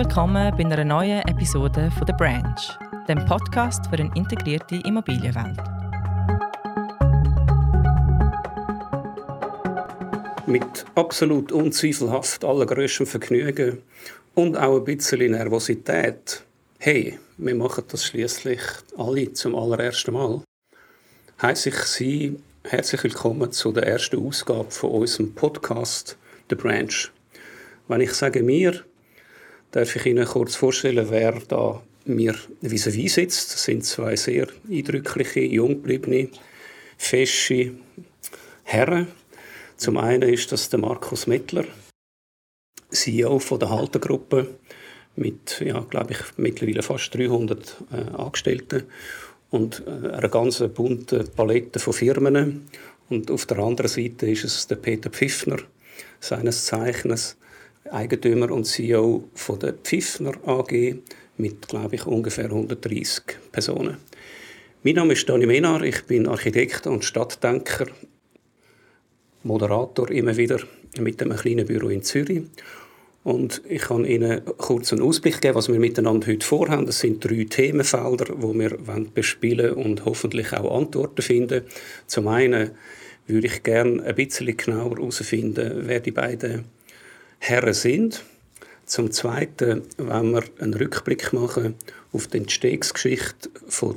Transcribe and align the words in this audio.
willkommen 0.00 0.50
bei 0.56 0.64
einer 0.64 0.82
neuen 0.82 1.20
Episode 1.28 1.90
von 1.90 2.06
The 2.06 2.14
Branch, 2.14 2.78
dem 3.06 3.22
Podcast 3.26 3.84
für 3.84 3.98
eine 3.98 4.10
integrierte 4.14 4.76
Immobilienwelt. 4.76 5.58
Mit 10.46 10.86
absolut 10.94 11.52
unzweifelhaft 11.52 12.42
allergrößtem 12.46 13.06
Vergnügen 13.06 13.82
und 14.34 14.56
auch 14.56 14.78
ein 14.78 14.84
bisschen 14.84 15.32
Nervosität. 15.32 16.44
Hey, 16.78 17.18
wir 17.36 17.54
machen 17.54 17.84
das 17.88 18.06
schließlich 18.06 18.62
alle 18.96 19.30
zum 19.34 19.54
allerersten 19.54 20.14
Mal. 20.14 20.40
Heiße 21.42 21.68
ich 21.68 21.76
Sie 21.76 22.40
herzlich 22.64 23.04
willkommen 23.04 23.52
zu 23.52 23.70
der 23.70 23.86
ersten 23.86 24.26
Ausgabe 24.26 24.70
von 24.70 24.92
unserem 24.92 25.34
Podcast 25.34 26.16
The 26.48 26.56
Branch. 26.56 27.10
Wenn 27.86 28.00
ich 28.00 28.14
sage 28.14 28.42
mir, 28.42 28.82
darf 29.70 29.96
ich 29.96 30.06
Ihnen 30.06 30.26
kurz 30.26 30.56
vorstellen, 30.56 31.06
wer 31.10 31.32
da 31.48 31.82
mir 32.04 32.34
vis-à-vis 32.62 33.14
sitzt. 33.14 33.52
Das 33.52 33.64
sind 33.64 33.84
zwei 33.84 34.16
sehr 34.16 34.48
eindrückliche, 34.70 35.40
junggebliebene, 35.40 36.28
fesche 36.96 37.72
Herren. 38.64 39.08
Zum 39.76 39.96
einen 39.96 40.28
ist 40.28 40.52
das 40.52 40.68
der 40.68 40.80
Markus 40.80 41.26
Mettler, 41.26 41.64
CEO 42.90 43.38
von 43.38 43.58
der 43.58 43.70
Haltergruppe 43.70 44.48
mit, 45.16 45.60
ja, 45.64 45.80
glaube 45.80 46.12
ich, 46.12 46.18
mittlerweile 46.36 46.82
fast 46.82 47.14
300 47.14 47.76
äh, 47.92 47.96
Angestellten 48.16 48.84
und 49.50 49.82
äh, 49.86 50.08
einer 50.08 50.28
ganz 50.28 50.62
bunten 50.74 51.28
Palette 51.34 51.78
von 51.78 51.92
Firmen. 51.92 52.68
Und 53.08 53.30
auf 53.30 53.46
der 53.46 53.58
anderen 53.58 53.88
Seite 53.88 54.30
ist 54.30 54.44
es 54.44 54.66
der 54.66 54.76
Peter 54.76 55.10
Pfiffner, 55.10 55.58
seines 56.20 56.66
Zeichens 56.66 57.36
Eigentümer 57.90 58.50
und 58.50 58.64
CEO 58.64 59.24
von 59.34 59.58
der 59.58 59.72
Pfiffner 59.72 60.32
AG 60.46 60.96
mit, 61.38 61.68
glaube 61.68 61.94
ich, 61.94 62.06
ungefähr 62.06 62.46
130 62.46 63.22
Personen. 63.50 63.96
Mein 64.82 64.94
Name 64.94 65.14
ist 65.14 65.28
Dani 65.28 65.46
Menar, 65.46 65.82
ich 65.82 66.04
bin 66.04 66.26
Architekt 66.26 66.86
und 66.86 67.04
Stadtdenker, 67.04 67.86
Moderator 69.42 70.10
immer 70.10 70.36
wieder 70.36 70.60
mit 70.98 71.22
einem 71.22 71.36
kleinen 71.36 71.66
Büro 71.66 71.88
in 71.88 72.02
Zürich. 72.02 72.42
Und 73.22 73.60
ich 73.68 73.82
kann 73.82 74.04
Ihnen 74.04 74.42
kurz 74.56 74.92
einen 74.92 75.02
Ausblick 75.02 75.40
geben, 75.40 75.54
was 75.54 75.68
wir 75.68 75.78
miteinander 75.78 76.26
heute 76.26 76.46
vorhaben. 76.46 76.86
Das 76.86 77.00
sind 77.00 77.22
drei 77.22 77.44
Themenfelder, 77.44 78.34
wo 78.36 78.54
wir 78.54 78.78
bespielen 79.14 79.74
und 79.74 80.04
hoffentlich 80.06 80.52
auch 80.54 80.78
Antworten 80.78 81.20
finden. 81.20 81.64
Zum 82.06 82.28
einen 82.28 82.70
würde 83.26 83.46
ich 83.46 83.62
gerne 83.62 84.02
ein 84.02 84.14
bisschen 84.14 84.56
genauer 84.56 84.96
herausfinden, 84.96 85.82
wer 85.84 86.00
die 86.00 86.12
beiden 86.12 86.64
Herren 87.42 87.72
sind. 87.72 88.22
Zum 88.84 89.10
Zweiten 89.10 89.82
wenn 89.96 90.30
wir 90.32 90.44
einen 90.60 90.74
Rückblick 90.74 91.32
machen 91.32 91.74
auf 92.12 92.26
die 92.26 92.36
Entstehungsgeschichte 92.36 93.48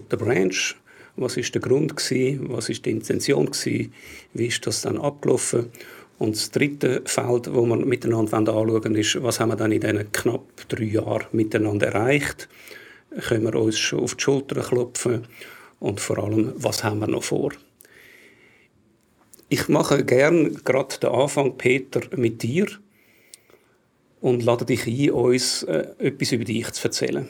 der 0.10 0.18
Branch. 0.18 0.76
Was 1.18 1.36
ist 1.36 1.54
der 1.54 1.62
Grund 1.62 1.96
gewesen? 1.96 2.50
Was 2.50 2.70
ist 2.70 2.86
die 2.86 2.92
Intention 2.92 3.48
gewesen? 3.48 3.94
Wie 4.34 4.48
ist 4.48 4.66
das 4.66 4.82
dann 4.82 4.98
abgelaufen? 4.98 5.68
Und 6.20 6.38
das 6.38 6.52
dritte 6.52 7.02
Feld, 7.06 7.54
wo 7.54 7.66
wir 7.66 7.76
miteinander 7.76 8.38
anschauen 8.38 8.70
wollen, 8.70 8.96
ist, 8.96 9.22
was 9.22 9.42
haben 9.42 9.50
wir 9.50 9.58
dann 9.58 9.74
in 9.74 9.82
diesen 9.82 10.12
knapp 10.14 10.70
drei 10.70 10.86
Jahren 10.86 11.28
miteinander 11.34 11.88
erreicht? 11.88 12.48
Können 13.28 13.44
wir 13.44 13.56
uns 13.56 13.78
schon 13.78 14.00
auf 14.00 14.16
die 14.16 14.24
Schulter 14.24 14.62
klopfen? 14.62 15.28
Und 15.82 16.00
vor 16.00 16.18
allem, 16.18 16.54
was 16.56 16.84
haben 16.84 17.00
wir 17.00 17.08
noch 17.08 17.24
vor? 17.24 17.52
Ich 19.50 19.68
mache 19.68 20.06
gern 20.06 20.64
gerade 20.64 20.98
den 20.98 21.10
Anfang, 21.10 21.58
Peter, 21.58 22.02
mit 22.16 22.42
dir 22.42 22.68
und 24.24 24.42
lade 24.42 24.64
dich 24.64 24.88
ein, 24.88 25.12
uns 25.12 25.64
äh, 25.64 25.86
etwas 26.00 26.32
über 26.32 26.46
dich 26.46 26.72
zu 26.72 26.88
erzählen. 26.88 27.28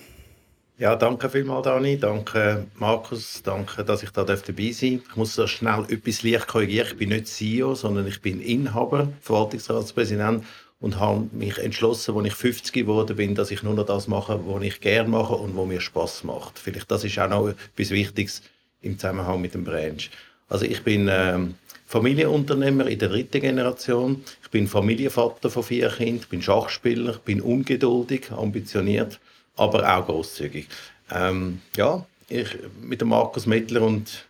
Ja, 0.77 0.95
danke 0.95 1.27
vielmals, 1.27 1.65
Dani. 1.65 1.98
Danke, 1.98 2.67
Markus. 2.76 3.42
Danke, 3.42 3.83
dass 3.83 4.04
ich 4.04 4.11
da 4.11 4.23
dabei 4.23 4.71
sein 4.71 4.99
darf. 4.99 5.09
Ich 5.09 5.15
muss 5.15 5.33
so 5.33 5.48
schnell 5.48 5.86
etwas 5.89 6.21
leicht 6.21 6.48
korrigieren. 6.48 6.87
Ich 6.92 6.98
bin 6.98 7.09
nicht 7.09 7.27
CEO, 7.27 7.73
sondern 7.73 8.05
ich 8.05 8.21
bin 8.21 8.39
Inhaber, 8.39 9.08
Verwaltungsratspräsident 9.21 10.43
und 10.80 10.99
habe 10.99 11.30
mich 11.32 11.58
entschlossen, 11.58 12.15
als 12.15 12.27
ich 12.27 12.33
50 12.36 12.73
geworden 12.73 13.15
bin, 13.15 13.33
dass 13.33 13.49
ich 13.49 13.64
nur 13.64 13.73
noch 13.73 13.87
das 13.87 14.08
mache, 14.08 14.39
was 14.45 14.61
ich 14.61 14.80
gerne 14.80 15.09
mache 15.09 15.33
und 15.33 15.58
was 15.58 15.65
mir 15.65 15.82
Spaß 15.82 16.23
macht. 16.26 16.59
Vielleicht 16.59 16.92
das 16.92 17.03
ist 17.03 17.17
auch 17.17 17.30
noch 17.30 17.48
etwas 17.48 17.89
Wichtiges 17.89 18.43
im 18.82 18.99
Zusammenhang 18.99 19.42
mit 19.42 19.55
dem 19.55 19.64
Branch. 19.64 20.09
Also 20.53 20.65
ich 20.65 20.83
bin 20.83 21.09
ähm, 21.11 21.55
Familienunternehmer 21.87 22.86
in 22.86 22.99
der 22.99 23.09
dritten 23.09 23.41
Generation. 23.41 24.23
Ich 24.43 24.52
bin 24.52 24.67
Familienvater 24.67 25.49
von 25.49 25.64
vier 25.64 25.89
Kindern, 25.89 26.27
bin 26.30 26.43
Schachspieler, 26.43 27.14
bin 27.25 27.41
ungeduldig, 27.41 28.31
ambitioniert, 28.31 29.19
aber 29.55 29.97
auch 29.97 30.05
großzügig. 30.05 30.67
Ähm, 31.09 31.59
ja, 31.75 32.05
ich 32.30 32.49
mit 32.80 33.02
dem 33.02 33.08
Markus 33.08 33.47
Mettler 33.47 33.81
und 33.81 34.27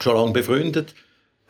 schon 0.00 0.16
lange 0.16 0.32
befreundet. 0.32 0.94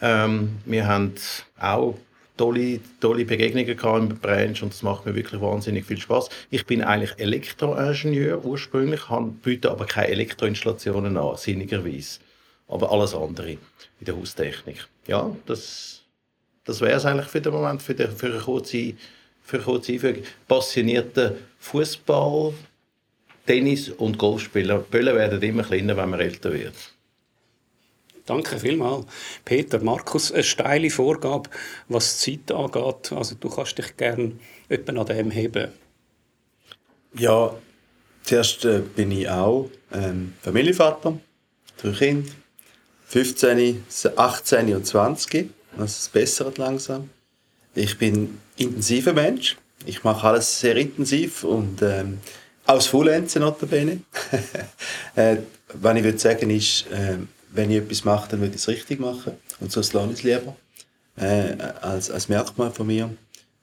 Ähm, 0.00 0.56
wir 0.64 0.88
haben 0.88 1.14
auch 1.60 1.96
tolle, 2.36 2.80
tolle 3.00 3.24
Begegnungen 3.24 3.76
gehabt 3.76 4.10
im 4.10 4.18
Branch 4.18 4.60
und 4.60 4.72
das 4.72 4.82
macht 4.82 5.06
mir 5.06 5.14
wirklich 5.14 5.40
wahnsinnig 5.40 5.84
viel 5.84 6.00
Spaß. 6.00 6.30
Ich 6.50 6.66
bin 6.66 6.82
eigentlich 6.82 7.16
Elektroingenieur 7.18 8.44
ursprünglich, 8.44 9.02
biete 9.44 9.70
aber 9.70 9.86
keine 9.86 10.08
Elektroinstallationen 10.08 11.16
an, 11.16 11.36
sinnigerweise 11.36 12.18
aber 12.68 12.90
alles 12.90 13.14
andere 13.14 13.52
in 13.52 13.58
der 14.00 14.16
Haustechnik. 14.16 14.86
Ja, 15.06 15.34
das, 15.46 16.02
das 16.64 16.80
wäre 16.80 16.96
es 16.96 17.04
eigentlich 17.04 17.28
für 17.28 17.40
den 17.40 17.52
Moment, 17.52 17.82
für, 17.82 17.94
die, 17.94 18.06
für 18.06 18.26
eine 18.26 18.40
kurze, 18.40 18.94
für 19.42 19.56
eine 19.56 19.64
kurze 19.64 19.92
Einführung. 19.92 20.22
Passionierte 20.48 21.38
Fußball, 21.58 22.54
Tennis 23.46 23.90
und 23.90 24.18
Golfspieler. 24.18 24.78
Böllen 24.78 25.14
werden 25.14 25.42
immer 25.42 25.62
kleiner, 25.62 25.96
wenn 25.96 26.10
man 26.10 26.20
älter 26.20 26.52
wird. 26.52 26.74
Danke 28.26 28.58
vielmals. 28.58 29.04
Peter, 29.44 29.80
Markus, 29.80 30.32
eine 30.32 30.42
steile 30.42 30.88
Vorgabe, 30.88 31.50
was 31.88 32.20
die 32.20 32.44
Zeit 32.46 32.56
angeht. 32.56 33.12
Also 33.12 33.34
du 33.38 33.50
kannst 33.50 33.76
dich 33.76 33.94
gerne 33.98 34.32
etwa 34.70 34.98
an 34.98 35.06
dem 35.06 35.30
heben. 35.30 35.68
Ja, 37.16 37.54
zuerst 38.22 38.64
äh, 38.64 38.80
bin 38.80 39.10
ich 39.12 39.28
auch 39.28 39.68
ähm, 39.92 40.32
Familienvater, 40.40 41.18
drei 41.76 41.92
Kinder. 41.92 42.32
15, 43.06 43.84
18 44.16 44.74
und 44.74 44.86
20. 44.86 45.50
Also 45.72 45.84
es 45.84 46.08
bessert 46.08 46.58
langsam. 46.58 47.10
Ich 47.74 47.98
bin 47.98 48.38
intensiver 48.56 49.12
Mensch. 49.12 49.56
Ich 49.86 50.04
mache 50.04 50.26
alles 50.26 50.60
sehr 50.60 50.76
intensiv 50.76 51.44
und 51.44 51.82
ähm, 51.82 52.18
aus 52.66 52.86
Fullenzen 52.86 53.42
notabene. 53.42 54.00
äh, 55.16 55.36
was 55.74 55.96
ich 55.96 56.04
würde 56.04 56.18
sagen 56.18 56.50
ist, 56.50 56.86
äh, 56.90 57.18
wenn 57.52 57.70
ich 57.70 57.78
etwas 57.78 58.04
mache, 58.04 58.30
dann 58.30 58.40
würde 58.40 58.54
ich 58.54 58.60
es 58.60 58.68
richtig 58.68 59.00
machen. 59.00 59.32
Und 59.60 59.70
so 59.70 59.80
lohnt 59.96 60.14
es 60.14 60.22
lieber. 60.22 60.56
Äh, 61.16 61.56
als, 61.80 62.10
als 62.10 62.28
Merkmal 62.28 62.70
von 62.70 62.86
mir. 62.86 63.10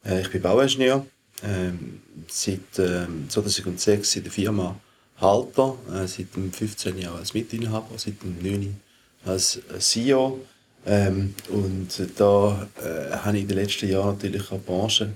Äh, 0.05 0.21
ich 0.21 0.31
bin 0.31 0.41
Bauingenieur. 0.41 1.05
Ähm, 1.43 2.01
seit 2.27 2.59
ähm, 2.77 3.25
2006 3.29 4.17
in 4.17 4.23
der 4.23 4.31
Firma 4.31 4.79
Halter. 5.19 5.77
Äh, 5.93 6.07
seit 6.07 6.35
dem 6.35 6.51
15 6.51 6.97
Jahren 6.97 7.19
als 7.19 7.33
Mitinhaber. 7.33 7.97
Seit 7.97 8.21
dem 8.21 8.37
9 8.41 8.79
als 9.25 9.59
CEO. 9.79 10.39
Ähm, 10.85 11.35
und 11.49 11.89
da 12.17 12.67
äh, 12.83 13.15
habe 13.17 13.37
ich 13.37 13.43
in 13.43 13.47
den 13.49 13.57
letzten 13.57 13.89
Jahren 13.89 14.15
natürlich 14.15 14.41
auch 14.51 14.57
die 14.57 14.65
Branche 14.65 15.13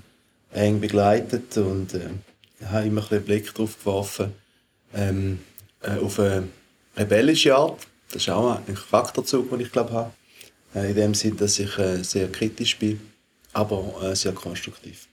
eng 0.52 0.80
begleitet 0.80 1.56
und 1.58 1.94
äh, 1.94 2.00
habe 2.66 2.86
immer 2.86 3.02
ein 3.02 3.16
einen 3.16 3.24
Blick 3.24 3.52
darauf 3.52 3.78
geworfen, 3.78 4.32
ähm, 4.94 5.40
äh, 5.82 5.98
auf 5.98 6.20
eine 6.20 6.48
rebellische 6.96 7.54
Art. 7.54 7.86
Das 8.12 8.22
ist 8.22 8.28
auch 8.28 8.58
ein 8.66 8.74
Charakterzug, 8.74 9.50
den 9.50 9.60
ich 9.60 9.72
glaube 9.72 9.92
habe. 9.92 10.12
Äh, 10.74 10.90
in 10.90 10.96
dem 10.96 11.14
Sinne, 11.14 11.36
dass 11.36 11.58
ich 11.58 11.76
äh, 11.78 12.02
sehr 12.02 12.30
kritisch 12.30 12.78
bin, 12.78 13.00
aber 13.52 13.94
äh, 14.02 14.14
sehr 14.14 14.32
konstruktiv. 14.32 15.08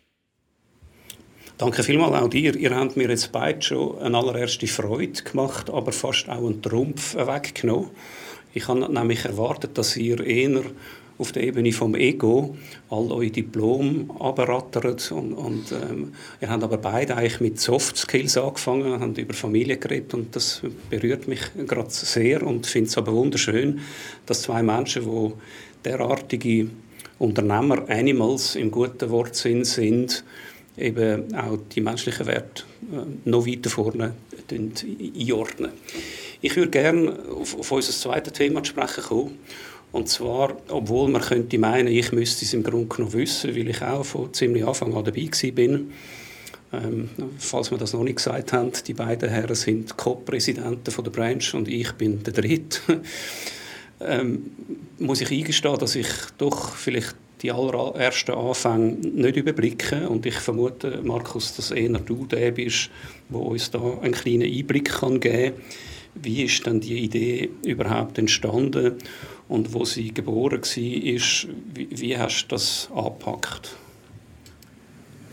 Danke 1.57 1.83
vielmals 1.83 2.21
auch 2.21 2.29
dir. 2.29 2.55
Ihr 2.55 2.75
habt 2.75 2.97
mir 2.97 3.09
jetzt 3.09 3.31
beide 3.31 3.61
schon 3.61 3.99
eine 3.99 4.17
allererste 4.17 4.67
Freude 4.67 5.21
gemacht, 5.23 5.69
aber 5.69 5.91
fast 5.91 6.27
auch 6.27 6.37
einen 6.37 6.61
Trumpf 6.61 7.15
weggenommen. 7.15 7.91
Ich 8.53 8.67
habe 8.67 8.91
nämlich 8.91 9.25
erwartet, 9.25 9.77
dass 9.77 9.97
ihr 9.97 10.19
eher 10.25 10.61
auf 11.17 11.31
der 11.31 11.43
Ebene 11.43 11.71
vom 11.71 11.95
Ego 11.95 12.55
all 12.89 13.11
eure 13.11 13.29
Diplom 13.29 14.11
abrattert 14.19 15.11
und, 15.11 15.33
und 15.33 15.71
ähm, 15.71 16.13
ihr 16.41 16.49
habt 16.49 16.63
aber 16.63 16.77
beide 16.77 17.15
eigentlich 17.15 17.39
mit 17.39 17.59
Soft 17.59 17.97
Skills 17.97 18.37
angefangen, 18.37 18.99
habt 18.99 19.17
über 19.17 19.33
Familie 19.33 19.77
geredet 19.77 20.13
und 20.13 20.35
das 20.35 20.61
berührt 20.89 21.27
mich 21.27 21.39
gerade 21.67 21.89
sehr 21.89 22.41
und 22.43 22.65
finde 22.65 22.89
es 22.89 22.97
aber 22.97 23.13
wunderschön, 23.13 23.79
dass 24.25 24.43
zwei 24.43 24.63
Menschen, 24.63 25.03
die 25.03 25.31
derartige 25.85 26.67
Unternehmer, 27.19 27.87
Animals 27.89 28.55
im 28.55 28.71
guten 28.71 29.09
Wortsinn 29.09 29.65
sind, 29.65 30.23
eben 30.77 31.33
auch 31.35 31.57
die 31.75 31.81
menschlichen 31.81 32.25
Werte 32.25 32.63
äh, 32.91 33.29
noch 33.29 33.45
weiter 33.45 33.69
vorne 33.69 34.13
einordnen. 34.49 35.71
Ich 36.43 36.57
würde 36.57 36.71
gerne 36.71 37.17
auf, 37.33 37.57
auf 37.57 37.71
unser 37.71 37.93
zweites 37.93 38.33
Thema 38.33 38.61
zu 38.61 38.71
sprechen 38.71 39.01
kommen. 39.01 39.39
Und 39.93 40.09
zwar, 40.09 40.57
obwohl 40.67 41.09
man 41.09 41.21
könnte 41.21 41.57
meinen, 41.57 41.87
ich 41.87 42.11
müsste 42.11 42.43
es 42.43 42.53
im 42.53 42.63
Grunde 42.63 42.93
genommen 42.93 43.13
wissen, 43.13 43.55
weil 43.55 43.69
ich 43.69 43.81
auch 43.81 44.03
von 44.03 44.33
ziemlich 44.33 44.67
Anfang 44.67 44.93
an 44.93 45.05
dabei 45.05 45.29
war, 45.31 45.79
Ähm, 46.73 47.09
falls 47.37 47.71
wir 47.71 47.77
das 47.77 47.93
noch 47.93 48.03
nicht 48.03 48.17
gesagt 48.17 48.51
haben, 48.51 48.71
die 48.85 48.93
beiden 48.93 49.29
Herren 49.29 49.55
sind 49.55 49.95
Co-Präsidenten 49.95 51.03
der 51.03 51.11
Branch 51.11 51.53
und 51.53 51.69
ich 51.69 51.93
bin 51.93 52.21
der 52.23 52.33
Dritte. 52.33 52.79
ähm, 54.01 54.51
muss 54.99 55.21
ich 55.21 55.31
eingestehen, 55.31 55.77
dass 55.77 55.95
ich 55.95 56.09
doch 56.37 56.75
vielleicht 56.75 57.15
die 57.41 57.51
allerersten 57.51 58.33
Anfänge 58.33 58.95
nicht 58.95 59.37
überblicke 59.37 60.09
und 60.09 60.25
ich 60.25 60.35
vermute, 60.35 60.99
Markus, 61.03 61.55
dass 61.55 61.71
eher 61.71 61.99
du 61.99 62.25
der 62.25 62.51
bist, 62.51 62.89
der 63.29 63.39
uns 63.39 63.71
da 63.71 63.79
einen 64.01 64.13
kleinen 64.13 64.51
Einblick 64.51 64.89
kann 64.89 65.21
geben 65.21 65.53
kann. 65.53 65.63
Wie 66.15 66.43
ist 66.43 66.65
denn 66.65 66.79
die 66.79 66.99
Idee 66.99 67.49
überhaupt 67.65 68.17
entstanden 68.17 68.93
und 69.47 69.73
wo 69.73 69.85
sie 69.85 70.13
geboren 70.13 70.61
war, 70.61 70.75
wie, 70.75 71.87
wie 71.89 72.17
hast 72.17 72.45
du 72.45 72.55
das 72.55 72.89
angepackt? 72.93 73.75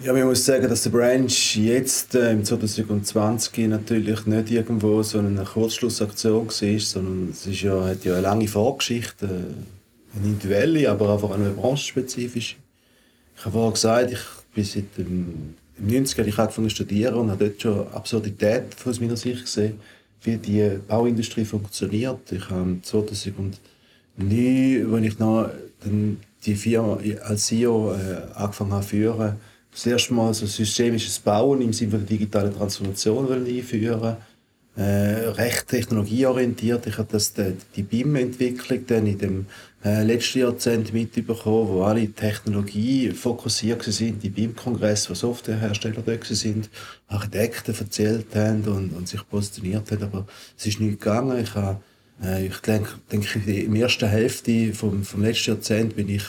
Ja, 0.03 0.15
man 0.15 0.25
muss 0.25 0.47
sagen, 0.47 0.67
dass 0.67 0.85
der 0.85 0.91
Branch 0.91 1.57
jetzt 1.57 2.15
äh, 2.15 2.33
im 2.33 2.43
2020 2.43 3.69
natürlich 3.69 4.25
nicht 4.25 4.51
irgendwo 4.51 5.03
so 5.03 5.19
eine 5.19 5.45
Kurzschlussaktion 5.45 6.47
war, 6.47 6.81
sondern 6.81 7.29
es 7.31 7.47
ist 7.47 7.61
ja, 7.61 7.85
hat 7.85 8.03
ja 8.07 8.15
eine 8.15 8.23
lange 8.23 8.49
Vorgeschichte, 8.49 9.27
äh, 9.27 10.17
eine 10.17 10.27
individuelle, 10.27 10.91
aber 10.91 11.13
einfach 11.13 11.33
eine 11.33 11.51
branchenspezifische. 11.51 12.57
Ich 13.37 13.45
habe 13.45 13.53
vorhin 13.53 13.75
gesagt, 13.75 14.13
ich 14.13 14.55
bin 14.55 14.65
seit 14.65 14.97
dem, 14.97 15.55
im 15.79 15.89
90er 15.89 16.25
ich 16.25 16.39
angefangen 16.39 16.71
zu 16.71 16.77
studieren 16.77 17.17
und 17.17 17.31
habe 17.31 17.49
dort 17.49 17.61
schon 17.61 17.87
Absurdität 17.93 18.75
aus 18.83 19.01
meiner 19.01 19.19
Sicht 19.19 19.43
gesehen, 19.43 19.81
wie 20.23 20.37
die 20.37 20.79
Bauindustrie 20.87 21.45
funktioniert. 21.45 22.33
Ich 22.33 22.49
habe 22.51 22.79
2009, 22.83 23.59
als 24.93 25.05
ich 25.05 25.19
noch 25.19 25.51
die 26.45 26.55
Firma 26.55 26.99
als 27.23 27.47
CEO 27.47 27.93
äh, 27.93 28.23
angefangen 28.35 28.73
habe 28.73 28.83
zu 28.83 28.89
führen, 28.91 29.37
das 29.73 29.87
erste 29.87 30.15
Mal 30.15 30.35
so 30.35 30.47
systemisches 30.47 31.19
Bauen 31.19 31.61
im 31.61 31.73
Sinne 31.73 31.93
der 31.93 32.01
digitalen 32.01 32.55
Transformation 32.55 33.31
einführen 33.33 34.17
äh, 34.77 34.83
recht 34.83 35.69
technologieorientiert. 35.69 36.87
Ich 36.87 36.99
habe 36.99 37.09
das, 37.11 37.35
die, 37.35 37.57
die 37.77 37.83
BIM-Entwicklung 37.83 38.87
dann 38.87 39.07
in 39.07 39.19
dem 39.19 39.47
äh, 39.85 40.03
letzten 40.03 40.41
Jahrzehnt 40.41 40.93
mitbekommen, 40.93 41.69
wo 41.69 41.83
alle 41.83 42.09
Technologie 42.09 43.11
fokussiert 43.11 43.83
sind, 43.83 44.23
die 44.23 44.31
BIM-Kongress, 44.31 45.11
wo 45.11 45.15
Softwarehersteller 45.15 46.03
da 46.03 46.13
sind, 46.23 46.71
Architekten 47.09 47.75
erzählt 47.75 48.35
haben 48.35 48.63
und, 48.65 48.93
und 48.95 49.09
sich 49.09 49.27
positioniert 49.29 49.91
haben, 49.91 50.03
aber 50.05 50.27
es 50.57 50.67
ist 50.67 50.81
nicht 50.81 51.01
gegangen. 51.01 51.43
Ich 51.43 51.55
habe, 51.55 51.81
äh, 52.23 52.47
ich 52.47 52.59
denke, 52.59 52.91
denke, 53.11 53.39
in 53.39 53.73
der 53.73 53.83
ersten 53.83 54.09
Hälfte 54.09 54.73
vom, 54.75 55.03
vom 55.03 55.23
letzten 55.23 55.51
Jahrzehnt 55.51 55.97
bin 55.97 56.09
ich 56.09 56.25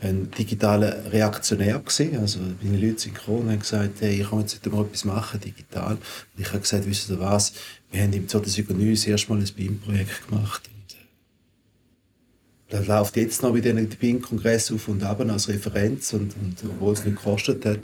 ein 0.00 0.30
digitaler 0.30 1.12
Reaktionär 1.12 1.78
gewesen. 1.78 2.18
Also 2.18 2.38
meine 2.62 2.78
Leute 2.78 3.00
synchron 3.00 3.50
haben 3.50 3.58
gesagt, 3.58 4.00
hey, 4.00 4.20
ich 4.20 4.30
kann 4.30 4.40
jetzt 4.40 4.64
mal 4.66 4.84
etwas 4.84 5.04
machen, 5.04 5.40
digital. 5.40 5.94
Und 5.94 6.00
ich 6.36 6.48
habe 6.48 6.60
gesagt, 6.60 6.86
wisst 6.86 7.10
ihr 7.10 7.18
was, 7.18 7.52
wir 7.90 8.02
haben 8.02 8.12
im 8.12 8.28
2009 8.28 8.90
das 8.90 9.06
erste 9.06 9.32
Mal 9.32 9.40
ein 9.40 9.48
BIM-Projekt 9.56 10.28
gemacht. 10.28 10.68
Und 10.68 10.94
äh, 10.94 12.76
das 12.76 12.86
läuft 12.86 13.16
jetzt 13.16 13.42
noch 13.42 13.52
bei 13.52 13.60
den 13.60 13.88
BIM-Kongress 13.88 14.72
auf 14.72 14.88
und 14.88 15.02
ab 15.02 15.20
als 15.20 15.48
Referenz, 15.48 16.12
und, 16.12 16.34
und 16.36 16.56
obwohl 16.64 16.92
es 16.92 17.04
nicht 17.04 17.16
gekostet 17.16 17.64
hat. 17.64 17.80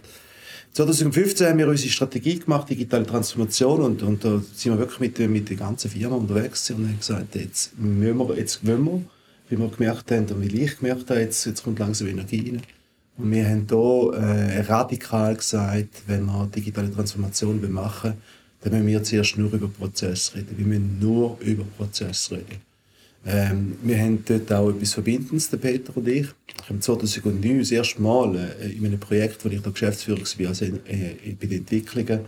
2015 0.72 1.46
haben 1.46 1.58
wir 1.58 1.68
unsere 1.68 1.90
Strategie 1.90 2.40
gemacht, 2.40 2.68
digitale 2.68 3.06
Transformation, 3.06 3.80
und, 3.80 4.02
und 4.02 4.24
da 4.24 4.42
sind 4.54 4.72
wir 4.72 4.78
wirklich 4.78 5.00
mit, 5.00 5.30
mit 5.30 5.48
der 5.48 5.56
ganzen 5.56 5.90
Firma 5.90 6.16
unterwegs 6.16 6.68
und 6.70 6.88
haben 6.88 6.98
gesagt, 6.98 7.34
jetzt 7.36 7.78
müssen 7.78 8.18
wir, 8.18 8.36
jetzt 8.36 8.64
müssen 8.64 8.84
wir 8.84 9.04
wie 9.48 9.58
wir 9.58 9.68
gemerkt 9.68 10.10
haben 10.10 10.26
und 10.26 10.42
wie 10.42 10.62
ich 10.62 10.78
gemerkt 10.78 11.10
habe, 11.10 11.20
jetzt, 11.20 11.44
jetzt 11.44 11.62
kommt 11.62 11.78
langsam 11.78 12.08
Energie 12.08 12.50
rein. 12.50 12.62
Und 13.16 13.30
wir 13.30 13.48
haben 13.48 13.66
hier 13.68 14.20
äh, 14.20 14.60
radikal 14.62 15.36
gesagt, 15.36 16.02
wenn 16.06 16.24
wir 16.24 16.48
digitale 16.54 16.92
Transformation 16.92 17.60
machen 17.72 18.14
dann 18.64 18.84
müssen 18.84 18.87
wir 18.87 19.02
zuerst 19.02 19.37
nur 19.38 19.52
über 19.52 19.69
Prozess 19.69 20.32
reden. 20.34 20.55
Wir 20.56 20.66
müssen 20.66 20.99
nur 21.00 21.38
über 21.40 21.64
Prozess 21.76 22.31
reden. 22.31 22.61
Ähm, 23.26 23.76
wir 23.82 23.99
haben 23.99 24.22
dort 24.26 24.52
auch 24.52 24.70
etwas 24.70 24.94
Verbindendes, 24.94 25.49
der 25.49 25.56
Peter 25.56 25.96
und 25.96 26.08
ich. 26.08 26.26
Ich 26.46 26.69
habe 26.69 26.81
2009 26.81 27.58
das 27.58 27.70
erste 27.70 28.02
Mal 28.02 28.37
äh, 28.61 28.72
in 28.72 28.84
einem 28.84 29.00
Projekt, 29.00 29.44
wo 29.44 29.49
ich 29.49 29.62
da 29.62 29.70
Geschäftsführer 29.70 30.20
war, 30.20 30.49
also 30.49 30.64
in, 30.64 30.76
äh, 30.87 31.34
bei 31.40 31.46
den 31.46 31.61
Entwicklungen, 31.61 32.20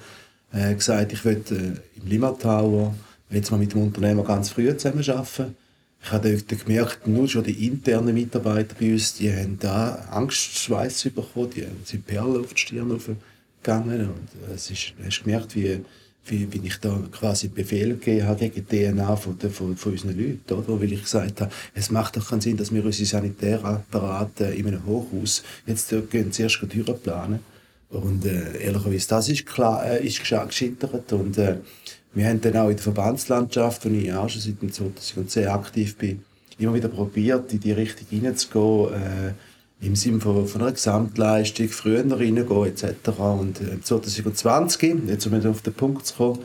äh, 0.53 0.75
gesagt, 0.75 1.13
ich 1.13 1.25
will 1.25 1.43
äh, 1.51 2.01
im 2.01 2.09
Lima 2.09 2.31
Tower 2.31 2.95
jetzt 3.31 3.51
mal 3.51 3.59
mit 3.59 3.73
dem 3.73 3.83
Unternehmer 3.83 4.25
ganz 4.25 4.51
früh 4.51 4.75
zusammenarbeiten 4.77 5.55
ich 6.07 6.13
habe 6.13 6.37
dort 6.37 6.65
gemerkt, 6.65 7.09
nur 7.09 7.27
schon 7.27 7.43
die 7.43 7.67
internen 7.67 8.15
Mitarbeiter 8.15 8.77
bei 8.79 8.93
uns, 8.93 9.15
die 9.15 9.33
haben 9.33 9.59
da 9.59 10.07
Angstschweiß 10.11 11.11
bekommen, 11.13 11.51
die 11.51 11.67
sind 11.85 12.07
Perlen 12.07 12.45
auf 12.45 12.55
die 12.55 12.61
Stirn 12.61 12.93
aufgegangen 12.93 14.11
und 14.11 14.55
es 14.55 14.71
ist, 14.71 14.93
hast 15.05 15.25
gemerkt, 15.25 15.57
wie, 15.57 15.81
wie, 16.27 16.53
wie 16.53 16.67
ich 16.67 16.79
da 16.79 16.99
quasi 17.13 17.49
Befehle 17.49 17.95
gegeben 17.95 18.27
habe 18.27 18.49
gegen 18.49 18.67
die 18.67 18.93
DNA 18.93 19.17
von, 19.17 19.39
der, 19.39 19.51
von, 19.51 19.77
von 19.77 19.93
unseren 19.93 20.19
Leuten, 20.19 20.53
oder? 20.53 20.81
Weil 20.81 20.93
ich 20.93 21.03
gesagt 21.03 21.41
habe, 21.41 21.53
es 21.75 21.91
macht 21.91 22.17
doch 22.17 22.29
keinen 22.29 22.41
Sinn, 22.41 22.57
dass 22.57 22.73
wir 22.73 22.85
unsere 22.85 23.07
Sanitärapparate 23.07 24.45
in 24.47 24.67
einem 24.67 24.85
Hochhaus 24.87 25.43
jetzt 25.67 25.95
gehen, 26.11 26.33
zuerst 26.33 26.61
Türen 26.69 26.99
planen. 27.01 27.41
Und 27.89 28.25
äh, 28.25 28.59
ehrlicherweise, 28.63 29.09
das 29.09 29.29
ist 29.29 29.47
klar, 29.47 29.87
äh, 29.87 30.05
ist 30.05 30.19
gescheitert 30.19 31.13
und 31.13 31.39
äh, 31.39 31.59
wir 32.15 32.27
haben 32.27 32.41
dann 32.41 32.57
auch 32.57 32.69
in 32.69 32.77
der 32.77 32.83
Verbandslandschaft, 32.83 33.85
wo 33.85 33.91
ich 33.91 34.13
auch 34.13 34.29
schon 34.29 34.41
seit 34.41 34.75
2010 34.75 35.47
aktiv 35.49 35.97
bin, 35.97 36.25
immer 36.59 36.75
wieder 36.75 36.89
probiert, 36.89 37.53
in 37.53 37.61
die 37.61 37.73
Richtung 37.73 38.07
hineinzugehen, 38.09 38.95
äh, 38.95 39.33
im 39.81 39.95
Sinne 39.95 40.21
von, 40.21 40.47
von 40.47 40.63
einer 40.63 40.73
Gesamtleistung, 40.73 41.69
früher 41.69 41.99
reingehen 41.99 42.67
etc. 42.67 43.09
Und 43.19 43.61
äh, 43.61 43.81
2020, 43.81 45.09
jetzt 45.09 45.27
um 45.27 45.47
auf 45.47 45.63
den 45.63 45.75
Punkt 45.75 46.07
zu 46.07 46.15
kommen, 46.15 46.39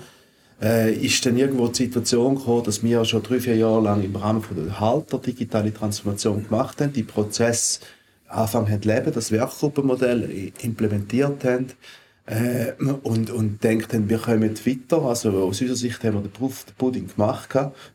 äh, 0.61 0.93
ist 0.93 1.25
dann 1.25 1.37
irgendwo 1.37 1.67
die 1.67 1.85
Situation 1.85 2.35
gekommen, 2.35 2.63
dass 2.63 2.83
wir 2.83 3.03
schon 3.05 3.23
drei, 3.23 3.39
vier 3.39 3.55
Jahre 3.55 3.81
lang 3.81 4.03
im 4.03 4.15
Rahmen 4.15 4.43
von 4.43 4.63
der 4.63 4.79
Halter 4.79 5.17
digitale 5.17 5.73
Transformation 5.73 6.45
gemacht 6.47 6.81
haben, 6.81 6.93
die 6.93 7.03
Prozess 7.03 7.79
anfangen 8.27 8.81
zu 8.81 8.87
leben, 8.87 9.11
das 9.13 9.31
Werkgruppenmodell 9.31 10.51
implementiert 10.61 11.43
haben, 11.43 11.67
äh, 12.27 12.73
und, 13.03 13.29
und 13.31 13.63
denkt 13.63 13.93
dann, 13.93 14.07
wir 14.07 14.19
kommen 14.19 14.55
weiter. 14.65 15.01
Also 15.01 15.31
aus 15.31 15.59
unserer 15.61 15.75
Sicht 15.75 16.03
haben 16.03 16.15
wir 16.15 16.21
den 16.21 16.31
Proof 16.31 16.65
den 16.65 16.75
Pudding 16.75 17.07
gemacht 17.07 17.49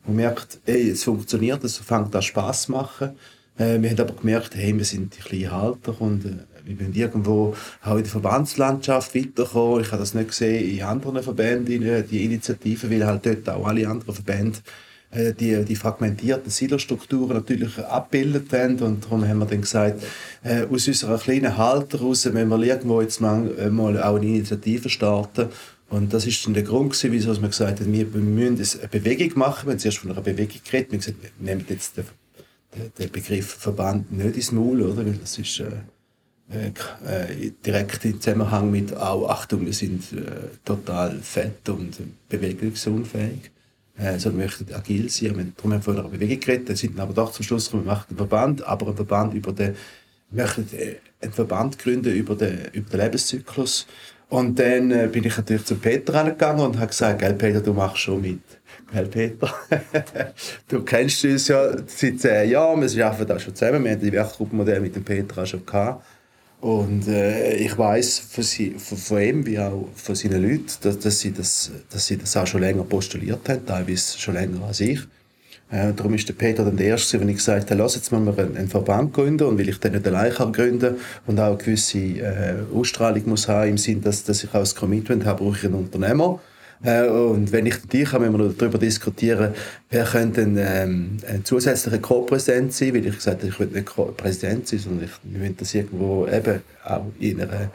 und 0.06 0.16
merkt, 0.16 0.58
ey, 0.66 0.90
es 0.90 1.04
funktioniert, 1.04 1.62
es 1.64 1.78
fängt 1.78 2.14
an 2.14 2.22
Spass 2.22 2.62
zu 2.62 2.72
machen. 2.72 3.12
Äh, 3.58 3.80
wir 3.80 3.90
haben 3.90 4.00
aber 4.00 4.14
gemerkt, 4.14 4.54
hey, 4.54 4.76
wir 4.76 4.84
sind 4.84 5.16
die 5.16 5.20
kleinen 5.20 5.52
Halter 5.52 6.00
und 6.00 6.24
äh, 6.24 6.30
wir 6.64 6.80
wollen 6.80 6.94
irgendwo 6.94 7.54
auch 7.82 7.96
in 7.96 8.02
der 8.02 8.10
Verbandslandschaft 8.10 9.14
weiterkommen. 9.14 9.82
Ich 9.82 9.92
habe 9.92 10.00
das 10.00 10.14
nicht 10.14 10.28
gesehen 10.28 10.68
in 10.68 10.82
anderen 10.82 11.22
Verbänden, 11.22 12.04
die 12.10 12.24
Initiativen, 12.24 12.90
weil 12.90 13.06
halt 13.06 13.24
dort 13.24 13.48
auch 13.48 13.66
alle 13.66 13.88
anderen 13.88 14.14
Verbände 14.14 14.58
äh, 15.12 15.32
die, 15.32 15.64
die 15.64 15.76
fragmentierten 15.76 16.50
Silostrukturen 16.50 17.36
natürlich 17.36 17.78
abbildet 17.78 18.52
haben. 18.52 18.78
Und 18.80 19.04
darum 19.04 19.26
haben 19.26 19.38
wir 19.38 19.46
dann 19.46 19.60
gesagt, 19.60 20.02
äh, 20.42 20.64
aus 20.64 20.88
unserer 20.88 21.18
kleinen 21.18 21.56
Halter 21.56 22.00
heraus 22.00 22.28
wenn 22.32 22.48
wir 22.48 22.60
irgendwo 22.60 23.00
jetzt 23.00 23.20
mal, 23.20 23.50
äh, 23.58 23.70
mal 23.70 24.02
auch 24.02 24.16
eine 24.16 24.26
Initiative 24.26 24.88
starten. 24.88 25.48
Und 25.88 26.12
das 26.12 26.26
ist 26.26 26.44
dann 26.44 26.54
der 26.54 26.64
Grund 26.64 26.92
gewesen, 26.92 27.12
wieso 27.12 27.40
wir 27.40 27.48
gesagt 27.48 27.80
haben, 27.80 27.92
wir 27.92 28.06
müssen 28.06 28.80
eine 28.80 28.88
Bewegung 28.88 29.38
machen. 29.38 29.66
Wir 29.66 29.72
haben 29.72 29.78
zuerst 29.78 29.98
von 29.98 30.10
einer 30.10 30.20
Bewegung 30.20 30.58
geredet. 30.64 30.90
Wir 30.90 30.98
haben 30.98 31.04
gesagt, 31.04 31.22
wir 31.22 31.30
nehmen 31.38 31.64
jetzt 31.68 31.96
den, 31.96 32.04
den 32.98 33.10
Begriff 33.10 33.46
Verband 33.54 34.12
nicht 34.12 34.36
ins 34.36 34.52
Maul, 34.52 34.82
oder? 34.82 35.04
Weil 35.04 35.14
das 35.14 35.38
ist, 35.38 35.60
äh, 35.60 36.68
äh, 36.68 37.50
direkt 37.64 38.04
im 38.04 38.20
Zusammenhang 38.20 38.70
mit, 38.70 38.96
auch 38.96 39.28
Achtung, 39.28 39.66
wir 39.66 39.72
sind 39.72 40.12
äh, 40.12 40.48
total 40.64 41.18
fett 41.20 41.68
und 41.68 41.98
bewegungsunfähig 42.28 43.50
äh, 43.98 44.18
wir 44.22 44.32
möchten 44.32 44.72
agil 44.72 45.08
sein. 45.08 45.36
Wir 45.36 45.44
haben 45.44 45.54
darum 45.56 45.72
haben 45.72 45.80
wir 45.80 45.82
von 45.82 45.98
einer 45.98 46.08
Bewegung 46.08 46.40
geredet, 46.40 46.76
sind 46.76 46.98
aber 46.98 47.12
doch 47.12 47.32
zum 47.32 47.44
Schluss 47.44 47.66
gekommen, 47.66 47.84
wir 47.84 47.92
machen 47.92 48.06
einen 48.10 48.18
Verband, 48.18 48.66
aber 48.66 48.86
einen 48.86 48.96
Verband 48.96 49.34
über 49.34 49.52
den, 49.52 49.74
wir 50.30 50.44
möchten 50.44 50.68
äh, 50.76 50.96
einen 51.20 51.32
Verband 51.32 51.78
gründen 51.78 52.14
über 52.14 52.34
den, 52.34 52.66
über 52.72 52.90
den 52.90 53.00
Lebenszyklus. 53.00 53.86
Und 54.28 54.58
dann 54.58 54.90
äh, 54.90 55.08
bin 55.10 55.24
ich 55.24 55.36
natürlich 55.36 55.64
zu 55.64 55.76
Peter 55.76 56.24
gegangen 56.24 56.60
und 56.60 56.76
habe 56.76 56.88
gesagt, 56.88 57.20
Peter, 57.38 57.60
du 57.60 57.72
machst 57.72 57.98
schon 57.98 58.20
mit. 58.20 58.40
Gell 58.92 59.06
Peter? 59.06 59.52
du 60.68 60.82
kennst 60.82 61.24
uns 61.24 61.48
ja 61.48 61.76
seit 61.86 62.20
zehn 62.20 62.50
Jahren, 62.50 62.80
wir 62.80 63.06
arbeiten 63.06 63.26
da 63.26 63.38
schon 63.38 63.54
zusammen, 63.54 63.84
wir 63.84 63.92
haben 63.92 64.00
die 64.00 64.12
Werkgruppenmodell 64.12 64.80
mit 64.80 64.94
dem 64.94 65.04
Peter 65.04 65.42
auch 65.42 65.46
schon 65.46 65.66
gehabt. 65.66 66.04
Und 66.60 67.06
äh, 67.06 67.56
ich 67.56 67.76
weiß 67.76 68.18
von, 68.18 68.44
von, 68.78 68.98
von, 68.98 69.20
ihm 69.20 69.46
wie 69.46 69.58
auch 69.58 69.88
von 69.94 70.14
seinen 70.14 70.42
Leuten, 70.42 70.66
dass, 70.82 70.98
dass, 70.98 71.20
sie 71.20 71.32
das, 71.32 71.70
dass 71.90 72.06
sie 72.06 72.16
das 72.16 72.36
auch 72.36 72.46
schon 72.46 72.62
länger 72.62 72.84
postuliert 72.84 73.48
haben, 73.48 73.66
teilweise 73.66 74.18
schon 74.18 74.34
länger 74.34 74.64
als 74.64 74.80
ich. 74.80 75.00
Äh, 75.70 75.92
darum 75.92 76.14
ist 76.14 76.28
der 76.28 76.34
Peter 76.34 76.64
dann 76.64 76.76
der 76.76 76.86
Erste, 76.86 77.20
wenn 77.20 77.28
ich 77.28 77.36
gesagt 77.36 77.70
habe, 77.70 77.82
lass 77.82 77.96
jetzt 77.96 78.10
mal 78.12 78.18
einen, 78.18 78.56
einen 78.56 78.68
Verband 78.68 79.12
gründen 79.12 79.44
und 79.44 79.58
will 79.58 79.68
ich 79.68 79.78
den 79.80 79.92
nicht 79.92 80.06
allein 80.06 80.32
kann 80.32 80.52
gründen 80.52 80.96
und 81.26 81.38
auch 81.40 81.48
eine 81.48 81.56
gewisse 81.56 81.98
äh, 81.98 82.54
Ausstrahlung 82.72 83.28
muss 83.28 83.48
haben 83.48 83.70
im 83.70 83.78
Sinne, 83.78 84.02
dass, 84.02 84.22
dass 84.24 84.44
ich 84.44 84.50
auch 84.50 84.60
das 84.60 84.74
Commitment 84.74 85.24
habe, 85.24 85.42
brauche 85.42 85.58
ich 85.58 85.64
einen 85.64 85.74
Unternehmer 85.74 86.40
äh, 86.82 87.06
und 87.06 87.52
wenn 87.52 87.66
ich 87.66 87.76
dich 87.86 88.12
habe, 88.12 88.24
wenn 88.24 88.38
wir 88.38 88.48
darüber 88.48 88.78
diskutieren, 88.78 89.54
wer 89.90 90.04
könnte 90.04 90.42
ein, 90.42 90.56
ähm, 90.58 91.16
ein 91.28 91.44
zusätzlicher 91.44 91.98
Co-Präsident 91.98 92.72
sein, 92.72 92.94
weil 92.94 93.06
ich 93.06 93.16
gesagt 93.16 93.38
habe, 93.38 93.48
ich 93.48 93.58
will 93.58 93.68
nicht 93.68 94.16
Präsident 94.16 94.68
sein, 94.68 94.78
sondern 94.78 95.04
ich 95.04 95.40
will 95.40 95.54
das 95.56 95.74
irgendwo 95.74 96.26
eben 96.26 96.60
auch 96.84 97.06
in 97.18 97.40
einer 97.40 97.70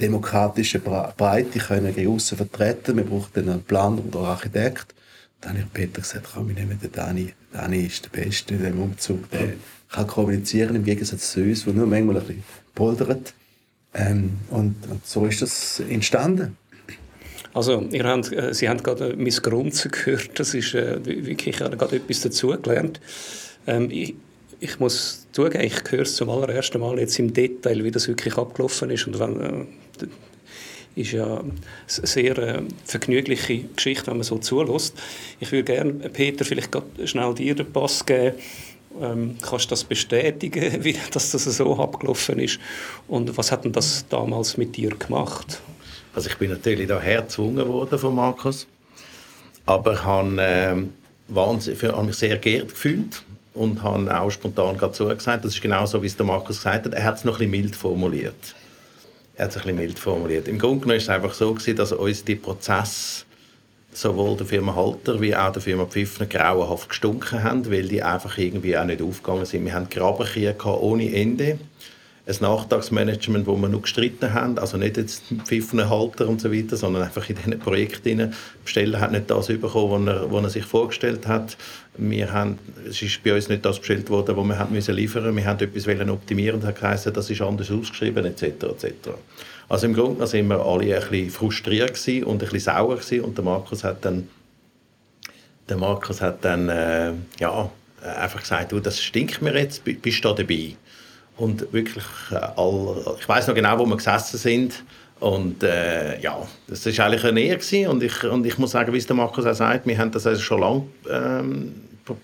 demokratische 0.00 0.80
Breite 0.80 1.58
können 1.58 1.94
gegen 1.94 2.12
aussen 2.12 2.36
vertreten. 2.36 2.96
Wir 2.96 3.04
brauchen 3.04 3.48
einen 3.48 3.62
Planer 3.62 4.02
oder 4.06 4.18
einen 4.18 4.28
Architekt. 4.28 4.94
Dann 5.40 5.58
hat 5.58 5.72
Peter 5.72 6.00
gesagt, 6.00 6.28
komm, 6.32 6.48
wir 6.48 6.54
nehmen 6.54 6.78
den 6.80 6.90
Dani. 6.90 7.32
Dani 7.52 7.84
ist 7.84 8.04
der 8.04 8.22
Beste 8.22 8.54
in 8.54 8.60
diesem 8.60 8.80
Umzug. 8.80 9.30
Der 9.30 9.52
kann 9.90 10.06
kommunizieren, 10.06 10.74
im 10.74 10.84
Gegensatz 10.84 11.32
zu 11.32 11.42
uns, 11.42 11.64
der 11.64 11.74
nur 11.74 11.86
manchmal 11.86 12.16
ein 12.16 12.26
bisschen 12.26 12.44
poldert. 12.74 13.34
Ähm, 13.92 14.38
und, 14.50 14.74
und, 14.90 15.06
so 15.06 15.24
ist 15.26 15.42
das 15.42 15.80
entstanden. 15.88 16.56
Also, 17.54 17.86
ihr 17.92 18.04
habt, 18.04 18.32
äh, 18.32 18.52
Sie 18.52 18.68
haben 18.68 18.82
gerade 18.82 19.16
Miss 19.16 19.40
Grunze 19.40 19.88
gehört. 19.88 20.38
Das 20.38 20.54
ist 20.54 20.74
äh, 20.74 20.98
wirklich, 21.04 21.54
ich 21.56 21.60
habe 21.60 21.76
gerade 21.76 21.96
etwas 21.96 22.20
dazugelernt. 22.20 23.00
Ähm, 23.66 23.88
ich, 23.90 24.14
ich 24.60 24.80
muss 24.80 25.26
zugeben, 25.32 25.64
ich 25.64 25.74
höre 25.88 26.02
es 26.02 26.16
zum 26.16 26.30
allerersten 26.30 26.80
Mal 26.80 26.98
jetzt 26.98 27.18
im 27.18 27.32
Detail, 27.32 27.84
wie 27.84 27.90
das 27.92 28.08
wirklich 28.08 28.36
abgelaufen 28.36 28.90
ist. 28.90 29.06
Und 29.06 29.20
wenn, 29.20 29.40
äh, 29.40 29.64
ist 30.96 31.12
ja 31.12 31.38
eine 31.38 31.52
sehr 31.86 32.38
äh, 32.38 32.62
vergnügliche 32.84 33.64
Geschichte, 33.74 34.08
wenn 34.08 34.18
man 34.18 34.24
so 34.24 34.38
zulässt. 34.38 34.94
Ich 35.40 35.50
würde 35.52 35.64
gerne, 35.64 35.92
Peter, 35.92 36.44
vielleicht 36.44 36.76
schnell 37.04 37.34
dir 37.34 37.54
den 37.54 37.72
Pass 37.72 38.04
geben. 38.04 38.36
Ähm, 39.00 39.36
kannst 39.42 39.66
du 39.66 39.70
das 39.70 39.84
bestätigen, 39.84 40.72
wie, 40.84 40.96
dass 41.12 41.32
das 41.32 41.44
so 41.44 41.76
abgelaufen 41.78 42.38
ist? 42.38 42.60
Und 43.08 43.36
was 43.36 43.50
hat 43.50 43.64
denn 43.64 43.72
das 43.72 44.06
damals 44.08 44.56
mit 44.56 44.76
dir 44.76 44.90
gemacht? 44.90 45.60
Also 46.14 46.30
ich 46.30 46.36
bin 46.36 46.50
natürlich 46.50 46.86
daher 46.86 47.22
gezwungen 47.22 47.66
worden 47.66 47.98
von 47.98 48.14
Markus, 48.14 48.66
aber 49.66 49.94
ich 49.94 50.04
habe, 50.04 50.40
äh, 50.40 50.76
wahnsinnig, 51.28 51.82
mich 51.82 52.16
sehr 52.16 52.38
geehrt 52.38 52.68
gefühlt 52.68 53.22
und 53.54 53.82
habe 53.82 54.20
auch 54.20 54.30
spontan 54.30 54.78
zugesagt. 54.92 55.44
Das 55.44 55.54
ist 55.54 55.62
genau 55.62 55.86
so, 55.86 56.02
wie 56.02 56.06
es 56.06 56.16
der 56.16 56.26
Markus 56.26 56.58
gesagt 56.58 56.86
hat. 56.86 56.94
Er 56.94 57.04
hat 57.04 57.16
es 57.16 57.24
noch 57.24 57.34
ein 57.34 57.50
bisschen 57.50 57.50
mild 57.50 57.76
formuliert. 57.76 58.54
Er 59.36 59.46
hat 59.46 59.56
es 59.56 59.64
mild 59.64 59.98
formuliert. 59.98 60.46
Im 60.46 60.58
Grunde 60.58 60.80
genommen 60.80 60.98
ist 60.98 61.04
es 61.04 61.08
einfach 61.08 61.34
so 61.34 61.52
gewesen, 61.52 61.76
dass 61.76 61.92
uns 61.92 62.24
die 62.24 62.36
Prozesse 62.36 63.24
sowohl 63.92 64.36
der 64.36 64.46
Firma 64.46 64.74
Halter 64.74 65.20
wie 65.20 65.34
auch 65.34 65.52
der 65.52 65.62
Firma 65.62 65.86
Pfiffner 65.86 66.26
grauenhaft 66.26 66.88
gestunken 66.88 67.42
haben, 67.42 67.70
weil 67.70 67.88
die 67.88 68.02
einfach 68.02 68.38
irgendwie 68.38 68.76
auch 68.76 68.84
nicht 68.84 69.02
aufgegangen 69.02 69.46
sind. 69.46 69.64
Wir 69.64 69.74
hatten 69.74 69.88
Grabenkriege 69.88 70.80
ohne 70.80 71.12
Ende 71.12 71.58
ein 72.26 72.36
Nachtragsmanagement, 72.40 73.46
wo 73.46 73.54
wir 73.56 73.68
noch 73.68 73.82
gestritten 73.82 74.32
haben, 74.32 74.58
also 74.58 74.78
nicht 74.78 74.96
jetzt 74.96 75.24
Pfiffenhalter 75.44 76.26
und 76.26 76.40
so 76.40 76.50
weiter, 76.50 76.76
sondern 76.76 77.02
einfach 77.02 77.28
in 77.28 77.36
diesen 77.36 77.58
Projekten. 77.58 78.32
Besteller 78.64 79.00
hat 79.00 79.12
nicht 79.12 79.30
das 79.30 79.48
bekommen, 79.48 80.06
was 80.06 80.14
er, 80.14 80.32
was 80.32 80.42
er 80.44 80.50
sich 80.50 80.64
vorgestellt 80.64 81.26
hat. 81.26 81.58
Wir 81.98 82.32
haben, 82.32 82.58
es 82.88 83.02
ist 83.02 83.22
bei 83.22 83.34
uns 83.34 83.50
nicht 83.50 83.64
das 83.64 83.78
bestellt 83.78 84.08
worden, 84.08 84.36
was 84.36 84.44
wir 84.46 84.58
haben 84.58 84.72
müssen 84.72 84.94
liefern. 84.94 85.36
Wir 85.36 85.44
haben 85.44 85.60
etwas 85.60 85.86
optimieren 86.08 86.62
und 86.62 86.74
geheißen, 86.74 87.12
das 87.12 87.28
ist 87.28 87.42
anders 87.42 87.70
ausgeschrieben 87.70 88.24
etc. 88.24 88.42
etc. 88.42 89.10
Also 89.68 89.86
im 89.86 89.92
Grunde 89.94 90.26
sind 90.26 90.48
wir 90.48 90.64
alle 90.64 90.94
ein 90.94 91.08
bisschen 91.08 91.30
frustriert 91.30 91.92
und 92.24 92.32
ein 92.32 92.38
bisschen 92.38 92.60
sauer 92.60 92.96
gewesen. 92.96 93.20
und 93.20 93.36
der 93.36 93.44
Markus 93.44 93.84
hat 93.84 94.04
dann 94.04 94.28
der 95.68 95.76
Markus 95.78 96.20
hat 96.20 96.44
dann 96.44 96.68
äh, 96.68 97.12
ja, 97.40 97.70
einfach 98.02 98.40
gesagt, 98.40 98.72
du, 98.72 98.80
das 98.80 99.02
stinkt 99.02 99.40
mir 99.40 99.58
jetzt, 99.58 99.82
bist 99.84 100.24
du 100.24 100.28
da 100.28 100.34
dabei? 100.34 100.76
Und 101.36 101.72
wirklich, 101.72 102.04
äh, 102.30 102.36
all, 102.36 103.16
ich 103.18 103.28
weiß 103.28 103.48
noch 103.48 103.54
genau, 103.54 103.78
wo 103.78 103.86
wir 103.86 103.96
gesessen 103.96 104.38
sind. 104.38 104.84
Und 105.20 105.62
äh, 105.62 106.20
ja, 106.20 106.36
das 106.68 106.86
war 106.86 107.06
eigentlich 107.06 107.24
eine 107.24 107.40
Ehre. 107.40 107.90
Und 107.90 108.02
ich, 108.02 108.24
und 108.24 108.46
ich 108.46 108.58
muss 108.58 108.72
sagen, 108.72 108.92
wie 108.92 108.98
es 108.98 109.06
der 109.06 109.16
Markus 109.16 109.46
auch 109.46 109.54
sagt, 109.54 109.86
wir 109.86 109.98
haben 109.98 110.10
das 110.10 110.26
also 110.26 110.40
schon 110.40 110.60
lange 110.60 110.82
ähm, 111.10 111.74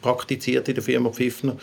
praktiziert 0.02 0.68
in 0.68 0.74
der 0.74 0.84
Firma 0.84 1.10
Pfiffner. 1.10 1.56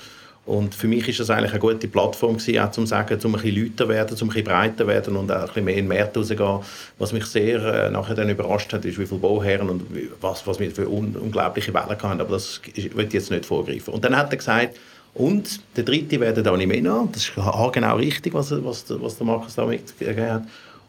Und 0.48 0.74
für 0.74 0.88
mich 0.88 1.06
ist 1.10 1.20
das 1.20 1.30
eigentlich 1.30 1.52
eine 1.52 1.60
gute 1.60 1.90
Plattform 1.90 2.38
gewesen, 2.38 2.60
auch 2.60 2.72
zum 2.72 2.88
sagen, 2.88 3.20
um 3.26 3.36
ein 3.36 3.42
bisschen 3.42 3.66
lauter 3.66 3.90
werden, 3.90 4.18
um 4.22 4.30
ein 4.30 4.34
bisschen 4.34 4.44
breiter 4.46 4.88
werden 4.88 5.18
und 5.18 5.30
auch 5.30 5.42
ein 5.42 5.46
bisschen 5.48 5.66
mehr 5.66 5.76
in 5.76 5.90
den 5.90 5.98
Markt 5.98 6.16
rausgehen. 6.16 6.60
Was 6.98 7.12
mich 7.12 7.26
sehr 7.26 7.62
äh, 7.62 7.92
nachher 7.92 8.16
dann 8.16 8.30
überrascht 8.30 8.72
hat, 8.72 8.86
ist, 8.86 8.98
wie 8.98 9.06
viele 9.06 9.20
Bauherren 9.20 9.70
und 9.70 9.84
was, 10.22 10.48
was 10.48 10.58
wir 10.58 10.72
für 10.72 10.88
un 10.90 11.18
unglaubliche 11.18 11.74
Wellen 11.74 11.90
hatten. 11.90 12.22
Aber 12.22 12.32
das 12.32 12.62
will 12.74 13.06
ich 13.06 13.14
jetzt 13.14 13.30
nicht 13.30 13.46
vorgreifen. 13.46 13.94
Und 13.94 14.06
dann 14.06 14.16
hat 14.16 14.32
er 14.32 14.38
gesagt, 14.38 14.78
und 15.18 15.62
der 15.76 15.84
dritte 15.84 16.20
wäre 16.20 16.34
der 16.34 16.44
Dani 16.44 16.68
Mena. 16.68 17.08
Das 17.12 17.24
ist 17.24 17.34
genau 17.34 17.96
richtig, 17.96 18.36
was, 18.36 18.52
was, 18.64 18.86
was 18.88 19.18
der 19.18 19.26
Markus 19.26 19.56
da 19.56 19.66
mitgegeben 19.66 20.32
hat. 20.32 20.44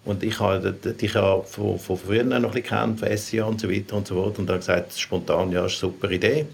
Und 0.05 0.23
ich 0.23 0.39
habe 0.39 0.73
dich 0.73 1.15
ja 1.15 1.41
von, 1.41 1.79
von 1.79 1.97
früher 1.97 2.25
noch 2.25 2.55
kennt, 2.55 3.01
von 3.01 3.17
SIA 3.17 3.45
und 3.45 3.59
so 3.59 3.71
weiter 3.71 3.97
und 3.97 4.07
so 4.07 4.17
fort. 4.17 4.39
Und 4.39 4.51
hat 4.51 4.59
gesagt, 4.59 4.99
spontan, 4.99 5.51
ja, 5.51 5.65
ist 5.65 5.83
eine 5.83 5.93
super 5.93 6.11
Idee. 6.11 6.47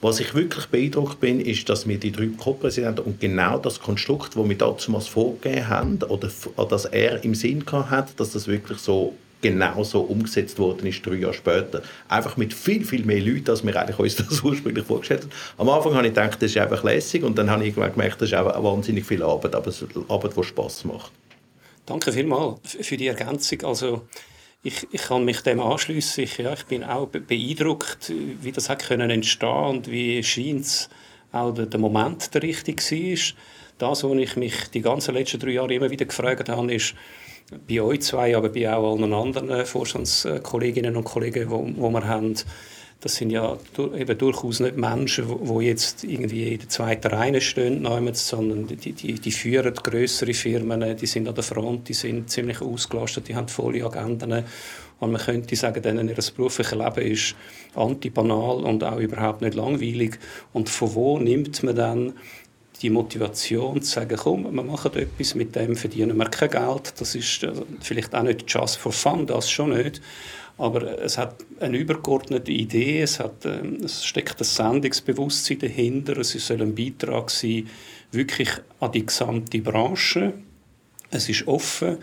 Was 0.00 0.18
ich 0.18 0.34
wirklich 0.34 0.64
beeindruckt 0.66 1.20
bin, 1.20 1.40
ist, 1.40 1.68
dass 1.68 1.86
wir 1.86 1.98
die 1.98 2.10
drei 2.10 2.30
Co-Präsidenten 2.38 3.00
und 3.00 3.20
genau 3.20 3.58
das 3.58 3.80
Konstrukt, 3.80 4.34
das 4.34 4.48
wir 4.48 4.56
damals 4.56 5.06
vorgegeben 5.06 5.68
haben, 5.68 5.98
oder 6.04 6.30
dass 6.70 6.86
er 6.86 7.22
im 7.22 7.34
Sinn 7.34 7.62
hat, 7.70 8.18
dass 8.18 8.32
das 8.32 8.48
wirklich 8.48 8.78
so 8.78 9.14
genauso 9.40 10.00
umgesetzt 10.00 10.58
worden 10.58 10.86
ist, 10.86 11.04
drei 11.04 11.14
Jahre 11.14 11.34
später. 11.34 11.82
Einfach 12.08 12.36
mit 12.36 12.52
viel, 12.54 12.84
viel 12.84 13.04
mehr 13.04 13.20
Leuten, 13.20 13.50
als 13.50 13.64
wir 13.64 13.80
eigentlich 13.80 13.98
uns 13.98 14.16
das 14.28 14.42
ursprünglich 14.42 14.84
vorgestellt 14.84 15.22
haben. 15.22 15.30
Am 15.58 15.68
Anfang 15.68 15.94
habe 15.94 16.06
ich 16.06 16.14
gedacht, 16.14 16.42
das 16.42 16.50
ist 16.50 16.58
einfach 16.58 16.82
lässig 16.84 17.22
und 17.22 17.38
dann 17.38 17.50
habe 17.50 17.66
ich 17.66 17.74
gemerkt, 17.74 18.20
das 18.20 18.30
ist 18.30 18.34
auch 18.34 18.62
wahnsinnig 18.62 19.06
viel 19.06 19.22
Arbeit, 19.22 19.54
aber 19.54 19.68
es 19.68 19.82
ist 19.82 19.90
Arbeit, 20.08 20.36
die 20.36 20.44
Spass 20.44 20.84
macht. 20.84 21.12
Danke 21.86 22.12
vielmals 22.12 22.78
für 22.80 22.96
die 22.96 23.08
Ergänzung. 23.08 23.62
Also 23.64 24.02
ich, 24.62 24.86
ich 24.92 25.02
kann 25.02 25.24
mich 25.24 25.40
dem 25.40 25.60
anschließen. 25.60 26.24
Ich, 26.24 26.38
ja, 26.38 26.52
ich 26.52 26.64
bin 26.66 26.84
auch 26.84 27.08
beeindruckt, 27.08 28.12
wie 28.42 28.52
das 28.52 28.68
hat 28.68 28.86
können 28.86 29.10
entstehen 29.10 29.66
und 29.66 29.90
wie 29.90 30.22
scheint 30.22 30.88
auch 31.32 31.52
der, 31.52 31.66
der 31.66 31.80
Moment 31.80 32.34
der 32.34 32.42
richtige 32.42 32.82
war. 32.82 33.34
Das, 33.78 34.04
was 34.04 34.12
ich 34.12 34.36
mich 34.36 34.68
die 34.74 34.82
ganzen 34.82 35.14
letzten 35.14 35.40
drei 35.40 35.52
Jahre 35.52 35.74
immer 35.74 35.90
wieder 35.90 36.04
gefragt 36.04 36.48
habe, 36.48 36.74
ist, 36.74 36.94
bei 37.68 37.80
euch 37.80 38.02
zwei, 38.02 38.36
aber 38.36 38.48
bei 38.48 38.72
auch 38.72 38.92
allen 38.92 39.12
anderen 39.12 39.50
äh, 39.50 39.64
Vorstandskolleginnen 39.64 40.96
und 40.96 41.04
Kollegen, 41.04 41.50
wo 41.50 41.90
wir 41.90 42.06
haben, 42.06 42.34
das 43.00 43.14
sind 43.16 43.30
ja 43.30 43.56
eben 43.96 44.18
durchaus 44.18 44.60
nicht 44.60 44.76
Menschen, 44.76 45.26
die 45.26 45.64
jetzt 45.64 46.04
irgendwie 46.04 46.52
in 46.52 46.58
der 46.60 46.68
zweiten 46.68 47.08
Reihe 47.08 47.40
stehen, 47.40 47.86
sondern 48.12 48.66
die, 48.66 48.92
die, 48.92 49.14
die 49.14 49.32
führen 49.32 49.74
größere 49.74 50.34
Firmen, 50.34 50.96
die 50.96 51.06
sind 51.06 51.26
an 51.26 51.34
der 51.34 51.44
Front, 51.44 51.88
die 51.88 51.94
sind 51.94 52.30
ziemlich 52.30 52.60
ausgelastet, 52.60 53.28
die 53.28 53.34
haben 53.34 53.48
volle 53.48 53.84
Agenden. 53.84 54.44
Und 55.00 55.12
man 55.12 55.20
könnte 55.20 55.56
sagen, 55.56 55.82
denen 55.82 56.08
ihr 56.08 56.16
berufliches 56.36 56.78
Leben 56.78 57.10
ist 57.10 57.34
antibanal 57.74 58.56
und 58.64 58.84
auch 58.84 58.98
überhaupt 58.98 59.40
nicht 59.40 59.54
langweilig. 59.54 60.18
Und 60.52 60.68
von 60.68 60.94
wo 60.94 61.18
nimmt 61.18 61.62
man 61.62 61.74
dann 61.74 62.12
die 62.82 62.90
Motivation 62.90 63.82
zu 63.82 63.90
sagen, 63.90 64.16
komm, 64.16 64.54
wir 64.54 64.62
machen 64.62 64.94
etwas, 64.94 65.34
mit 65.34 65.54
dem 65.54 65.76
verdienen 65.76 66.16
wir 66.16 66.26
kein 66.26 66.50
Geld. 66.50 66.94
Das 66.98 67.14
ist 67.14 67.42
äh, 67.42 67.52
vielleicht 67.80 68.14
auch 68.14 68.22
nicht 68.22 68.44
just 68.48 68.76
for 68.76 68.92
fun, 68.92 69.26
das 69.26 69.50
schon 69.50 69.70
nicht. 69.70 70.00
Aber 70.56 71.00
es 71.00 71.16
hat 71.16 71.36
eine 71.60 71.78
übergeordnete 71.78 72.52
Idee, 72.52 73.02
es, 73.02 73.18
hat, 73.18 73.44
ähm, 73.44 73.78
es 73.84 74.04
steckt 74.04 74.40
ein 74.40 74.44
Sendungsbewusstsein 74.44 75.58
dahinter, 75.58 76.18
es 76.18 76.32
soll 76.32 76.62
ein 76.62 76.74
Beitrag 76.74 77.30
sein, 77.30 77.68
wirklich 78.12 78.50
an 78.80 78.92
die 78.92 79.06
gesamte 79.06 79.58
Branche. 79.60 80.34
Es 81.10 81.28
ist 81.28 81.46
offen. 81.46 81.98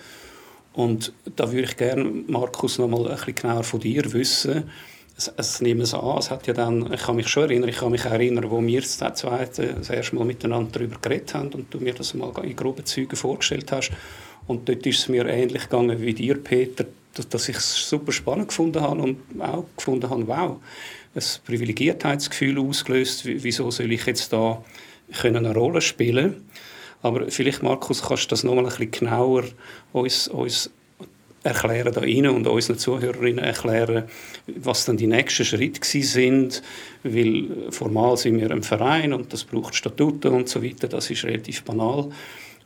Und 0.74 1.12
da 1.36 1.52
würde 1.52 1.68
ich 1.68 1.78
gerne, 1.78 2.04
Markus, 2.28 2.78
noch 2.78 2.88
mal 2.88 3.08
ein 3.08 3.16
bisschen 3.16 3.36
genauer 3.36 3.64
von 3.64 3.80
dir 3.80 4.12
wissen 4.14 4.70
es, 5.18 5.32
es 5.36 5.62
nehme 5.62 5.84
es 5.84 5.94
an, 5.94 6.18
es 6.18 6.30
hat 6.30 6.48
ja 6.48 6.54
dann, 6.54 6.94
ich 6.94 7.02
kann 7.02 7.16
mich 7.16 7.28
schon 7.28 7.44
erinnern, 7.44 7.70
ich 7.70 7.78
kann 7.78 7.92
mich 7.92 8.06
erinnern, 8.06 8.50
wo 8.50 8.62
wir 8.62 8.82
das, 8.82 8.98
zweite, 8.98 9.74
das 9.74 9.90
erste 9.90 10.16
Mal 10.16 10.26
miteinander 10.26 10.72
darüber 10.74 10.98
geredet 11.02 11.34
haben 11.34 11.50
und 11.50 11.74
du 11.74 11.80
mir 11.80 11.94
das 11.94 12.14
mal 12.14 12.32
in 12.44 12.56
groben 12.56 12.86
Zügen 12.86 13.16
vorgestellt 13.16 13.72
hast. 13.72 13.92
Und 14.46 14.70
dort 14.70 14.86
ist 14.86 15.00
es 15.00 15.10
mir 15.10 15.26
ähnlich 15.26 15.64
gegangen 15.64 16.00
wie 16.00 16.14
dir, 16.14 16.42
Peter, 16.42 16.86
dass, 17.16 17.28
dass 17.28 17.50
ich 17.50 17.58
es 17.58 17.90
super 17.90 18.12
spannend 18.12 18.50
gefunden 18.50 18.82
habe 18.82 19.02
und 19.02 19.18
auch 19.42 19.66
gefunden 19.76 20.10
habe, 20.10 20.28
wow, 20.28 20.58
ein 21.16 21.24
Privilegiertheitsgefühl 21.46 22.60
ausgelöst, 22.60 23.26
wieso 23.26 23.72
soll 23.72 23.92
ich 23.92 24.06
jetzt 24.06 24.32
da 24.32 24.64
können 25.20 25.46
eine 25.46 25.54
Rolle 25.54 25.82
spielen? 25.82 26.46
Aber 27.02 27.30
vielleicht, 27.30 27.64
Markus, 27.64 28.02
kannst 28.02 28.26
du 28.26 28.30
das 28.30 28.44
noch 28.44 28.56
mal 28.56 28.64
ein 28.64 28.70
bisschen 28.70 28.92
genauer 28.92 29.44
uns, 29.94 30.28
uns 30.28 30.72
erklären 31.48 31.94
da 31.94 32.04
Ihnen 32.04 32.36
und 32.36 32.46
unseren 32.46 32.77
Zuhörerinnen 32.77 33.44
erklären, 33.44 34.04
was 34.48 34.86
dann 34.86 34.98
die 34.98 35.08
nächsten 35.08 35.46
Schritte 35.46 35.82
sind, 36.04 36.62
weil 37.04 37.72
formal 37.72 38.18
sind 38.18 38.39
wir 38.39 38.51
ein 38.51 38.63
Verein 38.63 39.13
und 39.13 39.34
das 39.34 39.44
braucht 39.44 39.75
Statuten 39.75 40.34
und 40.34 40.50
so 40.50 40.63
weiter, 40.63 40.88
das 40.88 41.10
ist 41.10 41.24
relativ 41.24 41.63
banal, 41.63 42.10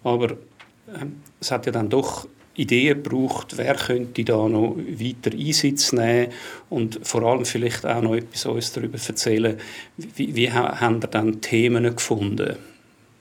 aber 0.03 0.31
äh, 0.31 1.05
es 1.39 1.51
hat 1.51 1.65
ja 1.65 1.71
dann 1.71 1.89
doch 1.89 2.27
Ideen 2.55 3.01
gebraucht, 3.01 3.57
wer 3.57 3.75
könnte 3.75 4.25
da 4.25 4.47
noch 4.49 4.75
weiter 4.75 5.31
Einsatz 5.31 5.93
nehmen 5.93 6.31
und 6.69 6.99
vor 7.03 7.23
allem 7.23 7.45
vielleicht 7.45 7.85
auch 7.85 8.01
noch 8.01 8.15
etwas 8.15 8.45
uns 8.45 8.73
darüber 8.73 8.97
erzählen, 8.97 9.57
wie, 9.97 10.35
wie 10.35 10.51
haben 10.51 11.01
wir 11.01 11.07
dann 11.07 11.39
Themen 11.39 11.95
gefunden? 11.95 12.57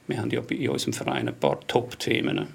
Wir 0.08 0.18
haben 0.18 0.30
ja 0.30 0.40
in 0.48 0.68
unserem 0.70 0.92
Verein 0.92 1.28
ein 1.28 1.36
paar 1.36 1.60
Top-Themen. 1.68 2.48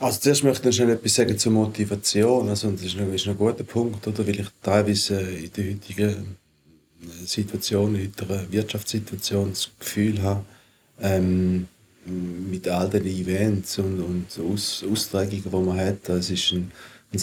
Also 0.00 0.20
zuerst 0.20 0.44
möchte 0.44 0.68
ich 0.68 0.76
schnell 0.76 0.90
etwas 0.90 1.14
sagen 1.14 1.36
zur 1.36 1.52
Motivation. 1.52 2.48
Also, 2.48 2.70
das 2.70 2.82
ist 2.82 2.96
ein, 2.96 3.36
guter 3.36 3.64
Punkt, 3.64 4.06
oder? 4.06 4.26
weil 4.26 4.40
ich 4.40 4.46
teilweise 4.62 5.20
in 5.20 5.50
der 5.52 5.64
heutigen 5.64 6.36
Situation, 7.24 7.96
in 7.96 8.12
der 8.18 8.50
Wirtschaftssituation 8.50 9.50
das 9.50 9.70
Gefühl 9.78 10.22
habe, 10.22 10.44
ähm, 11.00 11.66
mit 12.06 12.66
all 12.68 12.88
den 12.88 13.06
Events 13.06 13.78
und, 13.78 14.00
und 14.00 14.26
Aus, 14.52 14.84
Austragungen, 14.90 15.42
die 15.42 15.50
man 15.50 15.78
hat. 15.78 16.08
Es 16.08 16.30
ist 16.30 16.52
ein, 16.52 16.70
ein 17.12 17.18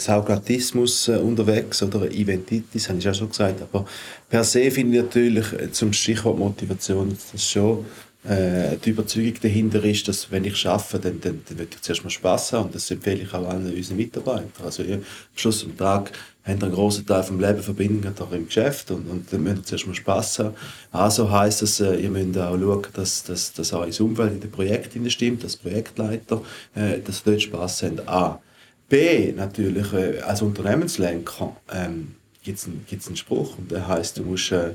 Saugatismus 0.00 1.08
äh, 1.08 1.16
unterwegs 1.16 1.82
oder 1.82 2.02
eine 2.02 2.10
Eventitis, 2.10 2.88
habe 2.88 2.98
ich 2.98 3.08
auch 3.08 3.14
schon 3.14 3.28
gesagt. 3.28 3.62
Aber 3.62 3.86
per 4.28 4.44
se 4.44 4.70
finde 4.70 4.98
ich 4.98 5.04
natürlich 5.04 5.52
äh, 5.52 5.70
zum 5.70 5.92
Stichwort 5.92 6.38
Motivation 6.38 7.16
das 7.32 7.44
schon 7.44 7.84
äh, 8.24 8.76
die 8.76 8.90
Überzeugung 8.90 9.34
dahinter 9.40 9.82
ist, 9.82 10.06
dass 10.06 10.30
wenn 10.30 10.44
ich 10.44 10.66
arbeite, 10.66 11.00
dann, 11.00 11.20
dann, 11.20 11.42
dann 11.48 11.58
will 11.58 11.68
ich 11.70 11.80
zuerst 11.80 12.04
mal 12.04 12.10
Spass 12.10 12.52
haben 12.52 12.66
und 12.66 12.74
das 12.74 12.90
empfehle 12.90 13.22
ich 13.22 13.32
auch 13.32 13.48
allen 13.48 13.72
unseren 13.74 13.96
Mitarbeitern. 13.96 14.50
Also 14.62 14.82
ja, 14.82 14.96
am 14.96 15.02
Schluss 15.34 15.64
des 15.64 15.76
Tages 15.76 16.12
haben 16.44 16.62
einen 16.62 16.72
grossen 16.72 17.06
Teil 17.06 17.22
vom 17.22 17.40
Leben 17.40 17.62
verbinden 17.62 18.14
auch 18.18 18.32
im 18.32 18.46
Geschäft 18.46 18.90
und, 18.90 19.08
und 19.08 19.32
dann 19.32 19.42
müsst 19.42 19.58
ihr 19.58 19.64
zuerst 19.64 19.86
mal 19.86 19.94
Spass 19.94 20.38
haben. 20.38 20.54
Also 20.92 21.30
heisst 21.30 21.62
das, 21.62 21.80
äh, 21.80 21.96
ihr 21.96 22.10
müsst 22.10 22.36
auch 22.38 22.58
schauen, 22.58 22.86
dass, 22.92 23.24
dass, 23.24 23.52
dass 23.54 23.72
auch 23.72 23.84
ins 23.84 24.00
Umfeld 24.00 24.32
in 24.34 24.40
den 24.40 24.50
Projekt 24.50 24.96
stimmt, 25.10 25.42
dass 25.42 25.56
Projektleiter, 25.56 26.42
äh, 26.74 26.98
dass 27.00 27.22
dort 27.22 27.40
Spass 27.40 27.82
haben. 27.82 28.00
A. 28.06 28.40
B. 28.88 29.32
Natürlich, 29.32 29.92
äh, 29.92 30.20
als 30.20 30.42
Unternehmenslenker 30.42 31.56
ähm, 31.72 32.16
gibt 32.42 32.58
es 32.58 32.66
einen, 32.66 32.84
einen 32.90 33.16
Spruch 33.16 33.56
und 33.56 33.70
der 33.70 33.88
heißt, 33.88 34.18
du 34.18 34.24
musst 34.24 34.52
äh, 34.52 34.72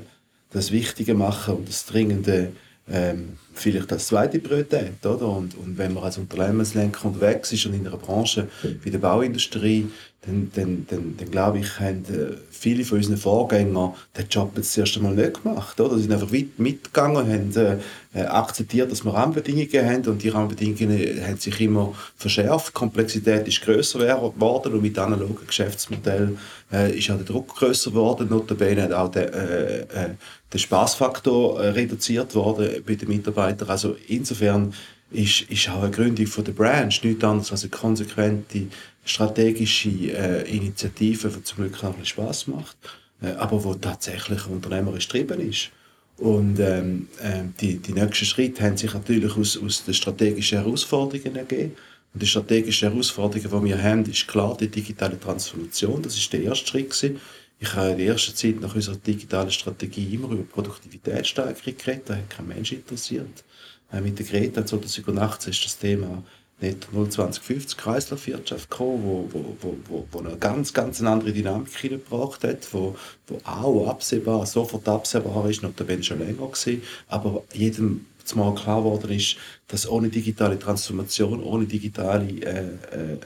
das 0.50 0.72
Wichtige 0.72 1.14
machen 1.14 1.56
und 1.56 1.68
das 1.68 1.84
Dringende 1.86 2.52
ähm, 2.88 3.36
vielleicht 3.58 3.92
als 3.92 4.06
zweite 4.06 4.38
Priorität. 4.38 5.04
Oder? 5.04 5.28
Und, 5.28 5.56
und 5.56 5.78
wenn 5.78 5.94
man 5.94 6.04
als 6.04 6.18
Unternehmenslenker 6.18 7.06
unterwegs 7.06 7.52
ist 7.52 7.66
und 7.66 7.74
in 7.74 7.86
einer 7.86 7.96
Branche 7.96 8.48
wie 8.82 8.90
der 8.90 8.98
Bauindustrie, 8.98 9.86
dann, 10.26 10.50
dann, 10.54 10.86
dann, 10.88 11.16
dann 11.16 11.30
glaube 11.30 11.58
ich, 11.60 11.78
haben 11.78 12.04
äh, 12.06 12.36
viele 12.50 12.84
von 12.84 12.98
unseren 12.98 13.16
Vorgängern 13.16 13.94
den 14.16 14.26
Job 14.28 14.52
jetzt 14.56 14.70
das 14.70 14.78
erste 14.78 15.00
Mal 15.00 15.14
nicht 15.14 15.42
gemacht. 15.42 15.78
Oder? 15.80 15.96
Sie 15.96 16.02
sind 16.02 16.12
einfach 16.12 16.32
weit 16.32 16.58
mitgegangen 16.58 17.16
und 17.16 17.56
haben 17.56 17.80
äh, 18.14 18.20
akzeptiert, 18.22 18.90
dass 18.90 19.04
wir 19.04 19.14
Rahmenbedingungen 19.14 19.88
haben 19.88 20.06
und 20.06 20.22
die 20.22 20.28
Rahmenbedingungen 20.28 21.24
haben 21.24 21.36
sich 21.36 21.60
immer 21.60 21.94
verschärft. 22.16 22.68
Die 22.68 22.72
Komplexität 22.72 23.46
ist 23.46 23.62
grösser 23.62 24.00
geworden 24.00 24.72
und 24.72 24.82
mit 24.82 24.98
analogen 24.98 25.46
Geschäftsmodellen 25.46 26.38
äh, 26.72 26.96
ist 26.98 27.10
auch 27.10 27.16
der 27.16 27.26
Druck 27.26 27.54
grösser 27.54 27.90
geworden. 27.90 28.28
Notabene 28.28 28.82
hat 28.82 28.92
auch 28.92 29.10
der, 29.10 29.32
äh, 29.32 29.80
äh, 29.80 30.08
der 30.52 30.58
Spaßfaktor 30.58 31.60
äh, 31.60 31.68
reduziert 31.68 32.34
worden 32.34 32.82
bei 32.86 32.94
den 32.94 33.08
Mitarbeitern. 33.08 33.45
Also 33.68 33.96
insofern 34.08 34.74
ist, 35.10 35.42
ist 35.42 35.68
auch 35.68 35.82
eine 35.82 35.90
Gründung 35.90 36.26
von 36.26 36.44
der 36.44 36.52
Branch 36.52 36.92
nichts 37.02 37.24
anderes 37.24 37.52
als 37.52 37.62
eine 37.62 37.70
konsequente 37.70 38.66
strategische 39.04 39.88
äh, 39.88 40.56
Initiative, 40.56 41.28
die 41.28 41.42
zum 41.42 41.58
Glück 41.58 41.82
auch 41.84 41.96
ein 41.96 42.04
Spaß 42.04 42.48
macht, 42.48 42.76
äh, 43.22 43.30
aber 43.32 43.62
wo 43.62 43.74
tatsächlich 43.74 44.46
unternehmerisch 44.46 45.08
getrieben 45.08 45.40
ist. 45.48 45.70
Und 46.18 46.58
ähm, 46.60 47.08
äh, 47.22 47.42
die, 47.60 47.76
die 47.78 47.92
nächsten 47.92 48.24
Schritte 48.24 48.64
haben 48.64 48.76
sich 48.76 48.92
natürlich 48.92 49.36
aus, 49.36 49.56
aus 49.62 49.84
den 49.84 49.94
strategischen 49.94 50.58
Herausforderungen 50.58 51.36
ergeben. 51.36 51.76
Und 52.14 52.22
die 52.22 52.26
strategische 52.26 52.86
Herausforderung, 52.86 53.62
die 53.62 53.68
wir 53.68 53.82
haben, 53.82 54.04
ist 54.06 54.26
klar 54.26 54.56
die 54.58 54.68
digitale 54.68 55.20
Transformation. 55.20 56.00
Das 56.00 56.16
ist 56.16 56.32
der 56.32 56.42
erste 56.42 56.66
Schritt. 56.66 56.90
Gewesen. 56.90 57.20
Ich 57.58 57.72
habe 57.74 57.90
in 57.90 57.98
der 57.98 58.06
ersten 58.08 58.34
Zeit 58.34 58.60
nach 58.60 58.74
unserer 58.74 58.96
digitalen 58.96 59.50
Strategie 59.50 60.14
immer 60.14 60.30
über 60.30 60.44
Produktivitätssteigerung 60.44 61.76
geredet. 61.76 62.10
Da 62.10 62.16
hat 62.16 62.30
kein 62.30 62.48
Mensch 62.48 62.72
interessiert. 62.72 63.44
Äh, 63.92 64.00
mit 64.00 64.18
der 64.18 64.26
Greta 64.26 64.64
2018 64.66 65.52
ist 65.52 65.64
das 65.64 65.78
Thema 65.78 66.22
nicht 66.60 66.88
02050 66.90 67.76
Kreislaufwirtschaft 67.76 68.70
gekommen, 68.70 69.02
wo, 69.04 69.28
wo, 69.30 69.56
wo, 69.60 69.76
wo, 69.88 70.08
wo 70.10 70.18
eine 70.20 70.36
ganz, 70.38 70.72
ganz 70.72 71.02
andere 71.02 71.32
Dynamik 71.32 71.68
hineingebracht 71.76 72.44
hat, 72.44 72.72
wo, 72.72 72.96
wo 73.26 73.38
auch 73.44 73.88
absehbar, 73.88 74.46
sofort 74.46 74.88
absehbar 74.88 75.48
ist, 75.50 75.62
noch 75.62 75.74
da 75.76 75.84
schon 76.02 76.18
länger 76.20 76.46
gewesen, 76.46 76.82
aber 77.08 77.44
jedem 77.52 78.06
zumal 78.24 78.54
klar 78.54 78.82
geworden 78.82 79.10
ist, 79.12 79.36
dass 79.68 79.88
ohne 79.88 80.08
digitale 80.08 80.58
Transformation, 80.58 81.42
ohne 81.42 81.66
digitale 81.66 82.26
äh, 82.40 83.18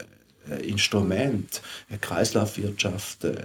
äh, 0.51 0.69
Instrument, 0.69 1.63
eine 1.89 1.99
Kreislaufwirtschaft, 1.99 3.25
äh, 3.25 3.37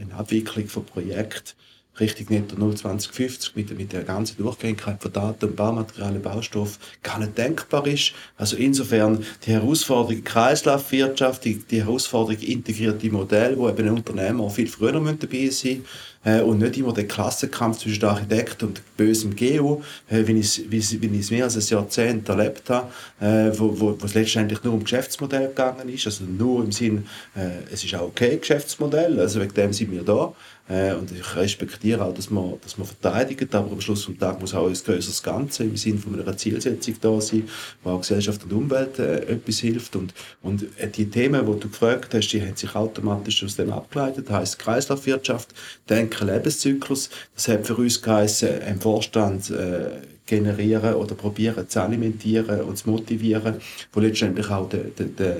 eine 0.00 0.14
Abwicklung 0.14 0.66
von 0.68 0.84
Projekten, 0.84 1.52
Richtung 2.00 2.26
Netto 2.30 2.54
02050 2.54 3.56
mit, 3.56 3.76
mit 3.76 3.92
der 3.92 4.04
ganzen 4.04 4.36
Durchgängigkeit 4.36 5.02
von 5.02 5.12
Daten, 5.12 5.56
Baumaterialien, 5.56 6.22
Baustoff 6.22 6.78
gar 7.02 7.18
nicht 7.18 7.36
denkbar 7.36 7.86
ist. 7.88 8.12
Also 8.36 8.56
insofern 8.56 9.24
die 9.44 9.52
Herausforderung 9.52 10.22
Kreislaufwirtschaft, 10.22 11.44
die, 11.44 11.56
die 11.58 11.82
Herausforderung 11.82 12.40
integrierte 12.40 13.10
Modelle, 13.10 13.58
wo 13.58 13.68
eben 13.68 13.88
Unternehmen 13.88 14.40
auch 14.40 14.52
viel 14.52 14.68
früher 14.68 14.92
dabei 14.92 15.48
sein 15.48 15.84
äh, 16.24 16.40
und 16.40 16.58
nicht 16.58 16.76
immer 16.76 16.92
der 16.92 17.06
Klassenkampf 17.06 17.78
zwischen 17.78 18.04
Architekt 18.04 18.62
und 18.62 18.82
bösem 18.96 19.34
Geo, 19.34 19.82
äh, 20.08 20.26
wie 20.26 20.38
ich 20.38 20.60
es 20.60 21.30
mehr 21.30 21.44
als 21.44 21.56
ein 21.56 21.62
Jahrzehnt 21.62 22.28
erlebt 22.28 22.68
habe, 22.70 22.90
äh, 23.20 23.58
wo, 23.58 23.78
wo, 23.78 24.00
wo 24.00 24.04
es 24.04 24.14
letztendlich 24.14 24.62
nur 24.64 24.74
um 24.74 24.82
Geschäftsmodell 24.82 25.48
gegangen 25.48 25.88
ist, 25.88 26.06
also 26.06 26.24
nur 26.24 26.64
im 26.64 26.72
Sinn, 26.72 27.06
äh, 27.34 27.72
es 27.72 27.84
ist 27.84 27.94
auch 27.94 28.08
okay, 28.08 28.36
Geschäftsmodell, 28.36 29.18
also 29.20 29.40
wegen 29.40 29.54
dem 29.54 29.72
sind 29.72 29.92
wir 29.92 30.02
da. 30.02 30.32
Äh, 30.68 30.92
und 30.94 31.10
ich 31.10 31.36
respektiere 31.36 32.04
auch, 32.04 32.12
dass 32.12 32.30
man, 32.30 32.54
dass 32.62 32.76
man 32.76 32.86
verteidigt, 32.86 33.54
aber 33.54 33.72
am 33.72 33.80
Schluss 33.80 34.06
des 34.06 34.18
Tages 34.18 34.40
muss 34.40 34.54
auch 34.54 34.66
ein 34.66 34.74
größeres 34.74 35.22
Ganze 35.22 35.64
im 35.64 35.76
Sinne 35.76 35.98
von 35.98 36.20
einer 36.20 36.36
Zielsetzung 36.36 36.94
da 37.00 37.20
sein, 37.20 37.48
wo 37.82 37.90
auch 37.90 38.00
Gesellschaft 38.00 38.44
und 38.44 38.52
Umwelt 38.52 38.98
äh, 38.98 39.22
etwas 39.22 39.60
hilft. 39.60 39.96
Und, 39.96 40.12
und 40.42 40.64
äh, 40.78 40.88
die 40.88 41.08
Themen, 41.08 41.46
die 41.46 41.60
du 41.60 41.68
gefragt 41.68 42.12
hast, 42.14 42.28
die 42.28 42.42
haben 42.42 42.56
sich 42.56 42.74
automatisch 42.74 43.42
aus 43.44 43.56
dem 43.56 43.72
abgeleitet. 43.72 44.28
Das 44.28 44.36
heisst 44.36 44.58
Kreislaufwirtschaft, 44.58 45.54
Denken, 45.88 46.26
Lebenszyklus. 46.26 47.08
Das 47.34 47.48
hat 47.48 47.66
für 47.66 47.76
uns 47.76 48.02
geheißen, 48.02 48.60
im 48.68 48.80
Vorstand 48.80 49.50
äh, 49.50 49.90
generieren 50.26 50.94
oder 50.94 51.14
probieren 51.14 51.68
zu 51.68 51.82
alimentieren 51.82 52.60
und 52.60 52.76
zu 52.76 52.90
motivieren, 52.90 53.56
wo 53.92 54.00
letztendlich 54.00 54.50
auch 54.50 54.68
der, 54.68 54.84
der, 54.84 55.06
der 55.06 55.36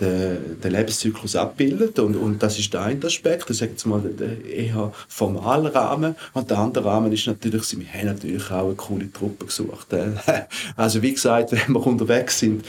den, 0.00 0.60
den 0.60 0.72
Lebenszyklus 0.72 1.36
abbildet. 1.36 1.98
Und, 1.98 2.16
und 2.16 2.42
das 2.42 2.58
ist 2.58 2.72
der 2.72 2.82
eine 2.82 3.04
Aspekt, 3.04 3.50
das 3.50 3.58
sage 3.58 3.72
jetzt 3.72 3.86
mal 3.86 4.00
der 4.00 4.44
eher 4.44 4.92
formale 5.08 5.74
Rahmen. 5.74 6.16
Und 6.32 6.50
der 6.50 6.58
andere 6.58 6.84
Rahmen 6.86 7.12
ist 7.12 7.26
natürlich, 7.26 7.78
wir 7.78 7.86
haben 7.92 8.06
natürlich 8.06 8.50
auch 8.50 8.66
eine 8.66 8.74
coole 8.74 9.12
Truppe 9.12 9.46
gesucht. 9.46 9.88
Also 10.76 11.02
wie 11.02 11.12
gesagt, 11.12 11.52
wenn 11.52 11.74
wir 11.74 11.86
unterwegs 11.86 12.38
sind 12.38 12.64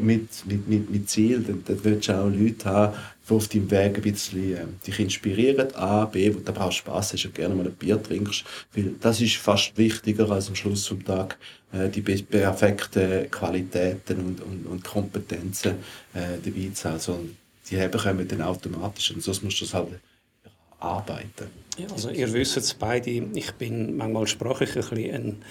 mit, 0.00 0.28
mit, 0.46 0.68
mit, 0.68 0.90
mit 0.90 1.08
Ziel, 1.08 1.40
dann, 1.40 1.62
dann 1.66 1.78
willst 1.84 2.08
du 2.08 2.12
auch 2.12 2.28
Leute 2.28 2.64
haben, 2.64 2.94
die 3.28 3.34
auf 3.34 3.48
deinem 3.48 3.70
Weg 3.70 3.96
ein 3.96 4.02
bisschen 4.02 4.56
äh, 4.56 4.64
dich 4.86 4.98
inspirieren. 5.00 5.74
A, 5.74 6.04
B, 6.06 6.34
wo 6.34 6.38
du 6.38 6.48
aber 6.50 6.66
auch 6.66 6.72
Spass 6.72 7.12
hast 7.12 7.24
und 7.24 7.34
gerne 7.34 7.54
mal 7.54 7.66
ein 7.66 7.74
Bier 7.74 8.02
trinkst. 8.02 8.44
Weil 8.74 8.94
das 9.00 9.20
ist 9.20 9.36
fast 9.36 9.76
wichtiger 9.76 10.30
als 10.30 10.48
am 10.48 10.54
Schluss 10.54 10.84
zum 10.84 11.04
Tag 11.04 11.36
äh, 11.72 11.88
die 11.88 12.00
perfekten 12.00 13.30
Qualitäten 13.30 14.18
und, 14.18 14.40
und, 14.40 14.66
und 14.66 14.84
Kompetenzen 14.84 15.76
äh, 16.14 16.38
dabei 16.42 16.70
zu 16.72 16.84
haben. 16.88 16.94
Also, 16.94 17.20
die 17.70 17.80
haben 17.80 17.98
kommen 17.98 18.26
dann 18.26 18.42
automatisch 18.42 19.10
und 19.10 19.22
sonst 19.22 19.42
musst 19.42 19.60
du 19.60 19.64
das 19.64 19.74
halt 19.74 19.88
arbeiten. 20.80 21.48
Ja, 21.76 21.86
also 21.92 22.10
ihr 22.10 22.32
wisst 22.32 22.56
es 22.56 22.74
beide, 22.74 23.10
ich 23.10 23.52
bin 23.52 23.96
manchmal 23.96 24.26
sprachlich 24.26 24.70
ein 24.70 24.82
bisschen 24.82 25.14
ein 25.14 25.42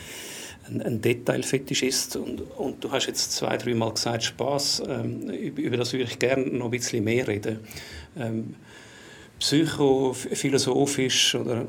ein, 0.69 0.81
ein 0.81 1.01
Detailfetischist 1.01 2.15
und, 2.15 2.41
und 2.57 2.83
du 2.83 2.91
hast 2.91 3.07
jetzt 3.07 3.31
zwei, 3.33 3.57
drei 3.57 3.73
Mal 3.73 3.93
gesagt, 3.93 4.23
Spaß. 4.23 4.83
Ähm, 4.87 5.29
über 5.29 5.77
das 5.77 5.93
würde 5.93 6.05
ich 6.05 6.19
gerne 6.19 6.45
noch 6.47 6.65
ein 6.65 6.71
bisschen 6.71 7.03
mehr 7.03 7.27
reden. 7.27 7.59
Ähm, 8.17 8.55
psychophilosophisch 9.39 11.35
oder 11.35 11.65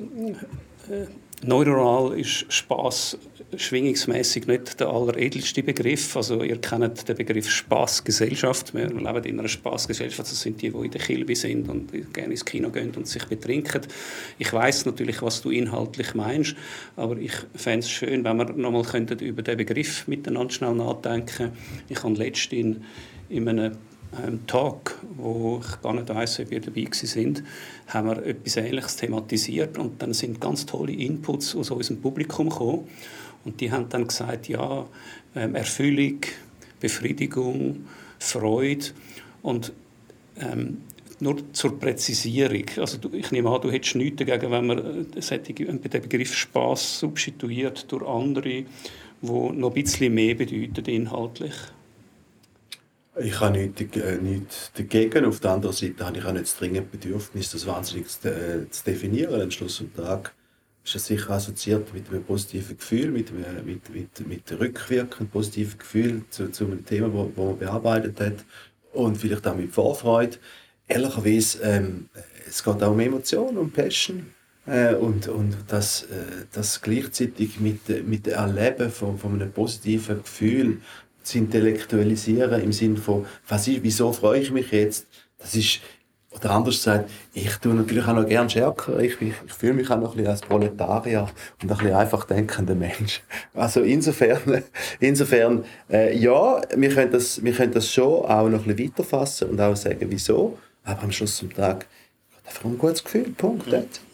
neuronal 1.43 2.19
ist 2.19 2.53
Spaß 2.53 3.19
schwingungsmäßig 3.57 4.47
nicht 4.47 4.81
der 4.81 4.89
alleredelste 4.89 5.63
Begriff. 5.63 6.17
Also 6.17 6.43
ihr 6.43 6.61
kennt 6.61 7.09
den 7.09 7.17
Begriff 7.17 7.49
Spaßgesellschaft. 7.49 8.75
Wir 8.75 8.89
leben 8.89 9.25
in 9.25 9.39
einer 9.39 9.49
Spaßgesellschaft. 9.49 10.31
Das 10.31 10.41
sind 10.41 10.61
die, 10.61 10.71
die 10.71 10.77
in 10.77 10.91
der 10.91 11.01
Kilbe 11.01 11.35
sind 11.35 11.69
und 11.69 11.93
gerne 12.13 12.33
ins 12.33 12.45
Kino 12.45 12.71
gehen 12.71 12.93
und 12.95 13.07
sich 13.07 13.25
betrinken. 13.25 13.83
Ich 14.39 14.53
weiß 14.53 14.87
natürlich, 14.87 15.23
was 15.23 15.41
du 15.41 15.51
inhaltlich 15.51 16.15
meinst, 16.15 16.57
aber 16.97 17.17
ich 17.17 17.33
fände 17.55 17.81
es 17.81 17.91
schön, 17.91 18.25
wenn 18.25 18.37
wir 18.37 18.53
nochmal 18.53 18.85
über 19.21 19.43
den 19.43 19.57
Begriff 19.57 20.07
miteinander 20.09 20.53
schnell 20.53 20.75
nachdenken. 20.75 21.53
Ich 21.89 22.03
habe 22.03 22.15
letztens 22.15 22.53
in, 22.53 22.85
in 23.29 23.49
einem 23.49 23.77
ähm, 24.25 24.47
Talk, 24.47 24.99
wo 25.17 25.61
ich 25.63 25.81
gar 25.83 25.95
nicht 25.95 26.09
weiss, 26.09 26.41
ob 26.41 26.51
ihr 26.51 26.61
dabei 26.61 26.87
sind, 26.93 27.43
haben 27.89 28.09
wir 28.09 28.25
etwas 28.25 28.57
Ähnliches 28.57 28.97
thematisiert 28.97 29.79
und 29.79 30.01
dann 30.01 30.13
sind 30.15 30.41
ganz 30.41 30.67
tolle 30.67 30.93
Inputs 30.93 31.55
aus 31.55 31.71
unserem 31.71 32.01
Publikum 32.01 32.49
gekommen 32.49 32.89
und 33.45 33.61
die 33.61 33.71
haben 33.71 33.89
dann 33.89 34.07
gesagt, 34.07 34.49
ja, 34.49 34.87
ähm, 35.35 35.55
Erfüllung, 35.55 36.21
Befriedigung, 36.81 37.87
Freude 38.19 38.87
und 39.43 39.73
ähm, 40.41 40.79
nur 41.21 41.53
zur 41.53 41.79
Präzisierung. 41.79 42.65
Also 42.77 42.99
du, 42.99 43.11
ich 43.13 43.31
nehme 43.33 43.51
an, 43.51 43.61
du 43.61 43.71
hättest 43.71 43.97
nichts 43.97 44.25
dagegen, 44.25 44.51
wenn 44.53 44.67
man 44.67 45.07
den 45.11 46.03
Begriff 46.03 46.35
Spaß 46.35 47.01
substituiert 47.01 47.91
durch 47.91 48.07
andere, 48.07 48.43
die 48.43 48.67
noch 49.23 49.75
ein 49.75 49.75
bisschen 49.75 50.15
mehr 50.15 50.35
bedeuten 50.35 50.85
inhaltlich. 50.85 51.55
Ich 53.21 53.41
habe 53.41 53.59
nichts, 53.59 53.97
äh, 53.97 54.17
nichts 54.19 54.71
dagegen. 54.75 55.25
Auf 55.25 55.41
der 55.41 55.53
anderen 55.53 55.75
Seite 55.75 56.07
habe 56.07 56.19
ich 56.19 56.25
auch 56.25 56.33
nicht 56.33 56.45
das 56.45 56.57
dringende 56.57 56.89
Bedürfnis, 56.89 57.51
das 57.51 57.67
wahnsinnig 57.67 58.09
zu, 58.09 58.29
äh, 58.29 58.71
zu 58.71 58.85
definieren. 58.85 59.41
Am 59.41 59.51
Schluss 59.51 59.79
des 59.79 59.93
Tages 59.97 60.31
ist 60.85 60.95
das 60.95 61.07
sicher 61.07 61.31
assoziiert 61.31 61.93
mit 61.93 62.09
einem 62.09 62.23
positiven 62.23 62.77
Gefühl, 62.77 63.11
mit, 63.11 63.31
einem, 63.31 63.65
mit, 63.65 63.93
mit, 63.93 64.27
mit 64.27 64.61
rückwirkend 64.61 65.33
positiven 65.33 65.79
Gefühl 65.79 66.23
zu, 66.31 66.51
zu 66.51 66.67
einem 66.67 66.85
Thema, 66.85 67.09
das 67.09 67.37
man 67.37 67.59
bearbeitet 67.59 68.21
hat 68.21 68.45
und 68.93 69.17
vielleicht 69.17 69.47
auch 69.47 69.57
mit 69.57 69.73
Vorfreude. 69.73 70.37
Ehrlicherweise, 70.87 71.61
ähm, 71.63 72.09
es 72.47 72.63
geht 72.63 72.83
auch 72.83 72.93
um 72.93 73.01
Emotionen, 73.01 73.59
um 73.59 73.71
Passion 73.71 74.27
äh, 74.67 74.95
und, 74.95 75.29
und 75.29 75.57
das, 75.67 76.05
äh, 76.05 76.47
das 76.53 76.81
gleichzeitig 76.81 77.59
mit, 77.59 77.89
mit 78.07 78.27
dem 78.27 78.33
Erleben 78.33 78.91
von, 78.91 79.19
von 79.19 79.35
einem 79.35 79.51
positiven 79.51 80.23
Gefühl 80.23 80.81
zu 81.29 81.39
intellektualisieren 81.39 82.63
im 82.63 82.73
Sinne 82.73 82.97
von, 82.97 83.27
was 83.49 83.69
ist, 83.69 83.83
wieso 83.83 84.13
freue 84.13 84.41
ich 84.41 84.51
mich 84.51 84.73
jetzt? 84.73 85.07
Das 85.39 85.55
ist, 85.55 85.81
oder 86.31 86.51
anders 86.51 86.77
gesagt, 86.77 87.11
ich 87.33 87.57
tue 87.57 87.75
natürlich 87.75 88.07
auch 88.07 88.15
noch 88.15 88.27
gerne 88.27 88.51
Scherker. 88.51 88.99
Ich, 89.01 89.21
ich, 89.21 89.35
ich 89.47 89.53
fühle 89.53 89.75
mich 89.75 89.91
auch 89.91 89.99
noch 89.99 90.13
ein 90.13 90.17
bisschen 90.17 90.31
als 90.31 90.41
Proletarier 90.41 91.23
und 91.63 91.71
ein 91.71 91.77
bisschen 91.77 91.95
einfach 91.95 92.25
denkender 92.25 92.75
Mensch. 92.75 93.23
Also 93.55 93.81
insofern, 93.83 94.65
insofern 95.01 95.65
äh, 95.91 96.17
ja, 96.17 96.61
wir 96.77 96.95
können, 96.95 97.13
das, 97.13 97.43
wir 97.43 97.53
können 97.53 97.73
das 97.73 97.93
schon 97.93 98.25
auch 98.25 98.49
noch 98.49 98.67
ein 98.67 98.75
bisschen 98.75 98.91
weiterfassen 98.91 99.51
und 99.51 99.61
auch 99.61 99.77
sagen, 99.77 100.07
wieso. 100.09 100.59
Aber 100.85 101.03
am 101.03 101.13
Schluss 101.13 101.37
zum 101.37 101.53
Tag, 101.53 101.87
einfach 102.47 102.65
ein 102.65 102.79
gutes 102.79 103.05
Gefühl, 103.05 103.31
Punkt. 103.37 103.67
Mhm. 103.67 104.08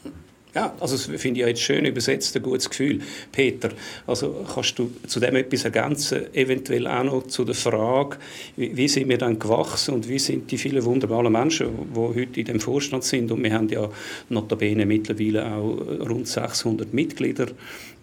Ja, 0.55 0.73
also 0.79 0.97
das 0.97 1.07
finde 1.21 1.41
ich 1.41 1.47
jetzt 1.47 1.63
schön 1.63 1.85
übersetzt, 1.85 2.37
ein 2.37 2.43
gutes 2.43 2.71
Gefühl. 2.71 3.01
Peter, 3.33 3.71
also 4.07 4.47
kannst 4.55 4.79
du 4.79 4.89
zu 5.05 5.19
dem 5.19 5.35
etwas 5.35 5.65
ergänzen, 5.65 6.33
eventuell 6.33 6.87
auch 6.87 7.03
noch 7.03 7.27
zu 7.27 7.45
der 7.45 7.57
Frage, 7.57 8.19
wie, 8.57 8.87
sind 8.87 9.09
wir 9.09 9.19
dann 9.19 9.41
gewachsen 9.41 9.95
und 9.95 10.09
wie 10.09 10.21
sind 10.21 10.49
die 10.53 10.59
vielen 10.59 10.85
wunderbaren 10.85 11.33
Menschen, 11.33 11.71
die 11.93 11.99
heute 11.99 12.39
in 12.39 12.47
dem 12.47 12.61
Vorstand 12.61 13.03
sind 13.03 13.33
und 13.33 13.43
wir 13.43 13.53
haben 13.53 13.69
ja 13.69 13.91
notabene 14.29 14.87
mittlerweile 14.87 15.45
auch 15.45 15.77
rund 16.09 16.29
600 16.29 16.95
Mitglieder. 16.95 17.49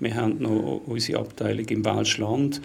Wir 0.02 0.16
haben 0.16 0.42
noch 0.42 0.82
unsere 0.88 1.20
Abteilung 1.20 1.66
im 1.68 1.86
Welschland, 1.86 2.62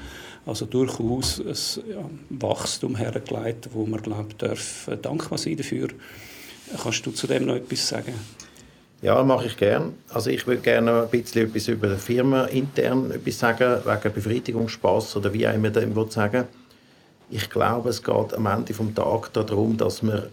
also 0.46 0.66
durchaus 0.66 1.38
ein 1.38 1.85
ja, 1.88 2.11
Wachstum 2.31 2.96
hergelegt, 2.96 3.68
wo 3.72 3.87
man 3.87 4.03
glaubt, 4.03 4.42
darf 4.42 4.90
dankbar 5.01 5.38
sein 5.38 5.57
dafür. 5.57 5.90
Kannst 6.83 7.07
du 7.07 7.12
zu 7.12 7.29
dem 7.29 7.46
noch 7.46 7.55
etwas 7.55 7.87
sagen? 7.87 8.14
Ja, 9.03 9.23
mache 9.23 9.47
ich 9.47 9.57
gerne. 9.57 9.93
Also 10.09 10.31
ich 10.31 10.47
würde 10.47 10.63
gerne 10.63 11.03
ein 11.03 11.09
bisschen 11.11 11.47
etwas 11.47 11.69
über 11.69 11.89
die 11.89 11.97
Firma 11.97 12.45
intern 12.45 13.11
etwas 13.11 13.39
sagen, 13.39 13.81
wegen 13.85 14.15
Befriedigungsspaß 14.15 15.17
oder 15.17 15.33
wie 15.33 15.47
auch 15.47 15.55
immer 15.55 15.71
dem 15.71 15.95
sagen 16.11 16.45
Ich 17.29 17.51
glaube, 17.51 17.91
es 17.91 18.03
geht 18.03 18.35
am 18.35 18.47
Ende 18.47 18.73
des 18.73 18.95
Tages 18.95 19.31
darum, 19.33 19.77
dass 19.77 20.03
man 20.03 20.25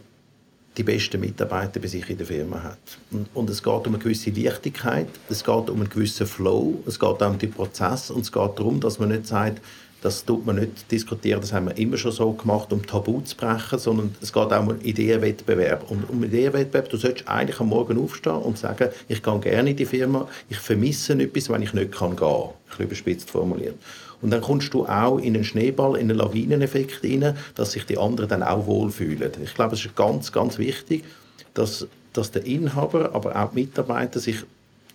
die 0.78 0.84
besten 0.84 1.20
Mitarbeiter 1.20 1.80
bei 1.80 1.88
sich 1.88 2.10
in 2.10 2.18
der 2.18 2.26
Firma 2.26 2.64
hat. 2.64 2.98
Und, 3.12 3.28
und, 3.34 3.50
es 3.50 3.62
geht 3.62 3.88
um 3.88 3.94
eine 3.94 4.00
gewisse 4.00 4.32
Leichtigkeit, 4.32 5.08
es 5.30 5.44
geht 5.44 5.70
um 5.70 5.82
einen 5.82 5.90
gewissen 5.90 6.26
Flow, 6.26 6.82
es 6.88 7.00
geht 7.00 7.22
auch 7.22 7.30
um 7.30 7.38
den 7.38 7.52
Prozess 7.52 8.10
und 8.10 8.22
es 8.22 8.32
geht 8.32 8.58
darum, 8.58 8.80
dass 8.80 8.98
man 8.98 9.10
nicht 9.10 9.28
sagt, 9.28 9.62
das 10.04 10.26
tut 10.26 10.46
man 10.46 10.58
nicht 10.58 10.92
diskutieren, 10.92 11.40
das 11.40 11.54
haben 11.54 11.68
wir 11.68 11.78
immer 11.78 11.96
schon 11.96 12.12
so 12.12 12.34
gemacht, 12.34 12.74
um 12.74 12.86
Tabu 12.86 13.22
zu 13.22 13.38
brechen, 13.38 13.80
sondern 13.80 14.14
es 14.22 14.34
geht 14.34 14.52
auch 14.52 14.68
um 14.68 14.82
Ideenwettbewerb. 14.82 15.90
Und 15.90 16.10
um 16.10 16.22
Ideenwettbewerb, 16.22 16.90
du 16.90 16.98
solltest 16.98 17.30
eigentlich 17.30 17.58
am 17.62 17.70
Morgen 17.70 17.98
aufstehen 17.98 18.36
und 18.36 18.58
sagen, 18.58 18.90
ich 19.08 19.24
gehe 19.24 19.40
gerne 19.40 19.70
in 19.70 19.78
die 19.78 19.86
Firma, 19.86 20.28
ich 20.50 20.58
vermisse 20.58 21.14
etwas, 21.14 21.48
wenn 21.50 21.62
ich 21.62 21.74
nicht 21.74 21.94
kann 21.94 22.18
gehen 22.18 22.18
kann. 22.18 22.50
Ein 22.50 22.68
bisschen 22.68 22.86
überspitzt 22.86 23.32
formuliert. 23.32 23.76
Und 24.22 24.32
dann 24.32 24.42
kommst 24.42 24.74
du 24.74 24.86
auch 24.86 25.20
in 25.20 25.36
einen 25.36 25.46
Schneeball, 25.46 25.96
in 25.96 26.10
einen 26.10 26.20
Lawineneffekt 26.20 27.02
rein, 27.02 27.38
dass 27.56 27.72
sich 27.72 27.86
die 27.86 27.98
anderen 27.98 28.28
dann 28.28 28.44
auch 28.44 28.66
wohlfühlen. 28.66 29.32
Ich 29.42 29.54
glaube, 29.54 29.76
es 29.76 29.86
ist 29.86 29.96
ganz, 29.96 30.34
ganz 30.34 30.58
wichtig, 30.58 31.06
dass, 31.54 31.88
dass 32.12 32.30
der 32.32 32.46
Inhaber, 32.46 33.12
aber 33.14 33.42
auch 33.42 33.52
die 33.52 33.62
Mitarbeiter 33.62 34.20
sich 34.20 34.44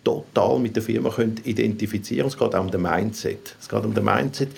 total 0.04 0.58
mit 0.58 0.76
der 0.76 0.82
Firma 0.82 1.11
können 1.11 1.40
identifizieren. 1.44 2.28
Es 2.28 2.38
geht 2.38 2.54
auch 2.54 2.61
um 2.61 2.70
den 2.70 2.82
Mindset. 2.82 3.56
Es 3.61 3.68
geht 3.68 3.84
um 3.84 3.94
den 3.94 4.04
Mindset, 4.04 4.50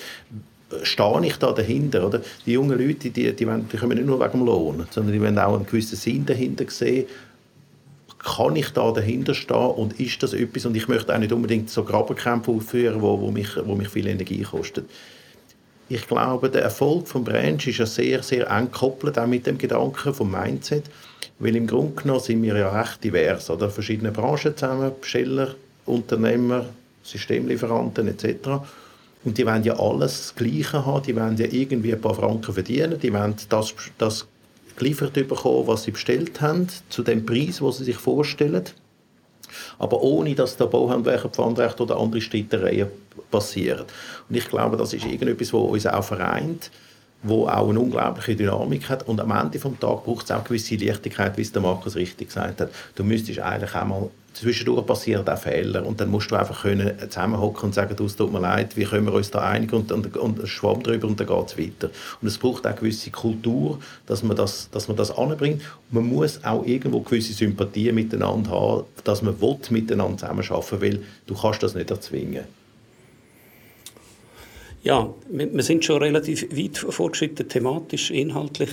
stehe 0.82 1.26
ich 1.26 1.36
da 1.36 1.52
dahinter? 1.52 2.06
Oder? 2.06 2.20
Die 2.46 2.52
jungen 2.52 2.78
Leute, 2.78 3.10
die, 3.10 3.32
die, 3.32 3.46
wollen, 3.46 3.68
die 3.68 3.76
kommen 3.76 3.96
nicht 3.96 4.06
nur 4.06 4.20
wegen 4.20 4.32
dem 4.32 4.46
Lohn, 4.46 4.86
sondern 4.90 5.12
die 5.12 5.20
wollen 5.20 5.38
auch 5.38 5.54
einen 5.54 5.66
gewissen 5.66 5.96
Sinn 5.96 6.26
dahinter 6.26 6.64
sehen. 6.68 7.06
Kann 8.18 8.54
ich 8.54 8.68
da 8.70 8.90
dahinter 8.92 9.34
stehen 9.34 9.56
und 9.56 9.98
ist 9.98 10.22
das 10.22 10.34
etwas? 10.34 10.66
Und 10.66 10.76
ich 10.76 10.88
möchte 10.88 11.14
auch 11.14 11.18
nicht 11.18 11.32
unbedingt 11.32 11.70
so 11.70 11.84
Grabenkämpfe 11.84 12.50
aufführen, 12.50 13.00
wo, 13.00 13.18
wo, 13.18 13.30
mich, 13.30 13.48
wo 13.64 13.74
mich 13.74 13.88
viel 13.88 14.06
Energie 14.06 14.42
kostet. 14.42 14.84
Ich 15.88 16.06
glaube, 16.06 16.50
der 16.50 16.62
Erfolg 16.62 17.08
von 17.08 17.24
Branch 17.24 17.66
ist 17.66 17.78
ja 17.78 17.86
sehr, 17.86 18.22
sehr 18.22 18.48
eng 18.50 18.66
gekoppelt 18.66 19.18
auch 19.18 19.26
mit 19.26 19.46
dem 19.46 19.58
Gedanken 19.58 20.14
vom 20.14 20.30
Mindset. 20.30 20.84
Weil 21.40 21.56
im 21.56 21.66
Grunde 21.66 22.00
genommen 22.02 22.20
sind 22.20 22.42
wir 22.42 22.56
ja 22.56 22.80
recht 22.80 23.02
divers, 23.02 23.48
oder? 23.48 23.70
Verschiedene 23.70 24.12
Branchen 24.12 24.54
zusammen, 24.56 24.92
Besteller, 25.00 25.54
Unternehmer, 25.86 26.66
Systemlieferanten 27.02 28.08
etc. 28.08 28.60
Und 29.24 29.38
die 29.38 29.46
wollen 29.46 29.64
ja 29.64 29.78
alles 29.78 30.18
das 30.18 30.34
Gleiche 30.34 30.84
haben, 30.84 31.02
die 31.02 31.16
wollen 31.16 31.36
ja 31.38 31.46
irgendwie 31.46 31.94
ein 31.94 32.00
paar 32.00 32.14
Franken 32.14 32.52
verdienen, 32.52 33.00
die 33.00 33.12
wollen 33.12 33.34
das, 33.48 33.74
das 33.96 34.26
geliefert 34.76 35.14
bekommen, 35.14 35.66
was 35.66 35.84
sie 35.84 35.90
bestellt 35.90 36.40
haben, 36.42 36.68
zu 36.90 37.02
dem 37.02 37.24
Preis, 37.24 37.60
wo 37.62 37.70
sie 37.70 37.84
sich 37.84 37.96
vorstellen. 37.96 38.64
Aber 39.78 40.02
ohne, 40.02 40.34
dass 40.34 40.58
da 40.58 40.66
Bauhandwerker, 40.66 41.30
Pfandrecht 41.30 41.80
oder 41.80 41.98
andere 41.98 42.20
Streitereien 42.20 42.88
passieren. 43.30 43.86
Und 44.28 44.36
ich 44.36 44.48
glaube, 44.48 44.76
das 44.76 44.92
ist 44.92 45.06
irgendetwas, 45.06 45.52
was 45.52 45.60
uns 45.62 45.86
auch 45.86 46.04
vereint 46.04 46.70
wo 47.22 47.46
auch 47.46 47.68
eine 47.68 47.80
unglaubliche 47.80 48.36
Dynamik 48.36 48.88
hat. 48.88 49.06
Und 49.06 49.20
am 49.20 49.30
Ende 49.30 49.58
des 49.58 49.62
Tages 49.62 50.04
braucht 50.04 50.24
es 50.24 50.30
auch 50.30 50.44
gewisse 50.44 50.76
Leichtigkeit, 50.76 51.36
wie 51.36 51.42
es 51.42 51.52
der 51.52 51.62
Markus 51.62 51.96
richtig 51.96 52.28
gesagt 52.28 52.60
hat. 52.60 52.70
Du 52.94 53.04
müsstest 53.04 53.40
eigentlich 53.40 53.74
auch 53.74 53.84
mal 53.84 54.10
zwischendurch 54.32 54.86
passieren 54.86 55.28
auch 55.28 55.38
Fehler 55.38 55.84
und 55.84 56.00
dann 56.00 56.10
musst 56.10 56.30
du 56.30 56.36
einfach 56.36 56.62
können 56.62 56.92
zusammenhocken 57.08 57.64
und 57.64 57.74
sagen, 57.74 57.94
du, 57.96 58.06
es 58.06 58.16
tut 58.16 58.32
mir 58.32 58.40
leid, 58.40 58.76
wie 58.76 58.84
können 58.84 59.06
wir 59.06 59.14
uns 59.14 59.30
da 59.30 59.40
einigen 59.40 59.74
und, 59.74 59.92
und, 59.92 60.16
und 60.16 60.48
schwamm 60.48 60.82
drüber 60.82 61.08
und 61.08 61.18
dann 61.18 61.26
geht 61.26 61.46
es 61.46 61.58
weiter. 61.58 61.90
Und 62.20 62.28
es 62.28 62.38
braucht 62.38 62.64
auch 62.64 62.70
eine 62.70 62.78
gewisse 62.78 63.10
Kultur, 63.10 63.78
dass 64.06 64.22
man 64.22 64.36
das, 64.36 64.70
dass 64.70 64.88
man 64.88 64.96
das 64.96 65.10
anbringt. 65.10 65.62
Man 65.90 66.04
muss 66.04 66.42
auch 66.44 66.64
irgendwo 66.64 67.00
gewisse 67.00 67.32
Sympathie 67.32 67.92
miteinander 67.92 68.50
haben, 68.50 68.84
dass 69.04 69.22
man 69.22 69.40
will, 69.40 69.58
miteinander 69.70 70.18
zusammenarbeiten 70.18 70.80
will. 70.80 71.04
Du 71.26 71.34
kannst 71.34 71.62
das 71.62 71.74
nicht 71.74 71.90
erzwingen. 71.90 72.44
Ja, 74.82 75.12
wir 75.28 75.62
sind 75.62 75.84
schon 75.84 76.02
relativ 76.02 76.56
weit 76.56 76.78
fortgeschritten, 76.78 77.48
thematisch, 77.48 78.10
inhaltlich. 78.10 78.70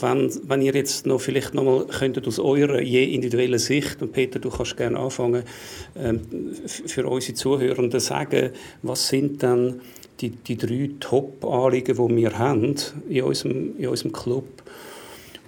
Wenn, 0.00 0.32
wenn 0.48 0.62
ihr 0.62 0.74
jetzt 0.74 1.06
noch 1.06 1.20
vielleicht 1.20 1.54
noch 1.54 1.62
mal 1.62 1.86
könntet 1.86 2.26
aus 2.26 2.40
eurer 2.40 2.80
je 2.80 3.04
individuellen 3.04 3.58
Sicht, 3.60 4.02
und 4.02 4.12
Peter, 4.12 4.40
du 4.40 4.50
kannst 4.50 4.76
gerne 4.76 4.98
anfangen, 4.98 5.44
ähm, 5.96 6.22
für 6.66 7.06
unsere 7.06 7.34
Zuhörenden 7.34 8.00
sagen, 8.00 8.50
was 8.82 9.08
sind 9.08 9.44
dann 9.44 9.80
die, 10.20 10.30
die 10.30 10.56
drei 10.56 10.90
Top-Anliegen, 10.98 11.96
die 11.96 12.16
wir 12.16 12.36
haben 12.38 12.74
in 13.08 13.22
unserem, 13.22 13.78
in 13.78 13.88
unserem 13.88 14.12
Club? 14.12 14.63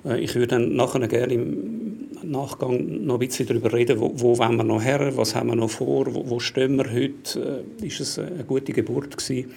Äh, 0.07 0.21
ich 0.21 0.35
würde 0.35 0.49
dann 0.49 0.75
nachher 0.75 1.07
gerne 1.09 1.35
im 1.35 2.09
Nachgang 2.23 3.05
noch 3.05 3.15
ein 3.15 3.21
bisschen 3.21 3.47
darüber 3.47 3.73
reden, 3.73 4.01
wo, 4.01 4.13
wo 4.15 4.39
wollen 4.39 4.57
wir 4.57 4.65
noch 4.65 4.83
her, 4.83 5.17
was 5.17 5.35
haben 5.35 5.49
wir 5.49 5.57
noch 5.57 5.71
vor, 5.71 6.13
wo, 6.15 6.29
wo 6.29 6.41
stehen 6.41 6.77
wir 6.77 6.91
heute, 6.93 7.65
äh, 7.81 7.87
ist 7.87 8.01
es 8.01 8.19
eine 8.19 8.45
gute 8.45 8.73
Geburt 8.73 9.17
gewesen. 9.17 9.51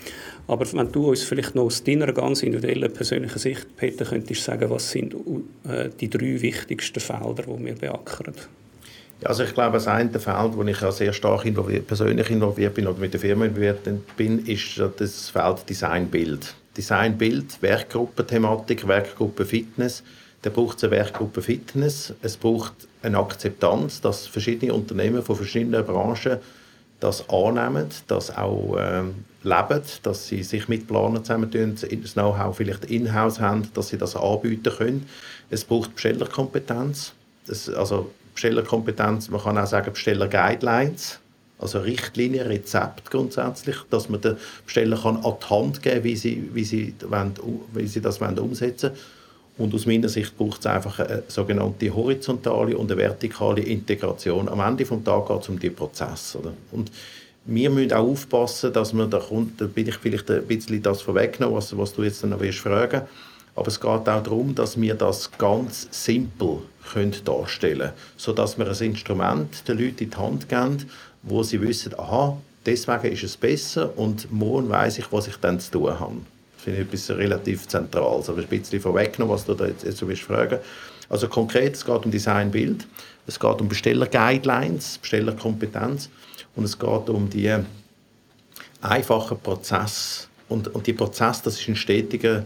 Aber 0.47 0.65
wenn 0.73 0.91
du 0.91 1.09
uns 1.09 1.23
vielleicht 1.23 1.55
noch 1.55 1.63
aus 1.63 1.83
deiner 1.83 2.11
ganz 2.11 2.43
individuellen 2.43 2.91
persönlichen 2.91 3.39
Sicht, 3.39 3.75
Peter, 3.77 4.05
könntest 4.05 4.43
sagen, 4.43 4.69
was 4.69 4.91
sind 4.91 5.15
äh, 5.67 5.89
die 5.99 6.09
drei 6.09 6.41
wichtigsten 6.41 6.99
Felder, 6.99 7.43
die 7.43 7.65
wir 7.65 7.75
beackern? 7.75 8.33
Also 9.23 9.43
ich 9.43 9.53
glaube, 9.53 9.73
das 9.73 9.87
eine 9.87 10.17
Feld, 10.17 10.55
wo 10.55 10.63
ich 10.63 10.79
ja 10.79 10.91
sehr 10.91 11.11
stark 11.11 11.45
involviert, 11.45 11.87
persönlich 11.87 12.29
involviert 12.29 12.73
bin 12.73 12.87
oder 12.87 12.99
mit 12.99 13.11
der 13.11 13.19
Firma 13.19 13.45
involviert 13.45 13.79
bin, 14.15 14.45
ist 14.45 14.81
das 14.97 15.29
Feld 15.29 15.69
Designbild. 15.69 16.55
Designbild, 16.77 17.61
Werkgruppe-Thematik, 17.61 18.87
Werkgruppe-Fitness 18.87 20.03
dann 20.41 20.53
braucht 20.53 20.77
es 20.77 20.83
eine 20.83 20.91
Werkgruppe 20.91 21.41
Fitness, 21.41 22.13
es 22.21 22.37
braucht 22.37 22.73
eine 23.01 23.17
Akzeptanz, 23.17 24.01
dass 24.01 24.27
verschiedene 24.27 24.73
Unternehmen 24.73 25.21
von 25.21 25.35
verschiedenen 25.35 25.85
Branchen 25.85 26.37
das 26.99 27.29
annehmen, 27.29 27.87
das 28.07 28.35
auch 28.35 28.77
äh, 28.77 29.03
leben, 29.43 29.81
dass 30.03 30.27
sie 30.27 30.43
sich 30.43 30.67
mit 30.67 30.87
Planern 30.87 31.23
zusammentun, 31.23 31.75
das 31.75 32.13
Know-how 32.13 32.55
vielleicht 32.55 32.85
in-house 32.85 33.39
haben, 33.39 33.67
dass 33.73 33.89
sie 33.89 33.97
das 33.97 34.15
anbieten 34.15 34.73
können. 34.77 35.05
Es 35.49 35.63
braucht 35.63 35.95
Bestellerkompetenz, 35.95 37.13
das, 37.47 37.69
also 37.69 38.11
Bestellerkompetenz, 38.33 39.29
man 39.29 39.41
kann 39.41 39.57
auch 39.57 39.67
sagen 39.67 39.91
Besteller-Guidelines, 39.93 41.19
also 41.57 41.79
Richtlinien, 41.79 42.47
Rezept 42.47 43.11
grundsätzlich, 43.11 43.77
dass 43.89 44.07
man 44.07 44.21
den 44.21 44.37
Besteller 44.65 44.97
kann 44.97 45.17
an 45.17 45.35
die 45.41 45.49
Hand 45.49 45.81
geben 45.81 46.03
wie 46.03 46.15
sie, 46.15 46.49
wie 46.53 46.63
sie, 46.63 46.93
wollen, 47.01 47.33
wie 47.73 47.87
sie 47.87 48.01
das 48.01 48.19
umsetzen. 48.21 48.91
wollen 48.91 49.18
und 49.59 49.75
aus 49.75 49.85
meiner 49.85 50.07
Sicht 50.07 50.37
braucht 50.37 50.61
es 50.61 50.65
einfach 50.65 50.99
eine 50.99 51.23
sogenannte 51.27 51.93
horizontale 51.93 52.77
und 52.77 52.89
eine 52.89 52.99
vertikale 52.99 53.61
Integration. 53.61 54.47
Am 54.47 54.61
Ende 54.61 54.85
des 54.85 55.03
Tages 55.03 55.27
geht 55.27 55.41
es 55.41 55.49
um 55.49 55.59
die 55.59 55.69
Prozesse. 55.69 56.39
Oder? 56.39 56.53
Und 56.71 56.89
wir 57.43 57.69
müssen 57.69 57.91
auch 57.91 58.07
aufpassen, 58.07 58.71
dass 58.71 58.93
man 58.93 59.09
da 59.09 59.19
kommt, 59.19 59.59
da 59.59 59.65
bin 59.65 59.87
ich 59.89 59.95
vielleicht 59.95 60.31
ein 60.31 60.45
bisschen 60.47 60.81
das 60.81 61.01
vorweggenommen, 61.01 61.57
was, 61.57 61.77
was 61.77 61.93
du 61.93 62.03
jetzt 62.03 62.25
noch 62.25 62.39
willst 62.39 62.59
fragen 62.59 63.01
Aber 63.53 63.67
es 63.67 63.79
geht 63.79 63.89
auch 63.89 64.03
darum, 64.03 64.55
dass 64.55 64.79
wir 64.79 64.95
das 64.95 65.29
ganz 65.37 65.89
simpel 65.91 66.59
können 66.93 67.15
darstellen 67.25 67.79
können, 67.79 67.93
sodass 68.15 68.57
wir 68.57 68.65
ein 68.65 68.81
Instrument 68.81 69.67
den 69.67 69.77
Leuten 69.77 70.03
in 70.05 70.09
die 70.09 70.17
Hand 70.17 70.47
geben, 70.47 70.85
wo 71.21 71.43
sie 71.43 71.59
wissen, 71.61 71.99
aha, 71.99 72.37
deswegen 72.65 73.13
ist 73.13 73.23
es 73.23 73.35
besser 73.35 73.97
und 73.97 74.31
morgen 74.31 74.69
weiß 74.69 74.99
ich, 74.99 75.11
was 75.11 75.27
ich 75.27 75.35
dann 75.35 75.59
zu 75.59 75.71
tun 75.71 75.99
habe. 75.99 76.15
Finde 76.63 76.81
ich 76.81 76.87
etwas 76.87 77.09
relativ 77.11 77.67
Zentrales. 77.67 78.29
Aber 78.29 78.41
ein 78.41 78.47
bisschen 78.47 78.81
vorweggenommen, 78.81 79.33
was 79.33 79.45
du 79.45 79.53
da 79.53 79.65
jetzt, 79.65 79.83
jetzt 79.83 79.97
so 79.97 80.07
fragen 80.07 80.59
Also 81.07 81.27
konkret, 81.27 81.75
es 81.75 81.85
geht 81.85 82.05
um 82.05 82.11
Designbild, 82.11 82.85
es 83.27 83.39
geht 83.39 83.61
um 83.61 83.69
Besteller-Guidelines, 83.69 84.97
Bestellerkompetenz 84.97 86.09
und 86.55 86.65
es 86.65 86.77
geht 86.77 87.09
um 87.09 87.29
die 87.29 87.55
einfachen 88.81 89.39
Prozesse. 89.39 90.27
Und, 90.49 90.67
und 90.73 90.87
die 90.87 90.93
Prozess, 90.93 91.41
das 91.41 91.59
ist 91.59 91.67
ein 91.67 91.75
stetiger 91.75 92.45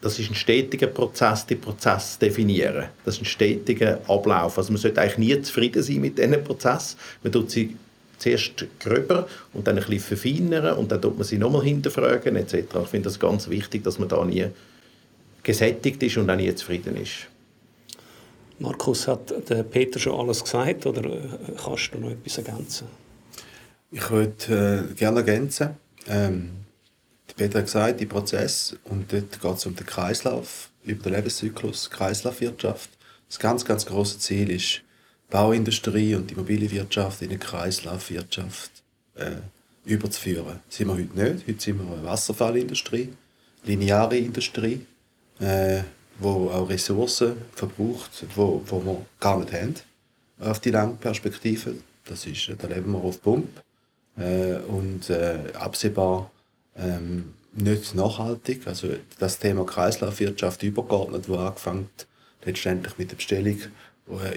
das 0.00 0.18
ist 0.18 0.30
ein 0.30 0.34
stetiger 0.34 0.86
Prozess, 0.86 1.46
den 1.46 1.60
Prozess 1.60 2.18
definieren. 2.18 2.86
Das 3.04 3.16
ist 3.16 3.22
ein 3.22 3.24
stetiger 3.24 3.98
Ablauf. 4.06 4.58
Also 4.58 4.72
man 4.72 4.80
sollte 4.80 5.00
eigentlich 5.00 5.18
nie 5.18 5.42
zufrieden 5.42 5.82
sein 5.82 6.00
mit 6.00 6.18
diesem 6.18 6.44
Prozess. 6.44 6.96
Man 7.22 7.32
tut 7.32 7.50
sie 7.50 7.76
zuerst 8.18 8.66
gröber 8.80 9.28
und 9.52 9.66
dann 9.66 9.78
ein 9.78 9.84
bisschen 9.84 10.18
verfeinern 10.18 10.76
und 10.76 10.90
dann 10.90 11.02
tut 11.02 11.16
man 11.16 11.26
sie 11.26 11.38
nochmal 11.38 11.62
hinterfragen 11.62 12.36
etc. 12.36 12.54
Ich 12.54 12.88
finde 12.88 13.08
das 13.08 13.18
ganz 13.18 13.48
wichtig, 13.48 13.84
dass 13.84 13.98
man 13.98 14.08
da 14.08 14.24
nie 14.24 14.46
gesättigt 15.42 16.02
ist 16.02 16.16
und 16.16 16.28
auch 16.30 16.36
nie 16.36 16.54
zufrieden 16.54 16.96
ist. 16.96 17.28
Markus, 18.58 19.06
hat 19.06 19.50
der 19.50 19.62
Peter 19.64 19.98
schon 19.98 20.18
alles 20.18 20.42
gesagt 20.42 20.86
oder 20.86 21.04
äh, 21.04 21.18
kannst 21.62 21.92
du 21.92 21.98
noch 21.98 22.10
etwas 22.10 22.38
ergänzen? 22.38 22.86
Ich 23.90 24.10
würde 24.10 24.88
äh, 24.90 24.94
gerne 24.94 25.18
ergänzen. 25.18 25.70
Ähm, 26.08 26.50
Peter 27.36 27.58
hat 27.58 27.66
gesagt, 27.66 28.00
die 28.00 28.06
Prozess 28.06 28.76
und 28.84 29.12
dort 29.12 29.40
geht 29.40 29.56
es 29.56 29.66
um 29.66 29.76
den 29.76 29.84
Kreislauf, 29.84 30.70
über 30.84 31.02
den 31.02 31.12
Lebenszyklus, 31.12 31.90
Kreislaufwirtschaft. 31.90 32.88
Das 33.28 33.38
ganz, 33.38 33.64
ganz 33.64 33.84
große 33.84 34.18
Ziel 34.20 34.50
ist, 34.50 34.82
Bauindustrie 35.30 36.14
und 36.14 36.30
die 36.30 36.34
Immobilienwirtschaft 36.34 37.22
in 37.22 37.30
eine 37.30 37.38
Kreislaufwirtschaft 37.38 38.70
äh, 39.16 39.32
überzuführen. 39.84 40.60
Das 40.68 40.76
sind 40.76 40.88
wir 40.88 40.94
heute 40.94 41.20
nicht. 41.20 41.48
Heute 41.48 41.60
sind 41.60 41.78
wir 41.78 41.96
eine 41.96 42.04
Wasserfallindustrie, 42.04 43.12
lineare 43.64 44.16
Industrie, 44.18 44.86
äh, 45.40 45.80
wo 46.18 46.50
auch 46.50 46.68
Ressourcen 46.68 47.36
verbraucht, 47.52 48.24
wo, 48.34 48.62
wo 48.66 48.84
wir 48.84 49.06
gar 49.20 49.38
nicht 49.40 49.52
haben 49.52 49.74
auf 50.40 50.60
die 50.60 50.70
lange 50.70 50.94
Perspektive. 50.94 51.74
Das 52.04 52.26
ist, 52.26 52.50
da 52.58 52.68
leben 52.68 52.92
wir 52.92 53.02
auf 53.02 53.20
Pump 53.20 53.48
äh, 54.16 54.56
und 54.68 55.10
äh, 55.10 55.38
absehbar 55.54 56.30
ähm, 56.76 57.34
nicht 57.52 57.94
nachhaltig. 57.94 58.66
Also 58.66 58.88
das 59.18 59.38
Thema 59.38 59.64
Kreislaufwirtschaft 59.64 60.62
übergeordnet, 60.62 61.28
wo 61.28 61.36
angefangen 61.36 61.88
letztendlich 62.44 62.96
mit 62.98 63.10
der 63.10 63.16
Bestellung 63.16 63.58
äh, 63.58 63.68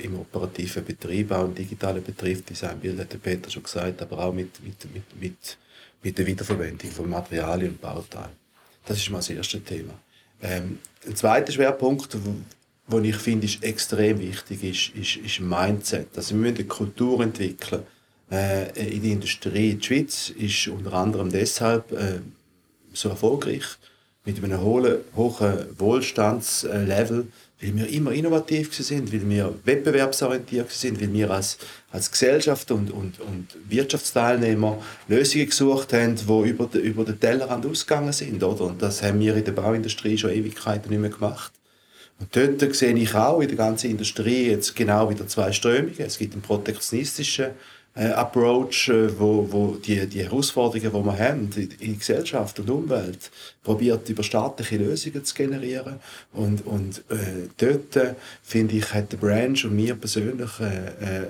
im 0.04 0.20
operativen 0.20 0.84
Betrieb, 0.84 1.32
auch 1.32 1.46
im 1.46 1.54
digitalen 1.54 2.04
Betrieb, 2.04 2.46
Designbild 2.46 3.00
hat 3.00 3.14
der 3.14 3.20
Peter 3.20 3.50
schon 3.50 3.64
gesagt, 3.64 4.02
aber 4.02 4.18
auch 4.18 4.34
mit, 4.34 4.64
mit, 4.64 4.94
mit, 4.94 5.22
mit, 5.22 5.58
mit 6.02 6.18
der 6.18 6.26
Wiederverwendung 6.26 6.90
von 6.92 7.10
Materialien 7.10 7.72
und 7.72 7.82
Bauteilen. 7.82 8.32
Das 8.86 8.98
ist 8.98 9.10
mal 9.12 9.20
das 9.20 9.30
erste 9.30 9.62
Thema. 9.62 9.94
Ähm, 10.42 10.80
ein 11.06 11.16
zweiter 11.16 11.52
Schwerpunkt, 11.52 12.18
wo, 12.88 13.00
ich 13.00 13.16
finde, 13.18 13.46
ist 13.46 13.64
extrem 13.64 14.20
wichtig, 14.20 14.64
ist, 14.64 14.96
ist, 14.96 15.18
ist 15.18 15.40
Mindset. 15.40 16.08
Also 16.16 16.34
wir 16.34 16.42
müssen 16.42 16.56
eine 16.56 16.66
Kultur 16.66 17.22
entwickeln, 17.22 17.84
äh, 18.32 18.96
in 18.96 19.04
der 19.04 19.12
Industrie. 19.12 19.76
Die 19.76 19.86
Schweiz 19.86 20.30
ist 20.30 20.68
unter 20.68 20.94
anderem 20.94 21.30
deshalb 21.30 21.92
äh, 21.92 22.20
so 22.94 23.10
erfolgreich, 23.10 23.66
mit 24.26 24.44
einem 24.44 24.62
hohen, 24.62 24.98
hohen 25.16 25.80
Wohlstandslevel, 25.80 27.28
weil 27.62 27.76
wir 27.76 27.90
immer 27.90 28.12
innovativ 28.12 28.74
sind, 28.74 29.12
weil 29.12 29.30
wir 29.30 29.54
wettbewerbsorientiert 29.66 30.72
sind, 30.72 31.02
weil 31.02 31.12
wir 31.12 31.30
als, 31.32 31.58
als 31.92 32.10
Gesellschaft 32.10 32.72
und, 32.72 32.90
und, 32.92 33.20
und 33.20 33.48
Wirtschaftsteilnehmer 33.68 34.82
Lösungen 35.08 35.48
gesucht 35.48 35.92
haben, 35.92 36.16
die 36.16 36.50
über, 36.50 36.68
den, 36.68 36.82
über 36.82 37.04
den 37.04 37.20
Tellerrand 37.20 37.66
ausgegangen 37.66 38.14
sind. 38.14 38.42
Oder? 38.44 38.66
Und 38.66 38.82
das 38.82 39.04
haben 39.04 39.20
wir 39.20 39.36
in 39.36 39.44
der 39.44 39.52
Bauindustrie 39.52 40.18
schon 40.18 40.32
Ewigkeiten 40.32 40.90
nicht 40.90 41.02
mehr 41.02 41.10
gemacht. 41.10 41.52
Und 42.20 42.36
dort 42.36 42.76
sehe 42.76 42.94
ich 42.94 43.14
auch 43.16 43.40
in 43.42 43.48
der 43.48 43.58
ganzen 43.58 43.92
Industrie 43.92 44.50
jetzt 44.52 44.76
genau 44.76 45.10
wieder 45.10 45.28
zwei 45.28 45.52
Strömungen. 45.52 45.96
Es 46.00 46.18
gibt 46.18 46.34
einen 46.34 46.42
protektionistischen 46.42 47.52
äh, 47.96 48.08
Approach, 48.12 48.90
äh, 48.90 49.20
wo, 49.20 49.48
wo 49.52 49.76
die, 49.76 50.08
die 50.08 50.24
Herausforderungen, 50.24 50.92
die 50.92 51.06
wir 51.06 51.20
haben 51.20 51.50
in, 51.56 51.70
in 51.80 52.00
Gesellschaft 52.00 52.60
und 52.60 52.70
Umwelt, 52.70 53.32
probiert 53.64 54.08
über 54.10 54.24
staatliche 54.24 54.78
Lösungen 54.78 55.26
zu 55.26 55.36
generieren. 55.36 56.00
Und, 56.32 56.66
und 56.66 57.00
äh, 57.10 57.50
dort, 57.58 57.96
äh, 57.96 58.14
finde 58.44 58.76
ich, 58.76 58.94
hat 58.94 59.12
der 59.12 59.18
Branch 59.18 59.64
und 59.66 59.76
mir 59.76 59.96
persönlich 59.96 60.52
äh, 60.60 60.66
äh, 60.66 61.22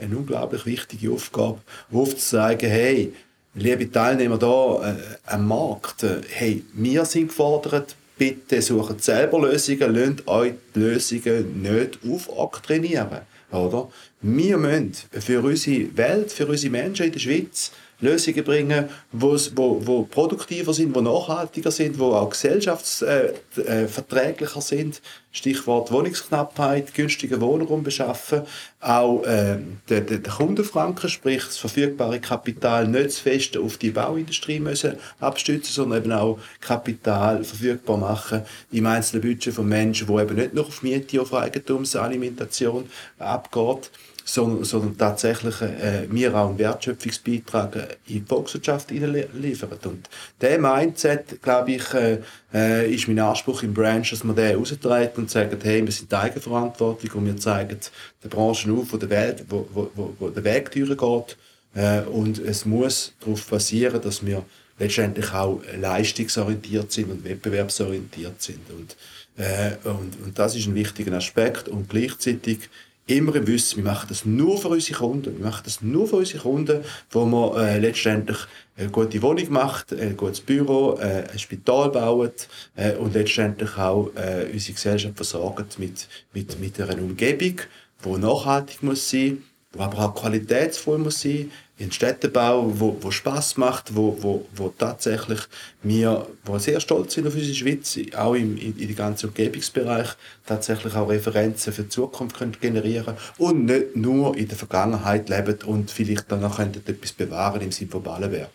äh, 0.00 0.04
eine 0.04 0.16
unglaublich 0.16 0.64
wichtige 0.66 1.10
Aufgabe, 1.12 1.58
aufzuzeigen, 1.92 2.70
hey, 2.70 3.12
liebe 3.54 3.90
Teilnehmer 3.90 4.38
da 4.38 4.96
am 5.26 5.46
Markt, 5.46 6.06
hey, 6.30 6.64
wir 6.72 7.04
sind 7.04 7.28
gefordert, 7.28 7.96
bitte 8.16 8.62
sucht 8.62 9.04
selber 9.04 9.40
Lösungen, 9.40 9.94
lasst 9.94 10.26
euch 10.26 10.54
die 10.74 10.78
Lösungen 10.78 11.60
nicht 11.60 11.98
aufoktrinieren. 12.08 13.31
Oder? 13.52 13.90
Wir 14.22 14.56
müssen 14.56 14.92
für 15.12 15.42
unsere 15.42 15.96
Welt, 15.96 16.32
für 16.32 16.46
unsere 16.46 16.70
Menschen 16.70 17.06
in 17.06 17.12
der 17.12 17.20
Schweiz 17.20 17.72
Lösungen 18.02 18.44
bringen, 18.44 18.90
wo, 19.12 19.38
wo 19.54 20.02
produktiver 20.02 20.74
sind, 20.74 20.94
wo 20.94 21.00
nachhaltiger 21.00 21.70
sind, 21.70 21.98
wo 21.98 22.12
auch 22.12 22.28
gesellschaftsverträglicher 22.30 24.56
äh, 24.56 24.58
äh, 24.58 24.62
sind. 24.62 25.00
Stichwort 25.30 25.90
Wohnungsknappheit, 25.90 26.92
günstiger 26.92 27.40
Wohnraum 27.40 27.82
beschaffen. 27.82 28.42
Auch 28.80 29.22
äh, 29.22 29.56
der, 29.88 30.02
der 30.02 30.18
Kundenfranken, 30.18 31.08
sprich 31.08 31.42
das 31.44 31.56
verfügbare 31.56 32.20
Kapital 32.20 32.86
nicht 32.86 33.12
zu 33.12 33.22
fest 33.22 33.56
auf 33.56 33.78
die 33.78 33.92
Bauindustrie 33.92 34.60
müssen 34.60 34.96
abstützen, 35.20 35.72
sondern 35.72 36.02
eben 36.02 36.12
auch 36.12 36.38
Kapital 36.60 37.44
verfügbar 37.44 37.96
machen 37.96 38.42
im 38.72 38.84
einzelnen 38.84 39.22
Budget 39.22 39.54
von 39.54 39.66
Menschen, 39.68 40.06
wo 40.08 40.20
eben 40.20 40.36
nicht 40.36 40.52
nur 40.52 40.66
auf 40.66 40.82
Miete, 40.82 41.22
auf 41.22 41.32
Eigentumsalimentation 41.32 42.90
abgeht 43.18 43.90
sondern, 44.24 44.64
sondern 44.64 44.96
tatsächlich 44.96 45.60
äh, 45.60 46.06
wir 46.10 46.34
auch 46.34 46.48
einen 46.48 46.58
Wertschöpfungsbeitrag 46.58 47.98
in 48.06 48.14
die 48.14 48.24
Volkswirtschaft 48.26 48.90
liefern. 48.90 49.78
Und 49.84 50.08
der 50.40 50.58
Mindset, 50.58 51.42
glaube 51.42 51.72
ich, 51.72 51.94
äh, 51.94 52.18
äh, 52.52 52.92
ist 52.92 53.08
mein 53.08 53.18
Anspruch 53.18 53.62
im 53.62 53.74
Branch, 53.74 54.08
dass 54.08 54.24
man 54.24 54.36
den 54.36 54.46
heraustragen 54.46 55.14
und 55.16 55.30
sagen, 55.30 55.58
hey, 55.62 55.84
wir 55.84 55.92
sind 55.92 56.12
eigenverantwortlich 56.12 57.14
und 57.14 57.26
wir 57.26 57.36
zeigen 57.36 57.78
der 58.22 58.28
Branche 58.28 58.72
auf, 58.72 58.92
wo 58.92 58.96
der, 58.96 59.10
Welt, 59.10 59.44
wo, 59.48 59.66
wo, 59.72 59.90
wo, 59.94 60.14
wo 60.18 60.28
der 60.28 60.44
Weg 60.44 60.70
durchgeht. 60.70 61.36
Äh, 61.74 62.02
und 62.02 62.38
es 62.38 62.64
muss 62.64 63.14
darauf 63.20 63.46
basieren, 63.46 64.00
dass 64.00 64.24
wir 64.24 64.44
letztendlich 64.78 65.32
auch 65.32 65.62
leistungsorientiert 65.78 66.92
sind 66.92 67.10
und 67.10 67.24
wettbewerbsorientiert 67.24 68.40
sind. 68.42 68.60
Und, 68.70 68.96
äh, 69.36 69.76
und, 69.84 70.22
und 70.24 70.38
das 70.38 70.54
ist 70.56 70.66
ein 70.66 70.74
wichtiger 70.74 71.16
Aspekt. 71.16 71.68
Und 71.68 71.88
gleichzeitig 71.88 72.68
immer 73.06 73.34
im 73.34 73.46
Wissen, 73.46 73.78
wir 73.78 73.90
machen 73.90 74.06
das 74.08 74.24
nur 74.24 74.58
für 74.58 74.68
unsere 74.68 74.98
Kunden. 74.98 75.38
Wir 75.38 75.44
machen 75.44 75.62
das 75.64 75.82
nur 75.82 76.06
für 76.06 76.16
unsere 76.16 76.42
Kunden, 76.42 76.84
wo 77.10 77.24
man 77.24 77.56
äh, 77.60 77.78
letztendlich 77.78 78.38
eine 78.76 78.88
gute 78.90 79.20
Wohnung 79.22 79.50
macht, 79.50 79.92
ein 79.92 80.16
gutes 80.16 80.40
Büro, 80.40 80.98
äh, 80.98 81.24
ein 81.30 81.38
Spital 81.38 81.90
baut 81.90 82.48
äh, 82.76 82.94
und 82.94 83.14
letztendlich 83.14 83.76
auch 83.76 84.10
äh, 84.14 84.46
unsere 84.52 84.74
Gesellschaft 84.74 85.16
versorgt 85.16 85.78
mit, 85.78 86.08
mit, 86.32 86.60
mit 86.60 86.80
einer 86.80 87.02
Umgebung, 87.02 87.60
die 88.04 88.18
nachhaltig 88.18 88.82
muss 88.82 89.10
sein, 89.10 89.42
die 89.74 89.78
aber 89.78 89.98
auch 89.98 90.14
qualitätsvoll 90.14 90.98
muss 90.98 91.20
sein, 91.20 91.50
in 91.82 91.90
Städtebau, 91.90 92.72
wo, 92.78 92.96
wo 93.00 93.10
Spaß 93.10 93.56
macht, 93.56 93.94
wo, 93.94 94.16
wo, 94.20 94.46
wo 94.54 94.68
tatsächlich 94.68 95.40
wir, 95.82 96.26
wo 96.44 96.58
sehr 96.58 96.80
stolz 96.80 97.14
sind 97.14 97.26
auf 97.26 97.34
unsere 97.34 97.54
Schweiz, 97.54 97.98
auch 98.16 98.34
im, 98.34 98.56
in, 98.56 98.78
in 98.78 98.88
den 98.88 98.96
ganzen 98.96 99.28
Umgebungsbereich, 99.28 100.10
tatsächlich 100.46 100.94
auch 100.94 101.08
Referenzen 101.08 101.72
für 101.72 101.82
die 101.82 101.88
Zukunft 101.88 102.38
können 102.38 102.56
generieren 102.60 103.16
und 103.38 103.64
nicht 103.64 103.96
nur 103.96 104.36
in 104.36 104.48
der 104.48 104.56
Vergangenheit 104.56 105.28
leben 105.28 105.58
und 105.66 105.90
vielleicht 105.90 106.26
danach 106.28 106.58
etwas 106.60 107.12
bewahren 107.12 107.60
im 107.60 107.72
Sinne 107.72 107.90
von 107.90 108.02
Ballenberg. 108.02 108.50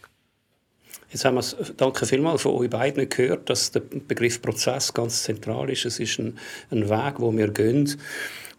Jetzt 1.10 1.24
haben 1.24 1.36
wir 1.36 1.40
es, 1.40 1.56
danke 1.78 2.06
vielmals 2.06 2.42
von 2.42 2.54
euch 2.54 2.70
beiden 2.70 3.08
gehört, 3.08 3.50
dass 3.50 3.72
der 3.72 3.80
Begriff 3.80 4.42
Prozess 4.42 4.94
ganz 4.94 5.24
zentral 5.24 5.70
ist. 5.70 5.86
Es 5.86 6.00
ist 6.00 6.20
ein, 6.20 6.38
ein 6.70 6.90
Weg, 6.90 7.16
wo 7.20 7.36
wir 7.36 7.48
gehen. 7.50 7.98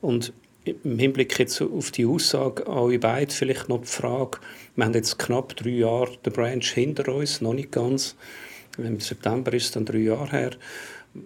Und 0.00 0.33
im 0.70 0.98
Hinblick 0.98 1.38
jetzt 1.38 1.61
auf 1.61 1.90
die 1.90 2.07
Aussage 2.07 2.66
an 2.66 2.78
euch 2.78 3.00
beide 3.00 3.33
vielleicht 3.33 3.68
noch 3.68 3.81
die 3.81 3.87
Frage, 3.87 4.38
wir 4.76 4.85
haben 4.85 4.94
jetzt 4.94 5.18
knapp 5.18 5.57
drei 5.57 5.70
Jahre 5.70 6.16
den 6.24 6.33
Branch 6.33 6.64
hinter 6.64 7.14
uns, 7.14 7.40
noch 7.40 7.54
nicht 7.54 7.72
ganz. 7.72 8.16
Im 8.76 9.00
September 9.00 9.52
ist 9.52 9.64
es 9.64 9.70
dann 9.72 9.85
drei 9.85 9.98
Jahre 9.98 10.31
her. 10.31 10.50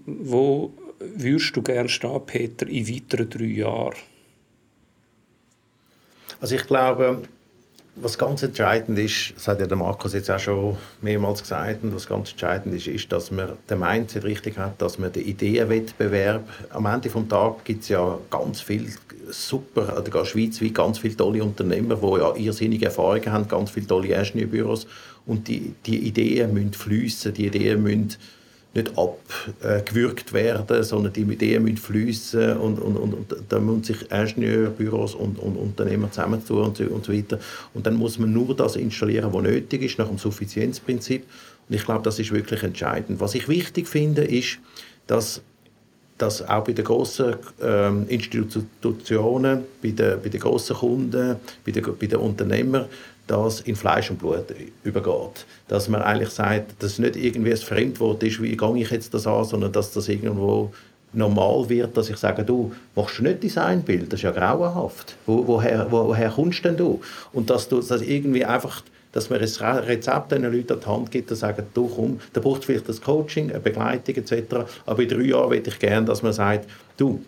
Wo 0.06 0.72
würdest 0.98 1.54
du 1.56 1.62
gerne 1.62 1.88
stehen, 1.88 2.24
Peter, 2.24 2.66
in 2.66 2.88
weiteren 2.88 3.28
drei 3.28 3.44
Jahren? 3.44 3.96
Also 6.40 6.56
ich 6.56 6.66
glaube, 6.66 7.22
was 7.94 8.16
ganz 8.16 8.42
entscheidend 8.42 8.98
ist, 8.98 9.34
das 9.36 9.48
hat 9.48 9.60
ja 9.60 9.66
der 9.66 9.76
Markus 9.76 10.14
jetzt 10.14 10.30
auch 10.30 10.38
schon 10.38 10.76
mehrmals 11.02 11.42
gesagt, 11.42 11.82
und 11.82 11.94
was 11.94 12.06
ganz 12.06 12.30
entscheidend 12.30 12.74
ist, 12.74 12.86
ist, 12.86 13.12
dass 13.12 13.30
man 13.30 13.50
den 13.68 13.78
Mindset 13.80 14.24
richtig 14.24 14.56
hat, 14.56 14.80
dass 14.80 14.98
man 14.98 15.12
den 15.12 15.26
Ideenwettbewerb, 15.26 16.48
am 16.70 16.86
Ende 16.86 17.10
des 17.10 17.28
Tages 17.28 17.64
gibt 17.64 17.82
es 17.82 17.90
ja 17.90 18.18
ganz 18.30 18.62
viel 18.62 18.86
super, 19.28 19.98
oder 19.98 20.10
gar 20.10 20.24
schweizweit 20.24 20.74
ganz 20.74 20.98
viele 20.98 21.16
tolle 21.16 21.44
Unternehmer, 21.44 21.96
die 21.96 22.18
ja 22.18 22.34
irrsinnige 22.34 22.86
Erfahrungen 22.86 23.30
haben, 23.30 23.46
ganz 23.46 23.70
viele 23.70 23.86
tolle 23.86 24.08
Ingenieurbüros 24.08 24.86
und 25.26 25.46
die, 25.48 25.74
die 25.84 25.98
Ideen 25.98 26.54
müssen 26.54 26.72
fließen, 26.72 27.34
die 27.34 27.46
Ideen 27.46 27.82
müssen 27.82 28.16
nicht 28.74 28.92
abgewürgt 28.96 30.32
werden, 30.32 30.82
sondern 30.82 31.12
die 31.12 31.22
Ideen 31.22 31.64
müssen 31.64 31.76
fließen 31.76 32.56
und, 32.56 32.78
und, 32.78 32.96
und, 32.96 33.14
und 33.14 33.34
da 33.48 33.58
müssen 33.58 33.84
sich 33.84 34.10
Ingenieurbüros 34.10 35.14
und, 35.14 35.38
und 35.38 35.56
Unternehmer 35.56 36.10
zusammentun 36.10 36.64
und, 36.66 36.80
und 36.80 37.04
so 37.04 37.12
weiter. 37.12 37.38
Und 37.74 37.86
dann 37.86 37.94
muss 37.94 38.18
man 38.18 38.32
nur 38.32 38.56
das 38.56 38.76
installieren, 38.76 39.32
was 39.32 39.42
nötig 39.42 39.82
ist, 39.82 39.98
nach 39.98 40.08
dem 40.08 40.18
Suffizienzprinzip. 40.18 41.24
Und 41.68 41.74
ich 41.74 41.84
glaube, 41.84 42.02
das 42.02 42.18
ist 42.18 42.32
wirklich 42.32 42.62
entscheidend. 42.62 43.20
Was 43.20 43.34
ich 43.34 43.48
wichtig 43.48 43.88
finde, 43.88 44.24
ist, 44.24 44.58
dass 45.06 45.42
dass 46.18 46.48
auch 46.48 46.62
bei 46.62 46.72
den 46.72 46.84
grossen 46.84 47.34
ähm, 47.60 48.06
Institutionen, 48.06 49.64
bei 49.82 49.90
den, 49.90 50.22
bei 50.22 50.28
den 50.28 50.40
grossen 50.40 50.76
Kunden, 50.76 51.36
bei 51.64 51.72
den, 51.72 51.82
bei 51.82 52.06
den 52.06 52.20
Unternehmern, 52.20 52.84
das 53.26 53.60
in 53.60 53.76
Fleisch 53.76 54.10
und 54.10 54.18
Blut 54.18 54.46
übergeht. 54.84 55.46
Dass 55.68 55.88
man 55.88 56.02
eigentlich 56.02 56.30
sagt, 56.30 56.82
dass 56.82 56.92
es 56.92 56.98
nicht 56.98 57.16
irgendwie 57.16 57.52
ein 57.52 57.56
Fremdwort 57.56 58.22
ist, 58.22 58.42
wie 58.42 58.56
gehe 58.56 58.78
ich 58.78 58.90
jetzt 58.90 59.14
das 59.14 59.26
an, 59.26 59.44
sondern 59.44 59.72
dass 59.72 59.92
das 59.92 60.08
irgendwo 60.08 60.72
normal 61.12 61.68
wird, 61.68 61.96
dass 61.96 62.08
ich 62.08 62.16
sage, 62.16 62.42
du 62.42 62.72
machst 62.94 63.20
nicht 63.20 63.42
Designbild, 63.42 64.12
das 64.12 64.20
ist 64.20 64.24
ja 64.24 64.30
grauenhaft. 64.30 65.16
Wo, 65.26 65.46
woher, 65.46 65.86
wo, 65.90 66.08
woher 66.08 66.30
kommst 66.30 66.64
denn 66.64 66.76
du? 66.76 67.00
Und 67.32 67.50
dass 67.50 67.68
du 67.68 67.80
das 67.80 68.02
irgendwie 68.02 68.44
einfach 68.44 68.82
dass 69.12 69.28
man 69.28 69.40
ein 69.40 69.78
Rezept 69.84 70.32
den 70.32 70.42
Leuten 70.42 70.72
an 70.72 70.80
die 70.80 70.86
Hand 70.86 71.10
gibt 71.10 71.30
und 71.30 71.36
sagt, 71.36 71.62
du 71.74 71.86
komm, 71.86 72.18
da 72.32 72.40
braucht 72.40 72.64
vielleicht 72.64 72.88
das 72.88 73.00
Coaching, 73.00 73.50
eine 73.50 73.60
Begleitung 73.60 74.16
etc. 74.16 74.32
Aber 74.86 75.02
in 75.02 75.08
drei 75.08 75.22
Jahren 75.24 75.50
würde 75.50 75.68
ich 75.68 75.78
gerne, 75.78 76.06
dass 76.06 76.22
man 76.22 76.32
sagt, 76.32 76.68
du, 76.96 77.22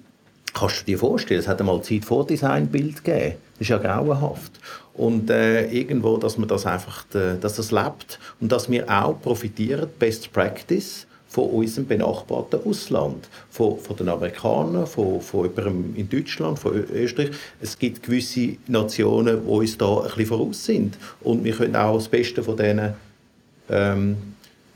kannst 0.54 0.80
du 0.80 0.84
dir 0.86 0.98
vorstellen, 0.98 1.40
es 1.40 1.48
hat 1.48 1.60
einmal 1.60 1.82
Zeit 1.82 2.04
vor 2.04 2.26
Designbild 2.26 3.04
gegeben. 3.04 3.34
Das 3.52 3.60
ist 3.60 3.68
ja 3.68 3.78
grauenhaft. 3.78 4.52
Und 4.94 5.28
äh, 5.28 5.66
irgendwo, 5.70 6.16
dass 6.16 6.38
man 6.38 6.48
das 6.48 6.66
einfach, 6.66 7.04
äh, 7.14 7.36
dass 7.40 7.56
das 7.56 7.72
lebt 7.72 8.18
und 8.40 8.52
dass 8.52 8.70
wir 8.70 8.88
auch 8.88 9.20
profitieren, 9.20 9.88
Best 9.98 10.32
Practice, 10.32 11.06
von 11.34 11.50
unserem 11.50 11.88
benachbarten 11.88 12.60
Ausland, 12.64 13.28
von, 13.50 13.76
von 13.80 13.96
den 13.96 14.08
Amerikanern, 14.08 14.86
von, 14.86 15.20
von 15.20 15.50
jemandem 15.50 15.96
in 15.96 16.08
Deutschland, 16.08 16.60
von 16.60 16.76
Österreich. 16.92 17.30
Es 17.60 17.76
gibt 17.76 18.04
gewisse 18.04 18.56
Nationen, 18.68 19.40
die 19.44 19.50
uns 19.50 19.76
da 19.76 19.96
ein 19.96 20.04
bisschen 20.04 20.26
voraus 20.26 20.64
sind. 20.64 20.96
Und 21.22 21.42
wir 21.42 21.52
können 21.52 21.74
auch 21.74 21.96
das 21.96 22.06
Beste 22.06 22.40
von 22.40 22.56
denen 22.56 22.94
ähm, 23.68 24.16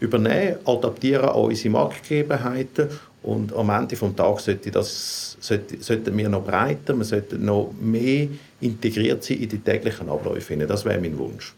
übernehmen, 0.01 0.57
adaptieren 0.65 1.29
an 1.29 1.37
unsere 1.37 1.71
Marktgegebenheiten 1.71 2.89
und 3.23 3.55
am 3.55 3.71
Ende 3.71 3.95
des 3.95 4.17
Tages 4.17 4.45
sollte 4.45 4.71
das, 4.73 5.37
sollte, 5.41 5.81
sollten 5.81 6.17
wir 6.17 6.29
noch 6.29 6.45
breiter, 6.45 6.97
wir 6.97 7.05
sollten 7.05 7.45
noch 7.45 7.73
mehr 7.81 8.29
integriert 8.61 9.25
sein 9.25 9.39
in 9.39 9.49
die 9.49 9.59
täglichen 9.59 10.09
Abläufe. 10.09 10.57
Das 10.57 10.85
wäre 10.85 11.01
mein 11.01 11.17
Wunsch. 11.19 11.55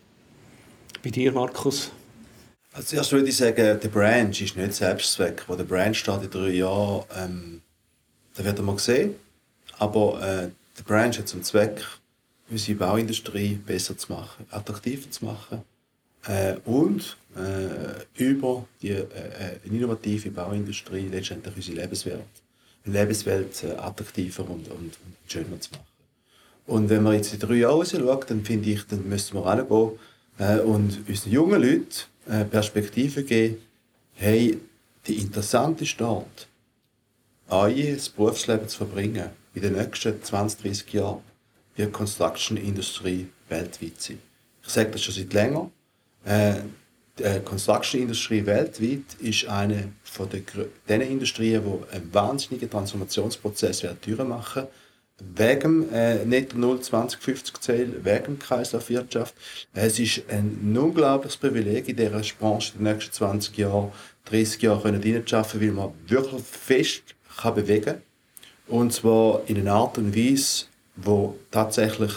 Bei 1.03 1.11
dir, 1.11 1.33
Markus? 1.33 1.91
Als 2.73 2.93
erstes 2.93 3.13
würde 3.13 3.29
ich 3.29 3.37
sagen, 3.37 3.81
der 3.81 3.89
Branch 3.89 4.41
ist 4.41 4.57
nicht 4.57 4.75
Selbstzweck. 4.75 5.45
Wo 5.49 5.55
der 5.55 5.65
Branch 5.65 5.95
steht 5.95 6.23
in 6.23 6.31
drei 6.31 6.51
Jahren, 6.51 7.05
ähm, 7.17 7.63
da 8.35 8.45
wird 8.45 8.61
man 8.63 8.79
sehen. 8.79 9.15
Aber 9.79 10.21
äh, 10.21 10.51
der 10.79 10.83
Branch 10.85 11.17
hat 11.19 11.27
zum 11.27 11.43
Zweck, 11.43 11.83
unsere 12.51 12.79
Bauindustrie 12.79 13.55
besser 13.55 13.97
zu 13.97 14.13
machen, 14.13 14.47
attraktiver 14.51 15.11
zu 15.11 15.25
machen 15.25 15.63
äh, 16.27 16.57
und 16.65 17.17
äh, 17.37 18.23
über 18.23 18.67
die 18.83 18.91
äh, 18.91 19.03
äh 19.03 19.59
innovative 19.65 20.31
Bauindustrie 20.31 21.09
letztendlich 21.09 21.55
unsere 21.57 21.77
Lebenswelt, 21.81 22.25
Lebenswelt 22.85 23.65
äh, 23.65 23.73
attraktiver 23.73 24.43
und, 24.43 24.69
und, 24.69 24.71
und, 24.71 24.97
schöner 25.27 25.61
zu 25.61 25.71
machen. 25.73 25.90
Und 26.71 26.89
wenn 26.89 27.03
man 27.03 27.15
jetzt 27.15 27.33
in 27.33 27.41
drei 27.41 27.55
Jahre 27.55 27.85
schaut, 27.85 28.31
dann 28.31 28.45
finde 28.45 28.71
ich, 28.71 28.87
dann 28.87 29.09
müssen 29.09 29.35
wir 29.35 29.45
reingehen 29.45 29.99
äh, 30.39 30.61
und 30.61 31.01
unseren 31.09 31.33
jungen 31.33 31.61
Leuten 31.61 31.89
äh, 32.29 32.45
Perspektive 32.45 33.25
geben, 33.25 33.57
hey, 34.15 34.57
die 35.05 35.17
interessanteste 35.17 36.05
Art, 36.05 36.47
euer 37.49 37.97
Berufsleben 38.17 38.69
zu 38.69 38.77
verbringen, 38.79 39.31
in 39.53 39.63
den 39.63 39.73
nächsten 39.73 40.23
20, 40.23 40.63
30 40.63 40.93
Jahren, 40.93 41.23
wird 41.75 41.89
die 41.89 41.93
Construction 41.93 42.57
Industrie 42.57 43.27
weltweit 43.49 44.01
sein. 44.01 44.21
Ich 44.63 44.69
sage 44.69 44.93
das 44.93 45.03
schon 45.03 45.15
seit 45.15 45.33
länger. 45.33 45.69
Äh, 46.25 46.55
die 47.19 47.41
Construction 47.45 48.03
Industrie 48.03 48.47
weltweit 48.47 49.17
ist 49.19 49.45
eine 49.47 49.91
von 50.05 50.29
den 50.89 51.01
Industrien, 51.01 51.65
die 51.65 51.97
einen 51.97 52.15
wahnsinnigen 52.15 52.71
Transformationsprozess 52.71 53.85
durchmachen 54.03 54.63
werden 54.63 54.69
wegen 55.37 55.91
äh, 55.93 56.25
Netto 56.25 56.59
0 56.59 56.81
2050 56.81 57.61
Ziel, 57.61 58.01
wegen 58.03 58.39
Kreislaufwirtschaft. 58.39 59.35
Es 59.75 59.99
ist 59.99 60.23
ein 60.29 60.77
unglaubliches 60.77 61.37
Privileg 61.37 61.89
in 61.89 61.97
dieser 61.97 62.23
Branche 62.39 62.73
in 62.79 62.85
den 62.85 62.93
nächsten 62.93 63.13
20 63.13 63.57
Jahren, 63.59 63.93
30 64.27 64.63
Jahren 64.63 64.83
können 64.83 65.03
arbeiten, 65.03 65.61
weil 65.61 65.73
man 65.73 65.93
wirklich 66.07 66.43
fest 66.43 67.03
kann 67.37 67.55
bewegen 67.55 68.03
und 68.71 68.93
zwar 68.93 69.43
in 69.47 69.59
einer 69.59 69.73
Art 69.73 69.99
und 69.99 70.17
Weise, 70.17 70.67
wo 70.97 71.37
tatsächlich 71.51 72.13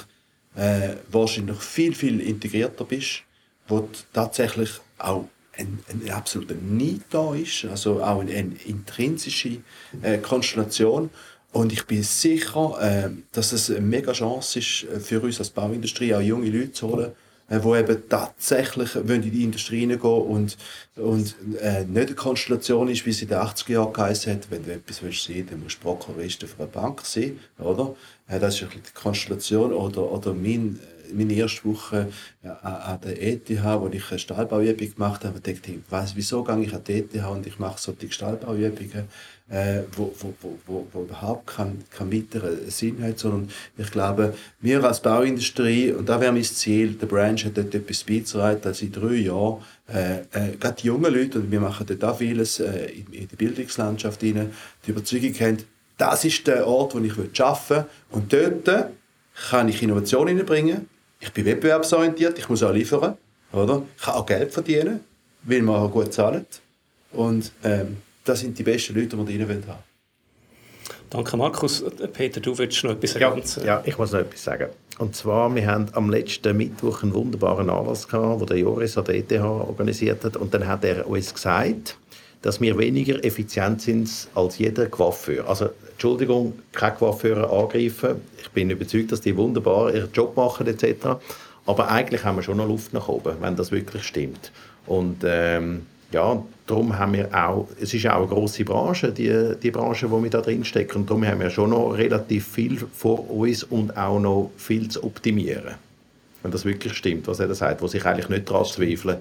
äh, 0.56 0.96
wahrscheinlich 1.12 1.58
viel, 1.58 1.96
viel 1.96 2.20
integrierter 2.20 2.86
bist, 2.86 3.24
wo 3.68 3.90
tatsächlich 4.14 4.70
auch 5.00 5.28
ein, 5.58 5.80
ein 5.90 6.12
absoluter 6.12 6.56
Need 6.56 7.02
da 7.10 7.34
ist, 7.34 7.66
also 7.66 8.04
auch 8.04 8.22
eine, 8.22 8.32
eine 8.32 8.56
intrinsische 8.66 9.60
äh, 10.02 10.18
Konstellation 10.20 11.10
und 11.54 11.72
ich 11.72 11.86
bin 11.86 12.04
sicher, 12.04 12.78
äh, 12.82 13.10
dass 13.32 13.54
es 13.54 13.70
eine 13.70 13.82
mega 13.82 14.12
Chance 14.12 14.60
ist 14.60 14.86
äh, 14.92 15.00
für 15.00 15.22
uns 15.22 15.40
als 15.40 15.52
Bauindustrie, 15.52 16.14
auch 16.14 16.22
junge 16.22 16.50
Leute 16.50 16.72
zu 16.72 16.90
holen, 16.90 17.12
äh, 17.48 17.60
die 17.60 17.80
eben 17.80 18.10
tatsächlich 18.10 18.96
in 18.96 19.22
die 19.22 19.44
Industrie 19.44 19.82
hineingehen 19.82 20.24
und, 20.24 20.58
und 20.96 21.36
äh, 21.62 21.86
nicht 21.86 22.08
eine 22.08 22.16
Konstellation 22.16 22.88
ist, 22.90 23.06
wie 23.06 23.12
es 23.12 23.22
in 23.22 23.28
den 23.28 23.38
80er 23.38 23.72
Jahren 23.72 23.94
geheißen 23.94 24.34
hat, 24.34 24.50
wenn 24.50 24.66
du 24.66 24.74
etwas 24.74 25.04
willst 25.04 25.30
dann 25.30 25.62
musst 25.62 25.78
du 25.78 25.82
Prokurist 25.84 26.44
für 26.44 26.64
eine 26.64 26.68
Bank 26.68 27.02
sein, 27.06 27.40
oder? 27.60 27.96
Äh, 28.28 28.40
das 28.40 28.56
ist 28.56 28.64
ein 28.64 28.70
die 28.74 28.94
Konstellation. 29.00 29.74
Oder, 29.74 30.12
oder 30.12 30.34
mein, 30.34 30.80
meine 31.14 31.34
erste 31.34 31.66
Woche 31.66 32.08
an 32.64 33.00
der 33.04 33.22
ETH, 33.22 33.50
wo 33.50 33.90
ich 33.92 34.10
eine 34.10 34.20
Stahlbauübung 34.20 34.94
gemacht 34.96 35.24
habe, 35.24 35.40
dachte 35.40 35.72
ich, 35.72 35.80
weiss, 35.90 36.16
wieso 36.16 36.44
gehe 36.44 36.64
ich 36.64 36.74
an 36.74 36.84
die 36.84 36.94
ETH 36.94 37.26
und 37.28 37.46
ich 37.46 37.60
mache 37.60 37.80
solche 37.80 38.12
Stahlbauübungen? 38.12 39.08
Äh, 39.50 39.82
wo, 39.96 40.14
wo, 40.20 40.34
wo, 40.66 40.88
wo 40.92 41.04
überhaupt 41.04 41.48
keinen 41.48 41.84
kein 41.90 42.12
weiteren 42.12 42.70
Sinn 42.70 43.04
hat, 43.04 43.20
sondern 43.20 43.50
ich 43.78 43.92
glaube, 43.92 44.34
wir 44.62 44.84
als 44.84 45.02
Bauindustrie, 45.02 45.92
und 45.92 46.08
da 46.08 46.20
wäre 46.20 46.32
mein 46.32 46.44
Ziel, 46.44 46.94
der 46.94 47.08
Branch 47.08 47.44
hat 47.44 47.58
dort 47.58 47.76
etwas 47.76 48.04
beizutragen, 48.04 48.62
dass 48.62 48.82
in 48.82 48.92
drei 48.92 49.16
Jahren 49.16 49.62
äh, 49.94 50.22
äh, 50.32 50.56
gerade 50.60 50.82
die 50.82 50.88
jungen 50.88 51.14
Leute, 51.14 51.40
und 51.40 51.52
wir 51.52 51.60
machen 51.60 51.86
dort 51.86 52.04
auch 52.04 52.18
vieles 52.18 52.60
äh, 52.60 52.86
in, 52.86 53.14
in 53.14 53.28
der 53.28 53.36
Bildungslandschaft 53.36 54.24
rein, 54.24 54.52
die 54.86 54.92
Überzeugung 54.92 55.34
haben, 55.40 55.58
das 55.98 56.26
ist 56.26 56.48
der 56.48 56.66
Ort, 56.68 56.96
wo 56.96 57.00
ich 57.00 57.12
arbeiten 57.42 57.70
will. 57.70 57.86
Und 58.12 58.34
dort 58.34 58.90
kann 59.50 59.70
ich 59.70 59.84
Innovation 59.84 60.28
hineinbringen. 60.28 60.90
Ich 61.20 61.32
bin 61.32 61.46
wettbewerbsorientiert, 61.46 62.40
ich 62.40 62.50
muss 62.50 62.64
auch 62.64 62.74
liefern. 62.74 63.18
Oder? 63.52 63.84
Ich 63.98 64.04
kann 64.04 64.16
auch 64.16 64.26
Geld 64.26 64.52
verdienen, 64.52 65.02
weil 65.44 65.62
man 65.62 65.76
auch 65.76 65.92
gut 65.92 66.12
zahlt. 66.14 66.62
Und 67.12 67.52
ähm, 67.64 67.98
das 68.24 68.40
sind 68.40 68.58
die 68.58 68.64
besten 68.64 68.96
Leute, 68.96 69.18
die 69.18 69.40
wir 69.40 69.50
rein 69.50 69.64
haben 69.68 69.84
Danke, 71.10 71.38
Markus. 71.38 71.84
Peter, 72.12 72.42
du 72.42 72.58
willst 72.58 72.84
noch 72.84 72.92
etwas 72.92 73.16
ergänzen? 73.16 73.60
Ja, 73.62 73.76
ja, 73.76 73.84
ich 73.86 73.98
muss 74.00 74.12
noch 74.12 74.22
etwas 74.22 74.44
sagen. 74.44 74.70
Und 74.98 75.16
zwar, 75.16 75.54
wir 75.54 75.68
haben 75.68 75.86
am 75.94 76.10
letzten 76.10 76.58
Mittwoch 76.58 77.04
einen 77.04 77.14
wunderbaren 77.14 77.70
Anlass 77.70 78.08
gehabt, 78.08 78.42
den 78.42 78.48
der 78.48 78.58
Joris 78.58 78.98
an 78.98 79.06
der 79.06 79.16
ETH 79.16 79.32
organisiert 79.32 80.24
hat. 80.24 80.38
Und 80.38 80.54
dann 80.56 80.68
hat 80.68 80.84
er 80.84 81.08
uns 81.08 81.32
gesagt, 81.32 81.98
dass 82.42 82.60
wir 82.62 82.78
weniger 82.80 83.24
effizient 83.24 83.82
sind 83.82 84.10
als 84.34 84.58
jeder 84.58 84.88
Coiffeur. 84.88 85.48
Also, 85.48 85.70
Entschuldigung, 85.92 86.54
keine 86.72 86.96
Coiffeure 86.96 87.48
angreifen. 87.48 88.22
Ich 88.42 88.50
bin 88.50 88.72
überzeugt, 88.72 89.12
dass 89.12 89.22
die 89.22 89.38
wunderbar 89.38 89.94
ihren 89.94 90.12
Job 90.12 90.36
machen 90.36 90.66
etc. 90.66 90.96
Aber 91.66 91.90
eigentlich 91.90 92.24
haben 92.24 92.38
wir 92.38 92.44
schon 92.44 92.58
noch 92.58 92.68
Luft 92.68 92.92
nach 92.92 93.08
oben, 93.08 93.36
wenn 93.40 93.56
das 93.56 93.72
wirklich 93.72 94.04
stimmt. 94.04 94.52
Und 94.86 95.18
ähm, 95.24 95.86
ja, 96.12 96.44
darum 96.68 96.98
haben 96.98 97.14
wir 97.14 97.30
auch, 97.34 97.68
es 97.80 97.94
ist 97.94 98.08
auch 98.08 98.18
eine 98.18 98.28
grosse 98.28 98.64
Branche, 98.64 99.12
die, 99.12 99.56
die 99.62 99.72
Branche, 99.72 100.10
wo 100.10 100.22
wir 100.22 100.30
da 100.30 100.42
drin 100.42 100.64
stecken. 100.64 101.00
Und 101.00 101.10
darum 101.10 101.26
haben 101.26 101.40
wir 101.40 101.50
schon 101.50 101.72
noch 101.72 101.92
relativ 101.92 102.48
viel 102.48 102.78
vor 102.94 103.30
uns 103.30 103.64
und 103.64 103.96
auch 103.98 104.20
noch 104.20 104.52
viel 104.58 104.90
zu 104.90 105.04
optimieren. 105.04 105.76
Wenn 106.42 106.52
das 106.52 106.66
wirklich 106.66 106.94
stimmt, 106.94 107.28
was 107.28 107.40
er 107.40 107.54
sagt, 107.54 107.82
wo 107.82 107.88
sich 107.88 108.06
eigentlich 108.06 108.30
nicht 108.30 108.50
daran 108.50 108.66
zweifeln. 108.66 109.18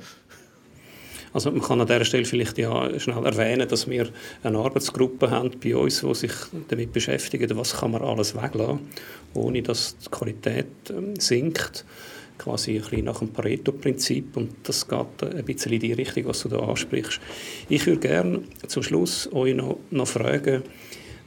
Also 1.32 1.50
man 1.50 1.62
kann 1.62 1.80
an 1.80 1.86
dieser 1.86 2.04
Stelle 2.04 2.24
vielleicht 2.26 2.58
ja 2.58 2.98
schnell 3.00 3.24
erwähnen, 3.24 3.66
dass 3.66 3.88
wir 3.88 4.08
eine 4.42 4.58
Arbeitsgruppe 4.58 5.30
haben 5.30 5.50
bei 5.62 5.74
uns, 5.74 6.00
die 6.00 6.14
sich 6.14 6.32
damit 6.68 6.92
beschäftigt, 6.92 7.56
was 7.56 7.78
kann 7.78 7.92
man 7.92 8.02
alles 8.02 8.34
weglassen, 8.34 8.80
ohne 9.32 9.62
dass 9.62 9.96
die 9.98 10.10
Qualität 10.10 10.66
ähm, 10.90 11.18
sinkt 11.18 11.86
quasi 12.42 12.76
ein 12.76 12.82
bisschen 12.82 13.04
nach 13.04 13.18
dem 13.18 13.28
Pareto-Prinzip 13.28 14.36
und 14.36 14.50
das 14.64 14.88
geht 14.88 15.22
ein 15.22 15.44
bisschen 15.44 15.72
in 15.72 15.80
die 15.80 15.92
Richtung, 15.92 16.26
was 16.26 16.42
du 16.42 16.48
da 16.48 16.58
ansprichst. 16.58 17.20
Ich 17.68 17.86
würde 17.86 18.00
gerne 18.00 18.42
zum 18.66 18.82
Schluss 18.82 19.32
euch 19.32 19.54
noch, 19.54 19.78
noch 19.90 20.08
fragen, 20.08 20.62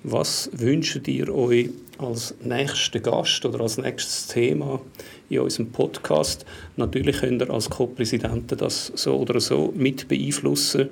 was 0.04 0.50
wünscht 0.54 1.08
ihr 1.08 1.34
euch 1.34 1.70
als 1.98 2.36
nächster 2.44 3.00
Gast 3.00 3.44
oder 3.46 3.62
als 3.62 3.78
nächstes 3.78 4.28
Thema 4.28 4.82
in 5.30 5.40
unserem 5.40 5.72
Podcast? 5.72 6.46
Natürlich 6.76 7.18
könnt 7.18 7.42
ihr 7.42 7.50
als 7.50 7.70
Co-Präsidenten 7.70 8.58
das 8.58 8.92
so 8.96 9.16
oder 9.16 9.40
so 9.40 9.74
mit 9.76 10.08
beeinflussen. 10.08 10.90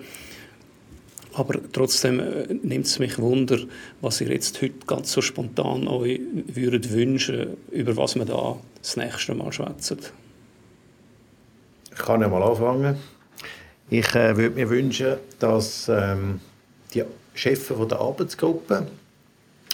Aber 1.34 1.60
trotzdem 1.72 2.20
äh, 2.20 2.54
nimmt 2.62 2.86
es 2.86 3.00
mich 3.00 3.18
Wunder, 3.18 3.58
was 4.02 4.22
ihr 4.22 4.30
jetzt 4.30 4.62
heute 4.62 4.86
ganz 4.86 5.12
so 5.12 5.22
spontan 5.22 5.88
euch 5.88 6.20
würdet 6.48 6.92
wünschen, 6.92 7.58
über 7.72 7.98
was 7.98 8.16
wir 8.16 8.26
da 8.26 8.58
das 8.82 8.98
nächste 8.98 9.34
Mal 9.34 9.52
schwätzen. 9.52 10.00
Ich 11.92 12.00
kann 12.00 12.22
ja 12.22 12.28
mal 12.28 12.44
anfangen. 12.44 12.98
Ich 13.90 14.14
äh, 14.16 14.38
würde 14.38 14.56
mir 14.56 14.70
wünschen, 14.70 15.16
dass 15.40 15.90
ähm, 15.90 16.40
die 16.94 17.04
Chefs 17.34 17.68
der 17.68 18.00
Arbeitsgruppe 18.00 18.88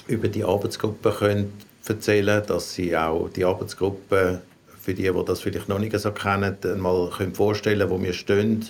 über 0.08 0.28
die 0.28 0.44
Arbeitsgruppe 0.44 1.12
können 1.12 1.54
erzählen 1.88 2.44
dass 2.46 2.76
sie 2.76 2.96
auch 2.96 3.30
die 3.30 3.44
Arbeitsgruppe, 3.44 4.42
für 4.80 4.94
die, 4.94 5.12
die 5.12 5.26
das 5.26 5.40
vielleicht 5.42 5.70
noch 5.70 5.80
nicht 5.80 5.98
so 5.98 6.12
kennen, 6.12 6.56
mal 6.78 7.10
können 7.10 7.34
vorstellen 7.34 7.90
wo 7.90 8.00
wir 8.00 8.14
stehen, 8.14 8.64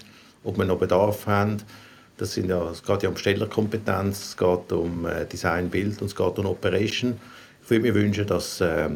ob 0.46 0.58
wir 0.58 0.64
noch 0.64 0.80
Bedarf 0.80 1.28
haben 1.28 1.62
das 2.20 2.34
sind 2.34 2.50
ja, 2.50 2.70
es 2.70 2.84
geht 2.84 3.04
ja 3.04 3.10
um 3.10 3.18
Stellerkompetenz, 3.18 4.20
es 4.20 4.38
geht 4.38 4.72
um 4.74 5.06
äh, 5.06 5.26
Design, 5.26 5.70
Bild 5.70 6.02
und 6.02 6.08
es 6.08 6.16
geht 6.16 6.38
um 6.38 6.46
Operation. 6.46 7.18
Ich 7.64 7.70
würde 7.70 7.84
mir 7.84 7.96
wünschen, 7.96 8.28
dass 8.28 8.60
äh, 8.60 8.90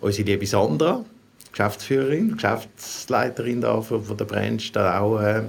unsere 0.00 0.28
liebe 0.28 0.46
Sandra, 0.46 1.04
Geschäftsführerin, 1.52 2.34
Geschäftsleiterin 2.34 3.62
da 3.62 3.80
von, 3.80 4.04
von 4.04 4.16
der 4.16 4.26
Branch, 4.26 4.60
da 4.72 5.00
auch 5.00 5.20
äh, 5.20 5.42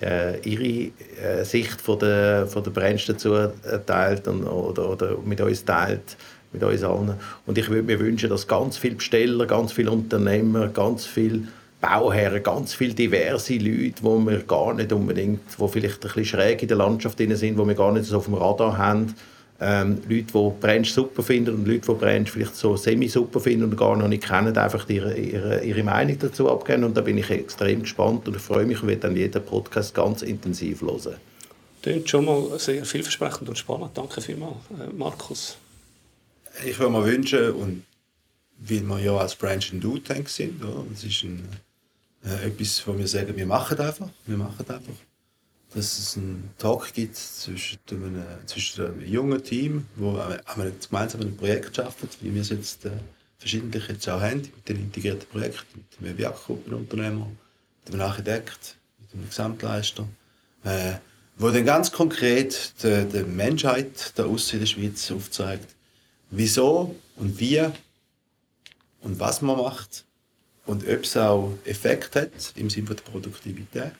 äh 0.00 0.40
ihre 0.40 0.90
äh, 1.22 1.44
Sicht 1.44 1.80
von 1.80 2.00
der, 2.00 2.48
von 2.48 2.64
der 2.64 2.72
Branch 2.72 3.04
dazu 3.06 3.34
äh, 3.34 3.50
teilt 3.86 4.26
und, 4.26 4.44
oder, 4.44 4.90
oder 4.90 5.16
mit 5.24 5.40
uns 5.40 5.64
teilt, 5.64 6.16
mit 6.52 6.64
uns 6.64 6.82
allen. 6.82 7.14
Und 7.46 7.56
ich 7.56 7.70
würde 7.70 7.84
mir 7.84 8.00
wünschen, 8.00 8.30
dass 8.30 8.48
ganz 8.48 8.78
viele 8.78 8.96
Besteller, 8.96 9.46
ganz 9.46 9.70
viele 9.70 9.92
Unternehmer, 9.92 10.66
ganz 10.68 11.06
viele 11.06 11.42
Bauherren, 11.80 12.42
ganz 12.42 12.74
viele 12.74 12.94
diverse 12.94 13.54
Leute, 13.54 14.02
wo 14.02 14.18
wir 14.18 14.40
gar 14.40 14.74
nicht 14.74 14.92
unbedingt, 14.92 15.40
wo 15.58 15.68
vielleicht 15.68 15.96
ein 15.96 16.00
bisschen 16.00 16.24
schräg 16.24 16.62
in 16.62 16.68
der 16.68 16.76
Landschaft 16.76 17.18
sind, 17.18 17.56
wo 17.56 17.66
wir 17.66 17.74
gar 17.74 17.92
nicht 17.92 18.06
so 18.06 18.16
auf 18.16 18.24
dem 18.24 18.34
Radar 18.34 18.76
haben. 18.76 19.14
Ähm, 19.60 20.00
Leute, 20.08 20.26
die 20.32 20.60
Branch 20.60 20.84
super 20.84 21.22
finden 21.22 21.54
und 21.54 21.66
Leute, 21.66 21.92
die 21.92 21.98
Branch 21.98 22.26
vielleicht 22.26 22.56
so 22.56 22.76
semi-super 22.76 23.40
finden 23.40 23.64
und 23.64 23.76
gar 23.76 23.96
noch 23.96 24.08
nicht 24.08 24.24
kennen, 24.24 24.56
einfach 24.56 24.88
ihre, 24.88 25.16
ihre, 25.16 25.64
ihre 25.64 25.82
Meinung 25.82 26.16
dazu 26.18 26.48
abgeben. 26.50 26.84
Und 26.84 26.96
da 26.96 27.00
bin 27.00 27.18
ich 27.18 27.30
extrem 27.30 27.82
gespannt 27.82 28.26
und 28.28 28.36
ich 28.36 28.42
freue 28.42 28.66
mich 28.66 28.82
und 28.82 28.88
werde 28.88 29.02
dann 29.02 29.16
jeden 29.16 29.44
Podcast 29.44 29.94
ganz 29.94 30.22
intensiv 30.22 30.82
hören. 30.82 31.16
Klingt 31.82 32.08
schon 32.08 32.24
mal 32.24 32.58
sehr 32.58 32.84
vielversprechend 32.84 33.48
und 33.48 33.58
spannend. 33.58 33.90
Danke 33.94 34.20
vielmals, 34.20 34.56
äh, 34.78 34.92
Markus. 34.96 35.56
Ich 36.64 36.78
würde 36.78 36.92
mir 36.92 37.04
wünschen, 37.04 37.52
und 37.52 37.84
weil 38.58 38.82
wir 38.82 38.98
ja 38.98 39.16
als 39.16 39.36
Branch 39.36 39.72
ein 39.72 39.80
Do-Tank 39.80 40.28
sind, 40.28 40.60
es 40.92 41.04
ist 41.04 41.22
ein 41.22 41.48
äh, 42.24 42.46
etwas, 42.46 42.86
wo 42.86 42.96
wir 42.96 43.06
sagen, 43.06 43.36
wir 43.36 43.46
machen 43.46 43.78
einfach. 43.78 44.08
Wir 44.26 44.36
machen 44.36 44.68
einfach. 44.68 44.92
Dass 45.74 45.98
es 45.98 46.16
einen 46.16 46.50
Talk 46.58 46.92
gibt 46.94 47.16
zwischen 47.16 47.78
einem, 47.90 48.24
zwischen 48.46 48.86
einem 48.86 49.06
jungen 49.06 49.42
Team, 49.42 49.86
wo 49.96 50.18
gemeinsam 50.88 51.20
ein 51.20 51.36
Projekt 51.36 51.78
arbeitet, 51.78 52.16
wie 52.20 52.34
wir 52.34 52.40
es 52.40 52.48
jetzt 52.48 52.86
äh, 52.86 52.90
verschiedentlich 53.38 53.86
jetzt 53.88 54.08
auch 54.08 54.20
haben, 54.20 54.40
mit 54.40 54.68
den 54.68 54.76
integrierten 54.78 55.28
Projekten, 55.28 55.84
mit 56.00 56.10
dem 56.10 56.18
Werkgruppenunternehmer, 56.18 57.26
mit 57.84 57.94
dem 57.94 58.00
Architekt, 58.00 58.76
mit 59.00 59.12
dem 59.12 59.28
Gesamtleister, 59.28 60.08
äh, 60.64 60.94
wo 61.36 61.50
dann 61.50 61.66
ganz 61.66 61.92
konkret 61.92 62.72
der, 62.82 63.04
der 63.04 63.24
Menschheit 63.24 64.12
da 64.16 64.24
in 64.24 64.58
der 64.58 64.66
Schweiz 64.66 65.10
aufzeigt, 65.10 65.74
wieso 66.30 66.96
und 67.16 67.38
wie 67.38 67.60
und 69.02 69.20
was 69.20 69.42
man 69.42 69.58
macht 69.58 70.04
und 70.68 70.86
ob 70.86 71.02
es 71.02 71.16
auch 71.16 71.52
Effekt 71.64 72.14
hat 72.14 72.52
im 72.56 72.68
Sinne 72.68 72.94
der 72.94 73.02
Produktivität, 73.02 73.92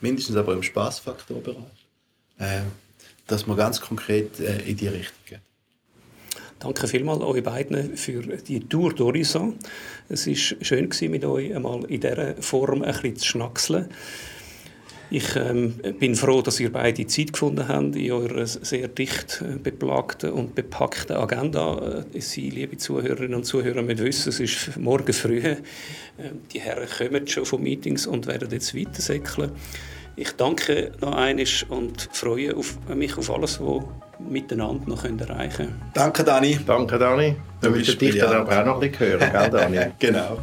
mindestens 0.00 0.36
aber 0.36 0.52
im 0.52 0.62
Spaßfaktorbereich, 0.62 1.56
äh, 2.38 2.60
dass 3.26 3.46
man 3.46 3.56
ganz 3.56 3.80
konkret 3.80 4.38
äh, 4.38 4.58
in 4.60 4.76
die 4.76 4.88
Richtung 4.88 5.16
geht. 5.26 5.40
Danke 6.58 6.86
vielmals 6.86 7.22
euch 7.22 7.42
beiden 7.42 7.96
für 7.96 8.22
die 8.22 8.60
Tour 8.60 8.92
d'Horizon. 8.92 9.54
Es 10.08 10.26
war 10.26 10.34
schön, 10.34 10.90
mit 11.10 11.24
euch 11.24 11.56
einmal 11.56 11.84
in 11.86 12.00
dieser 12.00 12.36
Form 12.40 12.82
ein 12.82 12.92
bisschen 12.92 13.16
zu 13.16 13.26
schnackseln. 13.26 13.88
Ich 15.14 15.36
ähm, 15.36 15.74
bin 16.00 16.14
froh, 16.14 16.40
dass 16.40 16.58
ihr 16.58 16.72
beide 16.72 17.06
Zeit 17.06 17.34
gefunden 17.34 17.68
habt 17.68 17.96
in 17.96 18.12
eurer 18.12 18.46
sehr 18.46 18.88
dicht 18.88 19.42
äh, 19.42 19.58
beplagten 19.58 20.32
und 20.32 20.54
bepackten 20.54 21.16
Agenda. 21.16 22.04
Äh, 22.14 22.20
Sie, 22.20 22.48
liebe 22.48 22.78
Zuhörerinnen 22.78 23.34
und 23.34 23.44
Zuhörer, 23.44 23.82
müssen 23.82 24.06
wissen, 24.06 24.30
es 24.30 24.40
ist 24.40 24.78
morgen 24.78 25.12
früh. 25.12 25.40
Äh, 25.40 25.56
die 26.50 26.60
Herren 26.60 26.88
kommen 26.88 27.26
schon 27.26 27.44
von 27.44 27.62
Meetings 27.62 28.06
und 28.06 28.26
werden 28.26 28.48
jetzt 28.52 28.74
weitersäckeln. 28.74 29.50
Ich 30.16 30.32
danke 30.32 30.92
noch 31.02 31.12
einmal 31.12 31.44
und 31.68 32.08
freue 32.12 32.56
auf, 32.56 32.78
mich 32.88 33.18
auf 33.18 33.30
alles, 33.30 33.60
was 33.60 33.84
miteinander 34.18 34.88
noch 34.88 35.04
erreichen 35.04 35.56
können. 35.56 35.82
Danke, 35.92 36.24
Dani. 36.24 36.58
Danke, 36.66 36.98
Dani. 36.98 37.36
Du, 37.60 37.68
du 37.68 37.74
willst 37.74 38.00
dich 38.00 38.16
dann 38.18 38.34
aber 38.34 38.62
auch 38.62 38.64
noch 38.64 38.80
ein 38.80 38.90
bisschen 38.90 39.20
hören, 39.20 39.30
gell, 39.30 39.50
Dani? 39.50 39.92
genau. 39.98 40.38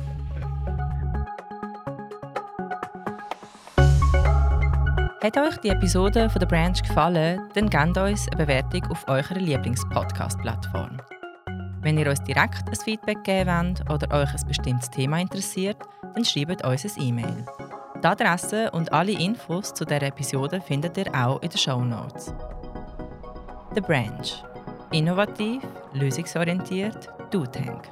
Hat 5.22 5.38
euch 5.38 5.58
die 5.58 5.68
Episode 5.68 6.30
von 6.30 6.40
der 6.40 6.48
Branch 6.48 6.82
gefallen, 6.82 7.42
dann 7.54 7.70
gebt 7.70 7.98
uns 7.98 8.26
eine 8.30 8.38
Bewertung 8.38 8.90
auf 8.90 9.06
eurer 9.10 9.36
Lieblings-Podcast-Plattform. 9.36 10.96
Wenn 11.82 11.98
ihr 11.98 12.10
uns 12.10 12.24
direkt 12.24 12.70
ein 12.70 12.76
Feedback 12.76 13.22
geben 13.26 13.78
wollt 13.90 13.90
oder 13.90 14.18
euch 14.18 14.34
ein 14.34 14.48
bestimmtes 14.48 14.90
Thema 14.90 15.20
interessiert, 15.20 15.76
dann 16.16 16.24
schreibt 16.24 16.64
uns 16.64 16.86
ein 16.86 17.04
E-Mail. 17.04 17.46
Die 18.02 18.08
Adresse 18.08 18.72
und 18.72 18.94
alle 18.94 19.12
Infos 19.12 19.74
zu 19.74 19.84
dieser 19.84 20.04
Episode 20.04 20.62
findet 20.62 20.96
ihr 20.96 21.14
auch 21.14 21.42
in 21.42 21.50
den 21.50 21.58
Show 21.58 21.84
Notes. 21.84 22.34
The 23.76 23.82
Branch. 23.82 24.44
Innovativ, 24.92 25.62
lösungsorientiert, 25.92 27.10
Do 27.30 27.46
Tank. 27.46 27.90